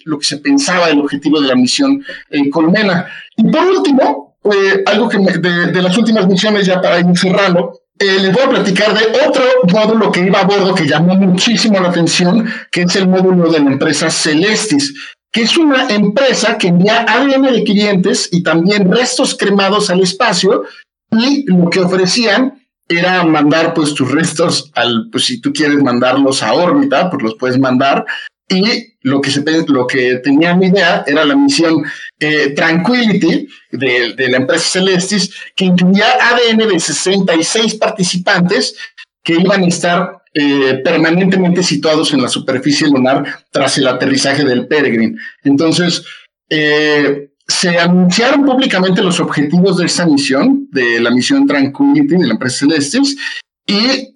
lo, 0.03 0.19
que 0.19 0.25
se 0.25 0.37
pensaba 0.37 0.89
el 0.89 0.99
objetivo 0.99 1.39
de 1.39 1.47
la 1.47 1.55
misión 1.55 2.03
en 2.29 2.49
Colmena. 2.49 3.07
Y 3.37 3.43
por 3.45 3.65
último, 3.65 4.24
eh, 4.53 4.83
algo 4.85 5.09
que 5.09 5.17
de, 5.17 5.71
de, 5.71 5.81
las 5.81 5.97
últimas 5.97 6.27
misiones, 6.27 6.65
ya 6.65 6.81
para 6.81 6.99
ir 6.99 7.17
cerrando, 7.17 7.79
eh, 7.97 8.17
les 8.19 8.33
voy 8.33 8.43
a 8.43 8.49
platicar 8.49 8.93
de 8.93 9.05
otro 9.25 9.43
módulo 9.71 10.11
que 10.11 10.19
iba 10.19 10.41
a 10.41 10.45
bordo 10.45 10.75
que 10.75 10.85
llamó 10.85 11.15
muchísimo 11.15 11.79
la 11.79 11.89
atención, 11.89 12.47
que 12.71 12.81
es 12.81 12.95
el 12.95 13.07
módulo 13.07 13.49
de 13.49 13.59
la 13.59 13.71
empresa 13.71 14.09
Celestis, 14.09 14.93
que 15.31 15.43
es 15.43 15.57
una 15.57 15.87
empresa 15.89 16.57
que 16.57 16.67
envía 16.67 17.05
ADN 17.07 17.43
de 17.53 17.63
clientes 17.63 18.29
y 18.31 18.43
también 18.43 18.91
restos 18.91 19.35
cremados 19.35 19.89
al 19.89 20.01
espacio 20.01 20.63
y 21.11 21.45
lo 21.45 21.69
que 21.69 21.79
ofrecían 21.79 22.61
era 22.87 23.23
mandar 23.23 23.73
pues 23.73 23.93
tus 23.93 24.11
restos 24.11 24.71
al, 24.75 25.09
pues 25.11 25.25
si 25.25 25.41
tú 25.41 25.51
quieres 25.53 25.81
mandarlos 25.81 26.43
a 26.43 26.53
órbita, 26.53 27.09
pues 27.09 27.23
los 27.23 27.35
puedes 27.35 27.57
mandar 27.57 28.05
y 28.47 28.95
lo 29.01 29.21
que, 29.21 30.15
tenía 30.23 30.55
mi 30.55 30.67
idea 30.67 31.03
era 31.05 31.25
la 31.25 31.35
misión 31.35 31.83
eh, 32.19 32.49
Tranquility 32.55 33.47
de, 33.71 34.13
de, 34.15 34.29
la 34.29 34.37
empresa 34.37 34.79
Celestis, 34.79 35.31
que 35.55 35.65
incluía 35.65 36.05
ADN 36.21 36.67
de 36.67 36.79
66 36.79 37.75
participantes 37.75 38.75
que 39.23 39.33
iban 39.33 39.63
a 39.63 39.67
estar 39.67 40.21
eh, 40.33 40.81
permanentemente 40.83 41.63
situados 41.63 42.13
en 42.13 42.21
la 42.21 42.27
superficie 42.27 42.87
lunar 42.87 43.45
tras 43.51 43.77
el 43.77 43.87
aterrizaje 43.87 44.43
del 44.43 44.67
Peregrine. 44.67 45.17
Entonces, 45.43 46.03
eh, 46.49 47.29
se 47.47 47.77
anunciaron 47.77 48.45
públicamente 48.45 49.01
los 49.01 49.19
objetivos 49.19 49.77
de 49.77 49.85
esta 49.85 50.05
misión, 50.05 50.67
de 50.71 50.99
la 50.99 51.11
misión 51.11 51.47
Tranquility 51.47 52.17
de 52.17 52.27
la 52.27 52.33
empresa 52.33 52.59
Celestis, 52.59 53.17
y, 53.65 54.13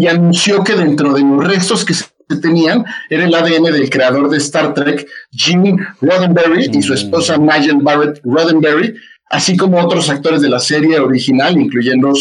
y 0.00 0.06
anunció 0.06 0.64
que 0.64 0.74
dentro 0.74 1.14
de 1.14 1.22
los 1.22 1.44
restos 1.46 1.84
que 1.84 1.94
se 1.94 2.06
tenían 2.40 2.84
era 3.08 3.24
el 3.24 3.34
ADN 3.34 3.64
del 3.64 3.90
creador 3.90 4.28
de 4.30 4.38
Star 4.38 4.74
Trek, 4.74 5.06
Gene 5.30 5.76
Roddenberry, 6.00 6.70
y 6.72 6.82
su 6.82 6.94
esposa 6.94 7.36
Nigel 7.36 7.78
Barrett 7.80 8.20
Roddenberry, 8.24 8.94
así 9.30 9.56
como 9.56 9.80
otros 9.80 10.08
actores 10.10 10.40
de 10.40 10.48
la 10.48 10.58
serie 10.58 10.98
original, 10.98 11.58
incluyendo 11.58 12.12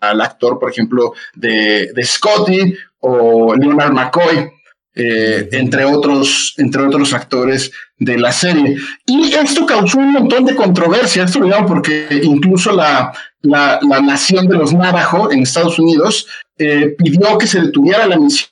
al 0.00 0.20
actor, 0.20 0.58
por 0.58 0.70
ejemplo, 0.70 1.12
de, 1.34 1.92
de 1.92 2.04
Scotty 2.04 2.74
o 3.00 3.54
Leonard 3.54 3.92
McCoy. 3.92 4.50
Eh, 4.92 5.48
entre, 5.52 5.84
otros, 5.84 6.54
entre 6.58 6.82
otros 6.82 7.14
actores 7.14 7.70
de 7.96 8.18
la 8.18 8.32
serie. 8.32 8.76
Y 9.06 9.32
esto 9.32 9.64
causó 9.64 9.98
un 9.98 10.10
montón 10.10 10.44
de 10.44 10.56
controversia, 10.56 11.22
esto 11.22 11.38
lo 11.38 11.64
porque 11.64 12.08
incluso 12.24 12.72
la, 12.72 13.12
la, 13.42 13.78
nación 14.02 14.48
de 14.48 14.56
los 14.56 14.72
Navajo 14.72 15.30
en 15.30 15.42
Estados 15.42 15.78
Unidos 15.78 16.26
eh, 16.58 16.94
pidió 16.98 17.38
que 17.38 17.46
se 17.46 17.60
detuviera 17.60 18.06
la 18.06 18.18
misión 18.18 18.49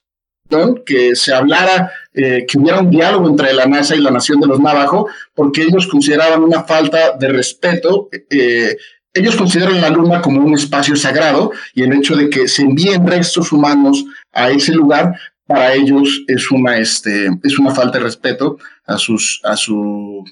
que 0.85 1.15
se 1.15 1.33
hablara, 1.33 1.93
eh, 2.15 2.45
que 2.49 2.59
hubiera 2.59 2.81
un 2.81 2.91
diálogo 2.91 3.29
entre 3.29 3.53
la 3.53 3.67
NASA 3.67 3.95
y 3.95 4.01
la 4.01 4.11
nación 4.11 4.41
de 4.41 4.47
los 4.47 4.61
Navajo, 4.61 5.09
porque 5.35 5.63
ellos 5.63 5.87
consideraban 5.87 6.43
una 6.43 6.65
falta 6.65 7.17
de 7.19 7.29
respeto. 7.29 8.09
Eh, 8.31 8.77
ellos 9.13 9.37
consideran 9.37 9.81
la 9.81 9.91
Luna 9.91 10.21
como 10.21 10.41
un 10.41 10.55
espacio 10.55 10.97
sagrado 10.97 11.53
y 11.75 11.83
el 11.83 11.93
hecho 11.93 12.17
de 12.17 12.29
que 12.31 12.49
se 12.49 12.63
envíen 12.63 13.07
restos 13.07 13.53
humanos 13.53 14.05
a 14.33 14.51
ese 14.51 14.73
lugar 14.73 15.15
para 15.47 15.75
ellos 15.75 16.23
es 16.27 16.51
una, 16.51 16.77
este, 16.77 17.31
es 17.43 17.59
una 17.59 17.75
falta 17.75 17.99
de 17.99 18.05
respeto 18.05 18.59
a, 18.87 18.99
sus, 18.99 19.41
a, 19.45 19.57
su, 19.57 20.25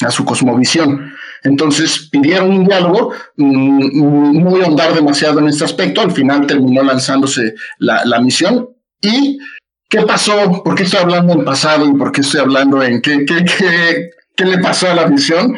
a 0.00 0.10
su 0.10 0.24
cosmovisión. 0.24 1.12
Entonces 1.42 2.08
pidieron 2.10 2.50
un 2.50 2.64
diálogo, 2.66 3.12
mm, 3.36 4.38
muy 4.38 4.62
ahondar 4.62 4.94
demasiado 4.94 5.40
en 5.40 5.48
este 5.48 5.64
aspecto, 5.64 6.00
al 6.00 6.12
final 6.12 6.46
terminó 6.46 6.82
lanzándose 6.82 7.54
la, 7.78 8.04
la 8.04 8.20
misión 8.20 8.68
y 9.02 9.38
¿Qué 9.90 10.02
pasó? 10.02 10.62
¿Por 10.62 10.76
qué 10.76 10.84
estoy 10.84 11.00
hablando 11.00 11.32
en 11.32 11.44
pasado 11.44 11.84
y 11.84 11.92
por 11.94 12.12
qué 12.12 12.20
estoy 12.20 12.40
hablando 12.40 12.80
en 12.80 13.02
qué, 13.02 13.24
qué, 13.26 13.44
qué, 13.44 14.10
qué 14.36 14.44
le 14.44 14.58
pasó 14.58 14.88
a 14.88 14.94
la 14.94 15.08
misión? 15.08 15.56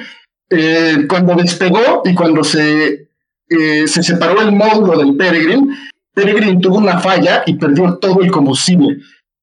Eh, 0.48 1.06
cuando 1.06 1.34
despegó 1.34 2.00
y 2.06 2.14
cuando 2.14 2.42
se, 2.42 3.10
eh, 3.50 3.86
se 3.86 4.02
separó 4.02 4.40
el 4.40 4.52
módulo 4.52 4.98
del 4.98 5.16
Peregrine, 5.16 5.76
Peregrine 6.14 6.60
tuvo 6.60 6.78
una 6.78 6.98
falla 6.98 7.42
y 7.44 7.54
perdió 7.54 7.98
todo 7.98 8.22
el 8.22 8.30
combustible. 8.30 8.98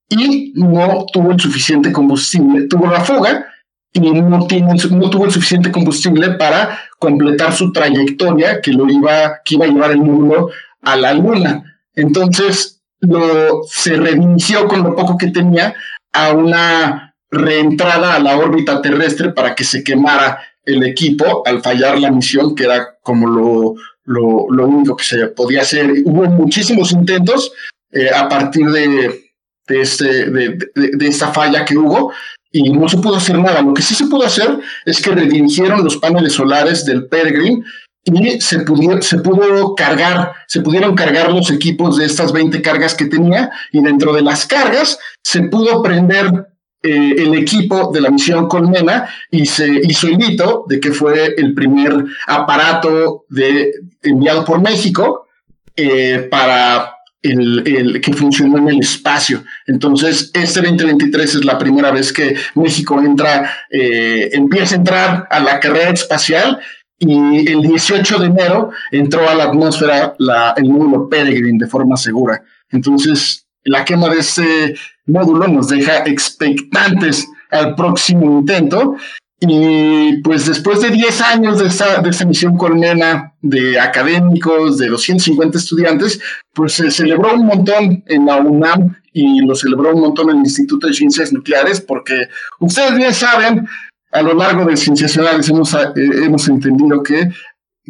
y 0.09 0.53
no 0.55 1.05
tuvo 1.13 1.33
el 1.33 1.39
suficiente 1.39 1.91
combustible, 1.91 2.67
tuvo 2.67 2.87
la 2.87 3.01
fuga 3.01 3.45
y 3.93 3.99
no, 3.99 4.47
tiene, 4.47 4.73
no 4.73 5.09
tuvo 5.11 5.25
el 5.25 5.31
suficiente 5.31 5.71
combustible 5.71 6.31
para 6.31 6.79
completar 6.97 7.53
su 7.53 7.71
trayectoria 7.71 8.59
que 8.59 8.71
lo 8.71 8.89
iba, 8.89 9.41
que 9.45 9.53
iba 9.53 9.65
a 9.65 9.69
llevar 9.69 9.91
el 9.91 10.01
módulo 10.01 10.49
a 10.81 10.95
la 10.95 11.13
luna. 11.13 11.79
Entonces 11.93 12.78
lo, 13.01 13.63
se 13.63 13.95
reinició 13.95 14.67
con 14.67 14.83
lo 14.83 14.95
poco 14.95 15.17
que 15.17 15.27
tenía 15.27 15.73
a 16.11 16.31
una 16.33 17.15
reentrada 17.31 18.15
a 18.15 18.19
la 18.19 18.37
órbita 18.37 18.81
terrestre 18.81 19.31
para 19.31 19.55
que 19.55 19.63
se 19.63 19.83
quemara 19.83 20.39
el 20.65 20.83
equipo 20.83 21.43
al 21.45 21.61
fallar 21.61 21.99
la 21.99 22.11
misión, 22.11 22.55
que 22.55 22.65
era 22.65 22.97
como 23.01 23.27
lo, 23.27 23.75
lo, 24.05 24.67
único 24.67 24.95
que 24.95 25.03
se 25.03 25.27
podía 25.27 25.61
hacer. 25.61 25.91
Hubo 26.05 26.25
muchísimos 26.25 26.91
intentos 26.91 27.51
eh, 27.91 28.09
a 28.13 28.27
partir 28.27 28.67
de, 28.69 29.33
de, 29.67 29.81
este, 29.81 30.29
de, 30.29 30.57
de, 30.75 31.07
esta 31.07 31.31
falla 31.31 31.65
que 31.65 31.77
hubo 31.77 32.11
y 32.51 32.71
no 32.71 32.89
se 32.89 32.97
pudo 32.97 33.15
hacer 33.15 33.37
nada. 33.37 33.61
Lo 33.61 33.73
que 33.73 33.81
sí 33.81 33.95
se 33.95 34.07
pudo 34.07 34.25
hacer 34.25 34.59
es 34.85 35.01
que 35.01 35.11
redirigieron 35.11 35.83
los 35.83 35.97
paneles 35.97 36.33
solares 36.33 36.85
del 36.85 37.07
Peregrine 37.07 37.63
y 38.11 38.41
se, 38.41 38.59
pudo, 38.59 39.75
cargar, 39.75 40.33
se 40.47 40.61
pudieron 40.61 40.95
cargar 40.95 41.31
los 41.31 41.51
equipos 41.51 41.97
de 41.97 42.05
estas 42.05 42.31
20 42.31 42.61
cargas 42.61 42.95
que 42.95 43.05
tenía 43.05 43.51
y 43.71 43.81
dentro 43.81 44.13
de 44.13 44.21
las 44.21 44.45
cargas 44.45 44.97
se 45.21 45.43
pudo 45.43 45.81
prender 45.81 46.47
eh, 46.81 47.15
el 47.17 47.35
equipo 47.35 47.91
de 47.91 48.01
la 48.01 48.09
misión 48.09 48.47
Colmena 48.47 49.09
y 49.29 49.45
se 49.45 49.67
hizo 49.83 50.07
el 50.07 50.21
hito 50.21 50.65
de 50.67 50.79
que 50.79 50.91
fue 50.91 51.35
el 51.37 51.53
primer 51.53 52.05
aparato 52.27 53.25
de, 53.29 53.71
enviado 54.01 54.45
por 54.45 54.61
México 54.61 55.27
eh, 55.75 56.27
para 56.31 56.95
el, 57.21 57.99
que 58.01 58.13
funcionó 58.13 58.57
en 58.59 58.69
el 58.69 58.79
espacio. 58.79 59.43
Entonces, 59.67 60.31
este 60.33 60.61
2023 60.61 61.35
es 61.35 61.45
la 61.45 61.57
primera 61.57 61.91
vez 61.91 62.13
que 62.13 62.35
México 62.55 62.99
entra, 63.01 63.51
eh, 63.69 64.29
empieza 64.33 64.75
a 64.75 64.77
entrar 64.77 65.27
a 65.29 65.39
la 65.39 65.59
carrera 65.59 65.89
espacial 65.89 66.59
y 66.99 67.49
el 67.49 67.61
18 67.61 68.19
de 68.19 68.25
enero 68.25 68.71
entró 68.91 69.27
a 69.27 69.33
la 69.33 69.45
atmósfera 69.45 70.15
la, 70.19 70.53
el 70.57 70.69
módulo 70.69 71.07
Peregrine 71.07 71.57
de 71.57 71.67
forma 71.67 71.95
segura. 71.95 72.43
Entonces, 72.71 73.47
la 73.63 73.85
quema 73.85 74.09
de 74.09 74.19
este 74.19 74.75
módulo 75.05 75.47
nos 75.47 75.69
deja 75.69 76.05
expectantes 76.05 77.27
al 77.51 77.75
próximo 77.75 78.25
intento 78.39 78.97
y 79.41 80.17
pues 80.21 80.47
después 80.47 80.81
de 80.81 80.89
10 80.89 81.21
años 81.21 81.59
de 81.59 81.67
esta, 81.67 82.01
de 82.01 82.09
esta 82.09 82.25
misión 82.25 82.57
colmena 82.57 83.33
de 83.41 83.79
académicos, 83.79 84.77
de 84.77 84.89
250 84.89 85.57
estudiantes, 85.57 86.19
pues 86.53 86.73
se 86.73 86.91
celebró 86.91 87.35
un 87.35 87.45
montón 87.45 88.03
en 88.07 88.25
la 88.25 88.37
UNAM 88.37 88.95
y 89.13 89.41
lo 89.45 89.55
celebró 89.55 89.95
un 89.95 90.01
montón 90.01 90.29
en 90.29 90.37
el 90.37 90.43
Instituto 90.43 90.87
de 90.87 90.93
Ciencias 90.93 91.31
Nucleares, 91.31 91.79
porque 91.79 92.27
ustedes 92.59 92.95
bien 92.95 93.13
saben, 93.13 93.65
a 94.11 94.21
lo 94.21 94.33
largo 94.33 94.65
de 94.65 94.77
Cienciacionales 94.77 95.49
hemos, 95.49 95.73
eh, 95.73 95.91
hemos 95.95 96.47
entendido 96.47 97.03
que 97.03 97.29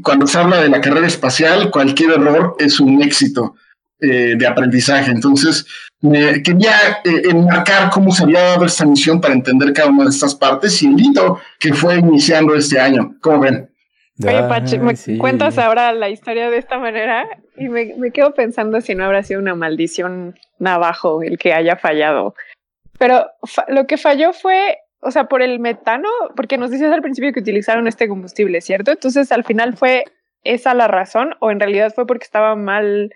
cuando 0.01 0.27
se 0.27 0.37
habla 0.37 0.61
de 0.61 0.69
la 0.69 0.81
carrera 0.81 1.07
espacial, 1.07 1.71
cualquier 1.71 2.11
error 2.11 2.55
es 2.59 2.79
un 2.79 3.01
éxito. 3.01 3.55
Eh, 4.01 4.35
de 4.37 4.47
aprendizaje. 4.47 5.11
Entonces, 5.11 5.65
me 5.99 6.41
quería 6.41 6.71
eh, 7.03 7.23
enmarcar 7.29 7.89
cómo 7.89 8.13
se 8.13 8.23
había 8.23 8.39
dado 8.39 8.63
esta 8.63 8.85
misión 8.85 9.19
para 9.19 9.33
entender 9.33 9.73
cada 9.73 9.89
una 9.89 10.05
de 10.05 10.11
estas 10.11 10.33
partes 10.35 10.81
y 10.81 10.87
el 10.87 10.97
hito 10.97 11.41
que 11.59 11.73
fue 11.73 11.97
iniciando 11.97 12.55
este 12.55 12.79
año. 12.79 13.17
¿Cómo 13.19 13.41
ven? 13.41 13.69
Oye, 14.25 14.43
Pache, 14.43 14.79
me 14.79 14.95
cuentas 15.17 15.57
ahora 15.57 15.91
la 15.91 16.07
historia 16.07 16.49
de 16.49 16.59
esta 16.59 16.79
manera 16.79 17.27
y 17.57 17.67
me, 17.67 17.93
me, 17.97 18.11
quedo 18.11 18.33
pensando 18.33 18.79
si 18.79 18.95
no 18.95 19.03
habrá 19.03 19.21
sido 19.21 19.41
una 19.41 19.55
maldición 19.55 20.33
navajo 20.59 21.21
el 21.21 21.37
que 21.37 21.51
haya 21.51 21.75
fallado. 21.75 22.35
Pero 22.97 23.25
lo 23.67 23.85
que 23.85 23.97
falló 23.97 24.31
fue, 24.31 24.77
o 25.01 25.11
sea, 25.11 25.25
por 25.25 25.41
el 25.41 25.59
metano, 25.59 26.09
porque 26.35 26.57
nos 26.57 26.71
dices 26.71 26.91
al 26.91 27.01
principio 27.01 27.31
que 27.33 27.39
utilizaron 27.39 27.87
este 27.87 28.07
combustible, 28.07 28.61
¿cierto? 28.61 28.91
Entonces, 28.91 29.31
al 29.31 29.43
final 29.43 29.77
fue 29.77 30.03
esa 30.43 30.73
la 30.73 30.87
razón 30.87 31.35
o 31.39 31.51
en 31.51 31.59
realidad 31.59 31.93
fue 31.93 32.07
porque 32.07 32.23
estaba 32.23 32.55
mal 32.55 33.11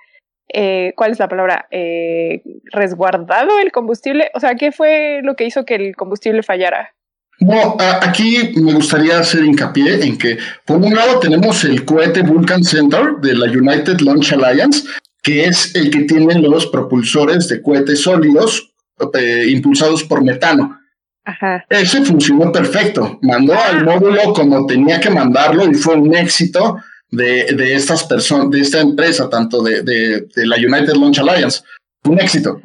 eh, 0.52 0.94
¿cuál 0.96 1.12
es 1.12 1.20
la 1.20 1.28
palabra? 1.28 1.68
Eh, 1.72 2.44
resguardado 2.72 3.60
el 3.60 3.72
combustible. 3.72 4.30
O 4.36 4.40
sea, 4.40 4.56
¿qué 4.56 4.72
fue 4.72 5.22
lo 5.24 5.36
que 5.36 5.46
hizo 5.46 5.66
que 5.66 5.76
el 5.76 5.96
combustible 5.96 6.44
fallara? 6.44 6.94
No, 7.40 7.76
aquí 8.02 8.54
me 8.56 8.74
gustaría 8.74 9.20
hacer 9.20 9.44
hincapié 9.44 10.06
en 10.06 10.18
que, 10.18 10.38
por 10.66 10.78
un 10.78 10.94
lado, 10.94 11.20
tenemos 11.20 11.64
el 11.64 11.84
cohete 11.84 12.22
Vulcan 12.22 12.64
Center 12.64 13.16
de 13.22 13.36
la 13.36 13.46
United 13.48 14.00
Launch 14.02 14.34
Alliance, 14.34 14.88
que 15.24 15.46
es 15.46 15.74
el 15.76 15.90
que 15.90 16.04
tiene 16.04 16.40
los 16.40 16.68
propulsores 16.68 17.50
de 17.50 17.62
cohetes 17.62 18.02
sólidos 18.02 18.74
eh, 19.16 19.46
impulsados 19.50 20.04
por 20.04 20.24
metano. 20.24 20.80
Ajá. 21.26 21.66
Ese 21.70 22.04
funcionó 22.04 22.52
perfecto. 22.52 23.20
Mandó 23.22 23.54
al 23.54 23.80
ah. 23.80 23.84
módulo 23.84 24.34
como 24.34 24.66
tenía 24.66 25.00
que 25.00 25.10
mandarlo 25.10 25.70
y 25.70 25.74
fue 25.74 25.96
un 25.96 26.14
éxito 26.16 26.78
de, 27.10 27.74
estas 27.76 28.04
personas, 28.04 28.50
de 28.50 28.62
esta 28.62 28.82
empresa, 28.82 29.30
tanto 29.30 29.62
de, 29.62 29.84
de, 29.84 30.46
la 30.46 30.58
United 30.58 30.94
Launch 30.96 31.20
Alliance. 31.20 31.62
Un 32.04 32.20
éxito. 32.20 32.60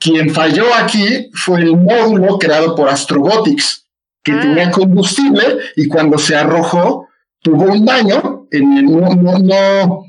Quien 0.00 0.30
falló 0.30 0.64
aquí 0.74 1.30
fue 1.32 1.60
el 1.60 1.76
módulo 1.76 2.38
creado 2.38 2.74
por 2.74 2.88
Astrobotics, 2.88 3.86
que 4.22 4.32
ah. 4.32 4.40
tenía 4.40 4.70
combustible 4.70 5.58
y 5.76 5.86
cuando 5.86 6.18
se 6.18 6.34
arrojó 6.36 7.08
tuvo 7.40 7.64
un 7.72 7.84
daño. 7.84 8.46
En 8.50 8.84
no, 8.86 9.14
no, 9.14 9.38
no, 9.38 10.05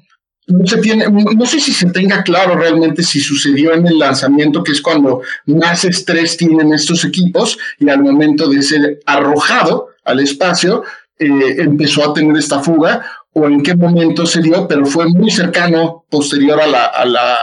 se 0.66 0.78
tiene, 0.78 1.06
no 1.10 1.46
sé 1.46 1.60
si 1.60 1.74
se 1.74 1.88
tenga 1.92 2.24
claro 2.24 2.56
realmente 2.56 3.04
si 3.04 3.20
sucedió 3.20 3.74
en 3.74 3.86
el 3.86 4.00
lanzamiento, 4.00 4.64
que 4.64 4.72
es 4.72 4.82
cuando 4.82 5.22
más 5.46 5.84
estrés 5.84 6.38
tienen 6.38 6.74
estos 6.74 7.04
equipos 7.04 7.58
y 7.80 7.90
al 7.90 8.02
momento 8.02 8.48
de 8.50 8.62
ser 8.62 9.00
arrojado 9.06 9.90
al 10.06 10.22
espacio, 10.22 10.84
eh, 11.20 11.56
empezó 11.58 12.10
a 12.10 12.14
tener 12.14 12.38
esta 12.38 12.62
fuga 12.62 13.06
o 13.34 13.48
en 13.48 13.62
qué 13.62 13.76
momento 13.76 14.26
se 14.26 14.42
dio, 14.42 14.68
pero 14.68 14.86
fue 14.86 15.08
muy 15.08 15.30
cercano, 15.30 16.06
posterior 16.10 16.62
a 16.62 16.68
la, 16.68 16.86
a 16.86 17.06
la, 17.06 17.38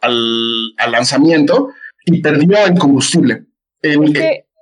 al, 0.00 0.90
lanzamiento, 0.90 1.70
y 2.06 2.20
perdió 2.22 2.56
el 2.64 2.78
combustible. 2.78 3.44
El, 3.82 4.16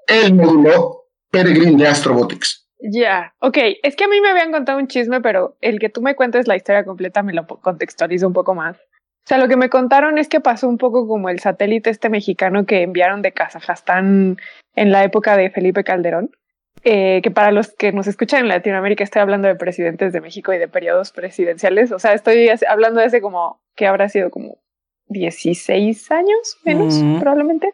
el 0.09 0.35
módulo 0.35 1.05
Peregrine 1.31 1.83
de 1.83 1.89
Astrobotics. 1.89 2.66
Ya, 2.79 3.35
ok. 3.41 3.59
Es 3.83 3.97
que 3.97 4.05
a 4.05 4.09
mí 4.09 4.21
me 4.21 4.29
habían 4.29 4.53
contado 4.53 4.79
un 4.79 4.87
chisme, 4.87 5.21
pero 5.21 5.57
el 5.61 5.79
que 5.79 5.89
tú 5.89 6.03
me 6.03 6.15
cuentes 6.15 6.47
la 6.47 6.57
historia 6.57 6.85
completa 6.85 7.23
me 7.23 7.33
lo 7.33 7.47
contextualizo 7.47 8.27
un 8.27 8.33
poco 8.33 8.55
más. 8.55 8.77
O 8.79 9.29
sea, 9.29 9.39
lo 9.39 9.49
que 9.49 9.57
me 9.57 9.71
contaron 9.71 10.19
es 10.19 10.29
que 10.29 10.41
pasó 10.41 10.69
un 10.69 10.79
poco 10.79 11.09
como 11.09 11.29
el 11.29 11.41
satélite 11.41 11.91
este 11.91 12.09
mexicano 12.09 12.65
que 12.65 12.83
enviaron 12.83 13.23
de 13.23 13.33
Kazajstán 13.33 14.37
en 14.77 14.93
la 14.93 15.03
época 15.03 15.37
de 15.37 15.51
Felipe 15.51 15.83
Calderón. 15.83 16.31
Eh, 16.85 17.21
que 17.23 17.33
para 17.33 17.51
los 17.51 17.75
que 17.75 17.91
nos 17.91 18.07
escuchan 18.07 18.43
en 18.43 18.49
Latinoamérica 18.49 19.03
estoy 19.03 19.21
hablando 19.21 19.49
de 19.49 19.57
presidentes 19.57 20.13
de 20.13 20.21
México 20.21 20.53
y 20.53 20.59
de 20.59 20.69
periodos 20.69 21.11
presidenciales. 21.11 21.91
O 21.91 21.99
sea, 21.99 22.13
estoy 22.13 22.49
hablando 22.69 23.01
de 23.01 23.07
ese 23.07 23.21
como 23.21 23.61
que 23.75 23.89
habrá 23.89 24.09
sido 24.09 24.31
como 24.31 24.59
16 25.09 26.11
años 26.13 26.59
menos, 26.65 27.03
probablemente. 27.19 27.73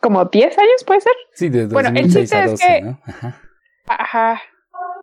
Como 0.00 0.24
10 0.24 0.58
años, 0.58 0.84
puede 0.86 1.00
ser. 1.02 1.12
Sí, 1.34 1.50
de 1.50 1.66
2006 1.66 1.72
bueno, 1.72 1.98
el 1.98 2.12
chiste 2.12 2.44
es 2.44 2.60
que. 2.60 2.94
Ajá. 3.10 3.40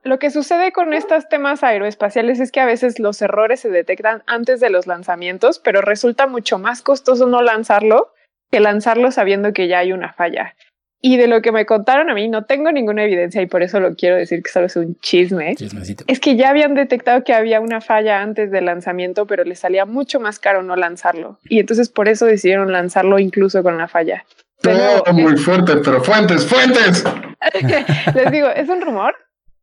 Lo 0.03 0.19
que 0.19 0.31
sucede 0.31 0.71
con 0.71 0.93
estos 0.93 1.29
temas 1.29 1.63
aeroespaciales 1.63 2.39
es 2.39 2.51
que 2.51 2.59
a 2.59 2.65
veces 2.65 2.99
los 2.99 3.21
errores 3.21 3.61
se 3.61 3.69
detectan 3.69 4.23
antes 4.27 4.59
de 4.59 4.69
los 4.69 4.85
lanzamientos, 4.85 5.59
pero 5.59 5.81
resulta 5.81 6.27
mucho 6.27 6.59
más 6.59 6.81
costoso 6.81 7.25
no 7.25 7.41
lanzarlo 7.41 8.11
que 8.51 8.59
lanzarlo 8.59 9.11
sabiendo 9.11 9.53
que 9.53 9.67
ya 9.67 9.79
hay 9.79 9.93
una 9.93 10.13
falla. 10.13 10.55
Y 11.01 11.17
de 11.17 11.27
lo 11.27 11.41
que 11.41 11.51
me 11.51 11.65
contaron 11.65 12.09
a 12.09 12.13
mí, 12.13 12.29
no 12.29 12.45
tengo 12.45 12.71
ninguna 12.71 13.03
evidencia 13.03 13.41
y 13.41 13.45
por 13.45 13.61
eso 13.61 13.81
lo 13.81 13.95
quiero 13.95 14.15
decir 14.15 14.41
que 14.41 14.49
solo 14.49 14.67
es 14.67 14.75
un 14.77 14.95
chisme. 15.01 15.53
Es 16.07 16.19
que 16.21 16.37
ya 16.37 16.49
habían 16.49 16.75
detectado 16.75 17.25
que 17.25 17.33
había 17.33 17.59
una 17.59 17.81
falla 17.81 18.21
antes 18.21 18.51
del 18.51 18.65
lanzamiento, 18.65 19.27
pero 19.27 19.43
les 19.43 19.59
salía 19.59 19.85
mucho 19.85 20.21
más 20.21 20.39
caro 20.39 20.63
no 20.63 20.77
lanzarlo. 20.77 21.39
Y 21.43 21.59
entonces 21.59 21.89
por 21.89 22.07
eso 22.07 22.25
decidieron 22.25 22.71
lanzarlo 22.71 23.19
incluso 23.19 23.63
con 23.63 23.77
la 23.77 23.89
falla. 23.89 24.23
Todo 24.63 25.13
muy 25.13 25.37
fuerte, 25.37 25.77
pero 25.77 26.03
fuentes, 26.03 26.45
fuentes. 26.45 27.03
les 28.15 28.31
digo, 28.31 28.47
es 28.47 28.69
un 28.69 28.81
rumor, 28.81 29.13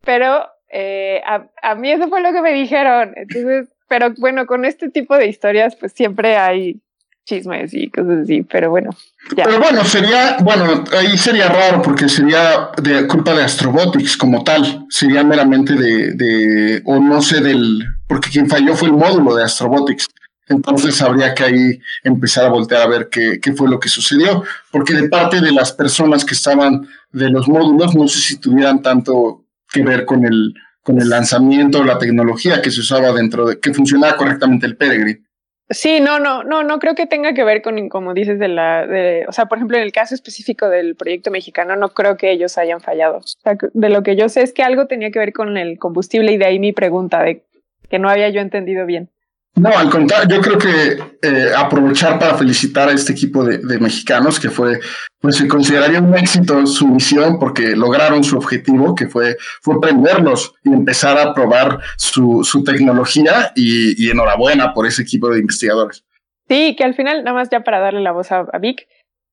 pero 0.05 0.47
eh, 0.71 1.21
a, 1.27 1.47
a 1.63 1.75
mí 1.75 1.91
eso 1.91 2.09
fue 2.09 2.21
lo 2.21 2.33
que 2.33 2.43
me 2.43 2.53
dijeron. 2.53 3.15
Entonces, 3.17 3.69
pero 3.89 4.13
bueno, 4.19 4.47
con 4.47 4.65
este 4.65 4.91
tipo 4.91 5.17
de 5.17 5.27
historias, 5.27 5.75
pues 5.77 5.93
siempre 5.93 6.37
hay 6.37 6.81
chismes 7.25 7.73
y 7.75 7.91
cosas 7.91 8.21
así, 8.25 8.43
pero 8.43 8.71
bueno. 8.71 8.91
Pero 9.35 9.59
bueno, 9.59 9.85
sería, 9.85 10.37
bueno, 10.43 10.85
ahí 10.99 11.17
sería 11.17 11.49
raro 11.49 11.81
porque 11.83 12.09
sería 12.09 12.71
de 12.83 13.07
culpa 13.07 13.35
de 13.35 13.45
Astrobotics 13.45 14.17
como 14.17 14.43
tal, 14.43 14.87
sería 14.89 15.23
meramente 15.23 15.75
de, 15.75 16.13
de, 16.15 16.83
o 16.85 16.99
no 16.99 17.23
sé 17.23 17.41
del, 17.41 17.85
porque 18.07 18.31
quien 18.31 18.49
falló 18.49 18.75
fue 18.75 18.89
el 18.89 18.95
módulo 18.95 19.35
de 19.35 19.45
Astrobotics. 19.45 20.09
Entonces 20.51 21.01
habría 21.01 21.33
que 21.33 21.45
ahí 21.45 21.81
empezar 22.03 22.45
a 22.45 22.49
voltear 22.49 22.83
a 22.83 22.89
ver 22.89 23.09
qué, 23.09 23.41
fue 23.57 23.69
lo 23.69 23.79
que 23.79 23.89
sucedió, 23.89 24.43
porque 24.73 24.95
de 24.95 25.09
parte 25.09 25.41
de 25.41 25.53
las 25.53 25.73
personas 25.73 26.25
que 26.25 26.35
estaban 26.35 26.89
de 27.13 27.31
los 27.31 27.49
módulos, 27.49 27.95
no 27.95 28.09
sé 28.09 28.19
si 28.19 28.41
tuvieran 28.41 28.83
tanto 28.83 29.45
que 29.73 29.83
ver 29.83 30.05
con 30.05 30.25
el, 30.25 30.55
con 30.83 31.01
el 31.01 31.09
lanzamiento, 31.09 31.85
la 31.85 31.99
tecnología 31.99 32.61
que 32.61 32.73
se 32.73 32.81
usaba 32.81 33.13
dentro 33.13 33.47
de, 33.47 33.61
que 33.61 33.73
funcionaba 33.73 34.17
correctamente 34.17 34.67
el 34.67 34.77
Peregrine. 34.77 35.23
Sí, 35.69 36.01
no, 36.01 36.19
no, 36.19 36.43
no, 36.43 36.65
no 36.65 36.81
creo 36.81 36.97
que 36.97 37.07
tenga 37.07 37.33
que 37.33 37.45
ver 37.45 37.63
con, 37.63 37.89
como 37.89 38.13
dices, 38.13 38.41
de 38.41 38.49
la, 38.49 38.85
de, 38.89 39.25
o 39.29 39.33
sea, 39.33 39.47
por 39.47 39.59
ejemplo, 39.59 39.77
en 39.77 39.85
el 39.85 39.93
caso 39.93 40.17
específico 40.17 40.69
del 40.69 40.97
proyecto 40.97 41.31
mexicano, 41.31 41.77
no 41.77 41.91
creo 41.91 42.17
que 42.17 42.33
ellos 42.33 42.59
hayan 42.59 42.81
fallado. 42.81 43.19
O 43.19 43.23
sea, 43.23 43.57
de 43.73 43.89
lo 43.89 44.03
que 44.03 44.17
yo 44.17 44.29
sé 44.29 44.43
es 44.43 44.53
que 44.53 44.65
algo 44.65 44.89
tenía 44.89 45.13
que 45.13 45.21
ver 45.21 45.33
con 45.33 45.57
el 45.57 45.79
combustible 45.79 46.33
y 46.33 46.39
de 46.39 46.47
ahí 46.47 46.59
mi 46.59 46.73
pregunta 46.73 47.23
de 47.23 47.45
que 47.89 48.01
no 48.01 48.11
había 48.11 48.31
yo 48.31 48.41
entendido 48.41 48.85
bien. 48.85 49.11
No, 49.57 49.69
al 49.71 49.91
contrario, 49.91 50.37
yo 50.37 50.41
creo 50.41 50.59
que 50.59 51.03
eh, 51.23 51.51
aprovechar 51.57 52.19
para 52.19 52.35
felicitar 52.37 52.89
a 52.89 52.93
este 52.93 53.13
equipo 53.13 53.45
de, 53.45 53.79
mexicanos 53.79 54.39
que 54.39 54.49
fue, 54.49 54.79
pues 55.21 55.37
se 55.37 55.49
consideraría 55.49 56.01
un 56.01 56.17
éxito 56.17 56.67
su 56.67 56.87
misión 56.87 57.39
porque 57.39 57.75
lograron 57.77 58.23
su 58.23 58.37
objetivo, 58.37 58.95
que 58.95 59.09
fue, 59.09 59.37
fue 59.61 59.81
prenderlos 59.81 60.55
y 60.65 60.73
empezar 60.73 61.19
a 61.19 61.35
probar 61.35 61.81
su, 61.97 62.45
su 62.45 62.63
tecnología 62.65 63.53
y, 63.55 64.09
enhorabuena 64.11 64.73
por 64.73 64.87
ese 64.87 65.03
equipo 65.03 65.29
de 65.29 65.41
investigadores. 65.41 66.05
Sí, 66.49 66.75
que 66.77 66.85
al 66.85 66.95
final, 66.95 67.25
nada 67.25 67.37
más 67.37 67.49
ya 67.51 67.61
para 67.61 67.81
darle 67.81 68.01
la 68.01 68.13
voz 68.13 68.33
a, 68.33 68.47
a 68.53 68.59
Vic, 68.59 68.87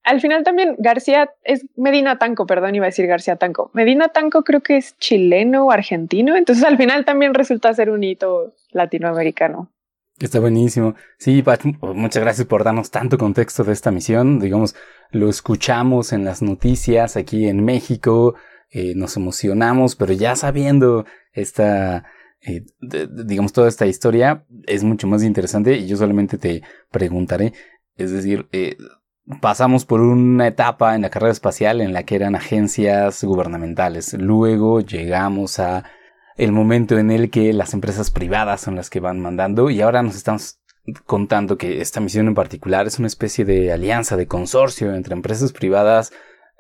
al 0.04 0.22
final 0.22 0.44
también 0.44 0.76
García 0.78 1.30
es 1.44 1.66
Medina 1.76 2.18
Tanco, 2.18 2.46
perdón, 2.46 2.76
iba 2.76 2.86
a 2.86 2.90
decir 2.90 3.08
García 3.08 3.36
Tanco. 3.36 3.72
Medina 3.74 4.10
Tanco 4.10 4.44
creo 4.44 4.62
que 4.62 4.78
es 4.78 4.98
chileno 4.98 5.66
o 5.66 5.72
argentino, 5.72 6.36
entonces 6.36 6.64
al 6.64 6.78
final 6.78 7.06
también 7.06 7.34
resulta 7.34 7.74
ser 7.74 7.90
un 7.90 8.04
hito 8.04 8.54
latinoamericano. 8.72 9.72
Está 10.20 10.40
buenísimo. 10.40 10.96
Sí, 11.20 11.44
Pat, 11.44 11.64
muchas 11.64 12.24
gracias 12.24 12.48
por 12.48 12.64
darnos 12.64 12.90
tanto 12.90 13.20
contexto 13.20 13.64
de 13.64 13.74
esta 13.74 13.92
misión. 13.92 14.40
Digamos, 14.40 14.76
lo 15.12 15.30
escuchamos 15.30 16.12
en 16.12 16.26
las 16.26 16.42
noticias 16.42 17.16
aquí 17.16 17.48
en 17.48 17.64
México, 17.64 18.34
eh, 18.72 18.94
nos 18.96 19.16
emocionamos, 19.16 19.96
pero 19.96 20.14
ya 20.14 20.36
sabiendo 20.36 21.06
esta, 21.34 22.06
eh, 22.42 22.66
digamos, 22.82 23.54
toda 23.54 23.68
esta 23.68 23.86
historia 23.86 24.44
es 24.66 24.84
mucho 24.84 25.06
más 25.06 25.22
interesante 25.22 25.78
y 25.78 25.88
yo 25.88 25.98
solamente 25.98 26.40
te 26.40 26.64
preguntaré, 26.92 27.54
es 27.96 28.12
decir, 28.12 28.48
eh, 28.52 28.76
pasamos 29.40 29.86
por 29.86 30.02
una 30.02 30.48
etapa 30.48 30.96
en 30.96 31.04
la 31.04 31.12
carrera 31.12 31.32
espacial 31.32 31.80
en 31.80 31.94
la 31.94 32.04
que 32.04 32.16
eran 32.16 32.36
agencias 32.36 33.24
gubernamentales, 33.24 34.14
luego 34.14 34.82
llegamos 34.82 35.60
a 35.60 35.86
el 36.38 36.52
momento 36.52 36.98
en 36.98 37.12
el 37.12 37.30
que 37.30 37.52
las 37.52 37.74
empresas 37.74 38.12
privadas 38.12 38.62
son 38.62 38.76
las 38.76 38.90
que 38.90 39.00
van 39.00 39.20
mandando 39.20 39.70
y 39.70 39.82
ahora 39.82 40.04
nos 40.04 40.16
estamos 40.16 40.60
contando 41.06 41.58
que 41.58 41.82
esta 41.82 42.00
misión 42.00 42.28
en 42.28 42.36
particular 42.36 42.88
es 42.88 43.00
una 43.00 43.08
especie 43.08 43.44
de 43.44 43.72
alianza, 43.74 44.16
de 44.16 44.28
consorcio 44.28 44.94
entre 44.94 45.14
empresas 45.14 45.52
privadas, 45.52 46.14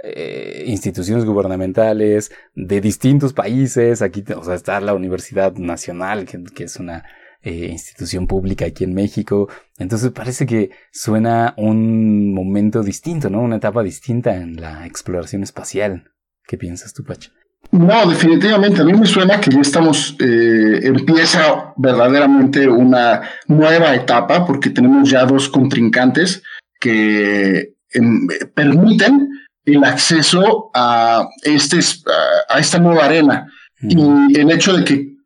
eh, 0.04 0.64
instituciones 0.68 1.26
gubernamentales 1.26 2.32
de 2.56 2.82
distintos 2.82 3.34
países. 3.34 4.02
Aquí 4.02 4.24
o 4.36 4.44
sea, 4.44 4.56
está 4.56 4.80
la 4.82 4.94
Universidad 4.94 5.54
Nacional, 5.54 6.26
que, 6.26 6.64
es 6.64 6.78
una 6.78 7.06
eh, 7.42 7.68
institución 7.72 8.28
pública 8.28 8.66
aquí 8.66 8.84
en 8.84 8.94
México. 8.94 9.48
Entonces 9.78 10.12
parece 10.12 10.46
que 10.46 10.72
suena 10.92 11.54
un 11.58 12.34
momento 12.34 12.84
distinto, 12.84 13.30
¿no? 13.30 13.42
Una 13.42 13.58
etapa 13.58 13.84
distinta 13.84 14.36
en 14.36 14.60
la 14.60 14.86
exploración 14.86 15.44
espacial. 15.44 16.12
¿Qué 16.46 16.58
piensas 16.58 16.94
tú, 16.94 17.04
Pacha? 17.04 17.32
No, 17.78 18.10
definitivamente. 18.10 18.82
A 18.82 18.86
mí 18.86 18.94
me 18.94 19.06
suena 19.06 19.40
que 19.40 19.52
ya 19.52 19.62
estamos, 19.62 20.16
eh, 20.20 20.80
empieza 20.84 21.74
verdaderamente 21.78 22.68
una 22.68 23.22
nueva 23.48 23.94
etapa 23.94 24.46
porque 24.46 24.72
tenemos 24.72 25.10
ya 25.10 25.26
dos 25.26 25.48
contrincantes 25.48 26.42
que 26.80 27.74
em, 27.94 28.28
permiten 28.56 29.30
el 29.66 29.84
acceso 29.84 30.72
a, 30.74 31.28
este, 31.44 31.80
a 32.50 32.60
esta 32.60 32.80
nueva 32.80 33.06
arena. 33.06 33.48
Y 33.80 34.40
el 34.40 34.50
hecho 34.50 34.76
de 34.76 34.84
que 34.84 35.17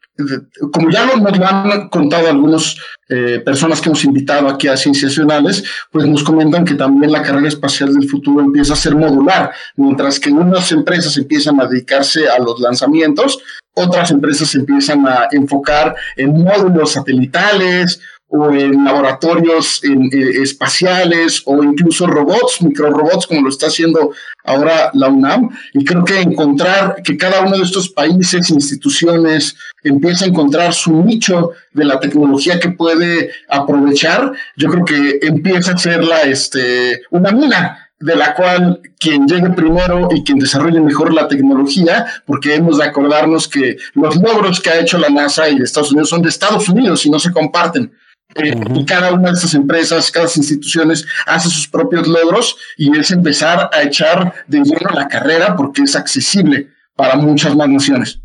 como 0.71 0.89
ya 0.89 1.05
nos 1.05 1.37
lo 1.37 1.45
han 1.45 1.89
contado 1.89 2.29
algunas 2.29 2.75
eh, 3.09 3.41
personas 3.43 3.81
que 3.81 3.89
hemos 3.89 4.03
invitado 4.03 4.47
aquí 4.47 4.67
a 4.67 4.77
Cienciacionales, 4.77 5.63
pues 5.91 6.05
nos 6.05 6.23
comentan 6.23 6.65
que 6.65 6.75
también 6.75 7.11
la 7.11 7.23
carrera 7.23 7.47
espacial 7.47 7.93
del 7.93 8.09
futuro 8.09 8.43
empieza 8.43 8.73
a 8.73 8.77
ser 8.77 8.95
modular, 8.95 9.51
mientras 9.75 10.19
que 10.19 10.31
unas 10.31 10.71
empresas 10.71 11.17
empiezan 11.17 11.59
a 11.61 11.65
dedicarse 11.65 12.29
a 12.29 12.39
los 12.39 12.59
lanzamientos, 12.59 13.39
otras 13.73 14.11
empresas 14.11 14.53
empiezan 14.55 15.07
a 15.07 15.27
enfocar 15.31 15.95
en 16.17 16.43
módulos 16.43 16.91
satelitales 16.91 18.01
o 18.27 18.49
en 18.51 18.83
laboratorios 18.83 19.81
eh, 19.83 20.41
espaciales 20.41 21.41
o 21.45 21.63
incluso 21.63 22.07
robots, 22.07 22.61
microrobots, 22.61 23.27
como 23.27 23.41
lo 23.41 23.49
está 23.49 23.67
haciendo 23.67 24.11
ahora 24.43 24.91
la 24.93 25.09
UNAM. 25.09 25.49
Y 25.73 25.85
creo 25.85 26.03
que 26.03 26.19
encontrar 26.19 27.01
que 27.03 27.17
cada 27.17 27.41
uno 27.41 27.57
de 27.57 27.63
estos 27.63 27.89
países, 27.89 28.49
instituciones, 28.49 29.55
empieza 29.83 30.25
a 30.25 30.29
encontrar 30.29 30.73
su 30.73 31.03
nicho 31.03 31.51
de 31.73 31.85
la 31.85 31.99
tecnología 31.99 32.59
que 32.59 32.69
puede 32.69 33.31
aprovechar, 33.49 34.31
yo 34.55 34.69
creo 34.69 34.85
que 34.85 35.19
empieza 35.21 35.73
a 35.73 35.77
ser 35.77 36.03
la, 36.03 36.21
este, 36.21 37.01
una 37.09 37.31
mina 37.31 37.91
de 38.01 38.15
la 38.15 38.33
cual 38.33 38.81
quien 38.99 39.27
llegue 39.27 39.51
primero 39.51 40.09
y 40.11 40.23
quien 40.23 40.39
desarrolle 40.39 40.81
mejor 40.81 41.13
la 41.13 41.27
tecnología, 41.27 42.07
porque 42.25 42.55
hemos 42.55 42.79
de 42.79 42.85
acordarnos 42.85 43.47
que 43.47 43.77
los 43.93 44.15
logros 44.15 44.59
que 44.59 44.71
ha 44.71 44.79
hecho 44.79 44.97
la 44.97 45.09
NASA 45.09 45.49
y 45.49 45.57
Estados 45.57 45.91
Unidos 45.91 46.09
son 46.09 46.21
de 46.21 46.29
Estados 46.29 46.67
Unidos 46.67 47.05
y 47.05 47.11
no 47.11 47.19
se 47.19 47.31
comparten. 47.31 47.91
Eh, 48.35 48.53
y 48.75 48.85
cada 48.85 49.13
una 49.13 49.29
de 49.29 49.35
estas 49.35 49.53
empresas, 49.53 50.11
cada 50.11 50.27
instituciones 50.35 51.05
hace 51.25 51.49
sus 51.49 51.67
propios 51.67 52.07
logros 52.07 52.57
y 52.77 52.97
es 52.97 53.11
empezar 53.11 53.69
a 53.73 53.83
echar 53.83 54.33
de 54.47 54.59
lleno 54.59 54.89
la 54.93 55.07
carrera 55.07 55.55
porque 55.55 55.83
es 55.83 55.95
accesible 55.95 56.69
para 56.95 57.15
muchas 57.15 57.55
más 57.55 57.67
naciones. 57.67 58.21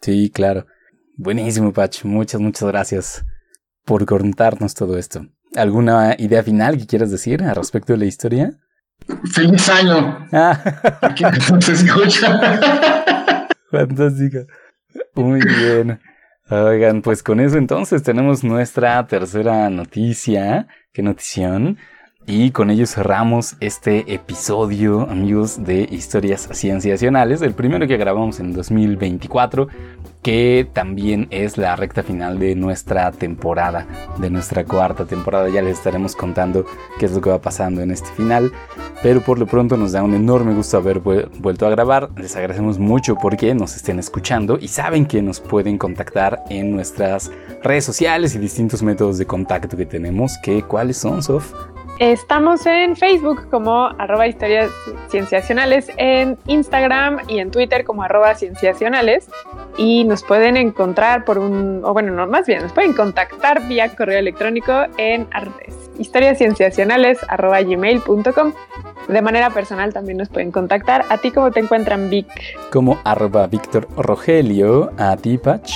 Sí, 0.00 0.30
claro. 0.32 0.66
Buenísimo, 1.16 1.72
Pach. 1.72 2.04
Muchas, 2.04 2.40
muchas 2.40 2.68
gracias 2.68 3.24
por 3.84 4.04
contarnos 4.04 4.74
todo 4.74 4.98
esto. 4.98 5.26
¿Alguna 5.54 6.14
idea 6.18 6.42
final 6.42 6.76
que 6.76 6.86
quieras 6.86 7.10
decir 7.10 7.42
al 7.42 7.56
respecto 7.56 7.92
de 7.94 8.00
la 8.00 8.04
historia? 8.04 8.58
¡Feliz 9.32 9.68
año! 9.68 10.26
Ah. 10.32 10.98
Aquí 11.02 11.24
se 11.60 11.72
escucha. 11.72 13.48
Fantástico. 13.70 14.38
Muy 15.14 15.40
bien. 15.40 16.00
Oigan, 16.48 17.02
pues 17.02 17.24
con 17.24 17.40
eso 17.40 17.58
entonces 17.58 18.04
tenemos 18.04 18.44
nuestra 18.44 19.04
tercera 19.08 19.68
noticia. 19.68 20.68
¿Qué 20.92 21.02
notición? 21.02 21.78
Y 22.28 22.50
con 22.50 22.70
ello 22.70 22.86
cerramos 22.86 23.54
este 23.60 24.12
episodio, 24.12 25.02
amigos, 25.08 25.62
de 25.62 25.86
Historias 25.88 26.48
Cienciacionales, 26.52 27.40
el 27.40 27.54
primero 27.54 27.86
que 27.86 27.96
grabamos 27.96 28.40
en 28.40 28.52
2024, 28.52 29.68
que 30.22 30.68
también 30.72 31.28
es 31.30 31.56
la 31.56 31.76
recta 31.76 32.02
final 32.02 32.40
de 32.40 32.56
nuestra 32.56 33.12
temporada, 33.12 33.86
de 34.18 34.28
nuestra 34.28 34.64
cuarta 34.64 35.04
temporada. 35.04 35.48
Ya 35.50 35.62
les 35.62 35.78
estaremos 35.78 36.16
contando 36.16 36.66
qué 36.98 37.06
es 37.06 37.12
lo 37.12 37.20
que 37.20 37.30
va 37.30 37.40
pasando 37.40 37.80
en 37.80 37.92
este 37.92 38.08
final, 38.16 38.50
pero 39.04 39.20
por 39.20 39.38
lo 39.38 39.46
pronto 39.46 39.76
nos 39.76 39.92
da 39.92 40.02
un 40.02 40.14
enorme 40.14 40.52
gusto 40.52 40.78
haber 40.78 40.98
vuelto 40.98 41.64
a 41.64 41.70
grabar. 41.70 42.10
Les 42.16 42.34
agradecemos 42.34 42.80
mucho 42.80 43.14
porque 43.14 43.54
nos 43.54 43.76
estén 43.76 44.00
escuchando 44.00 44.58
y 44.60 44.66
saben 44.66 45.06
que 45.06 45.22
nos 45.22 45.38
pueden 45.38 45.78
contactar 45.78 46.42
en 46.50 46.72
nuestras 46.72 47.30
redes 47.62 47.84
sociales 47.84 48.34
y 48.34 48.40
distintos 48.40 48.82
métodos 48.82 49.16
de 49.16 49.26
contacto 49.26 49.76
que 49.76 49.86
tenemos. 49.86 50.36
Que, 50.42 50.64
¿Cuáles 50.64 50.96
son, 50.96 51.22
Sof? 51.22 51.52
Estamos 51.98 52.66
en 52.66 52.94
Facebook 52.94 53.48
como 53.50 53.86
arroba 53.86 54.26
historias 54.26 54.70
cienciacionales, 55.08 55.90
en 55.96 56.36
Instagram 56.46 57.20
y 57.26 57.38
en 57.38 57.50
Twitter 57.50 57.84
como 57.84 58.02
arroba 58.02 58.34
cienciacionales 58.34 59.30
y 59.78 60.04
nos 60.04 60.22
pueden 60.22 60.58
encontrar 60.58 61.24
por 61.24 61.38
un, 61.38 61.80
o 61.84 61.94
bueno, 61.94 62.12
no, 62.12 62.26
más 62.26 62.46
bien, 62.46 62.62
nos 62.62 62.72
pueden 62.72 62.92
contactar 62.92 63.66
vía 63.66 63.88
correo 63.96 64.18
electrónico 64.18 64.72
en 64.98 65.26
historiascienciacionales 65.98 67.18
arroba 67.28 67.62
gmail.com. 67.62 68.52
De 69.08 69.22
manera 69.22 69.48
personal 69.50 69.94
también 69.94 70.18
nos 70.18 70.28
pueden 70.28 70.52
contactar. 70.52 71.04
¿A 71.08 71.16
ti 71.16 71.30
cómo 71.30 71.50
te 71.50 71.60
encuentran, 71.60 72.10
Vic? 72.10 72.26
Como 72.70 72.98
arroba 73.04 73.46
Víctor 73.46 73.88
Rogelio, 73.96 74.90
a 74.98 75.16
ti, 75.16 75.38
Pach. 75.38 75.70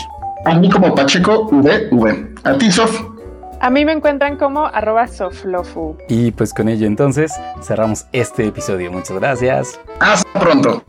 A 0.45 0.55
mí 0.55 0.68
como 0.68 0.95
Pacheco 0.95 1.45
VV. 1.51 2.35
A 2.45 2.59
ti, 2.59 2.71
Sof. 2.71 3.09
A 3.62 3.68
mí 3.68 3.84
me 3.84 3.92
encuentran 3.92 4.38
como 4.38 4.64
arroba 4.64 5.06
soflofu. 5.06 5.98
Y 6.08 6.30
pues 6.30 6.54
con 6.54 6.70
ello 6.70 6.86
entonces 6.86 7.30
cerramos 7.62 8.06
este 8.12 8.46
episodio. 8.46 8.90
Muchas 8.90 9.18
gracias. 9.18 9.78
Hasta 10.00 10.40
pronto. 10.40 10.82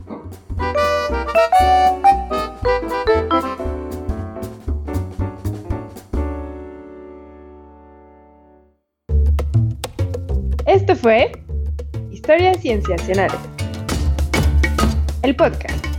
Esto 10.66 10.96
fue 10.96 11.30
Historias 12.10 12.62
Cienciacionales. 12.62 13.38
El 15.24 15.36
podcast 15.36 15.91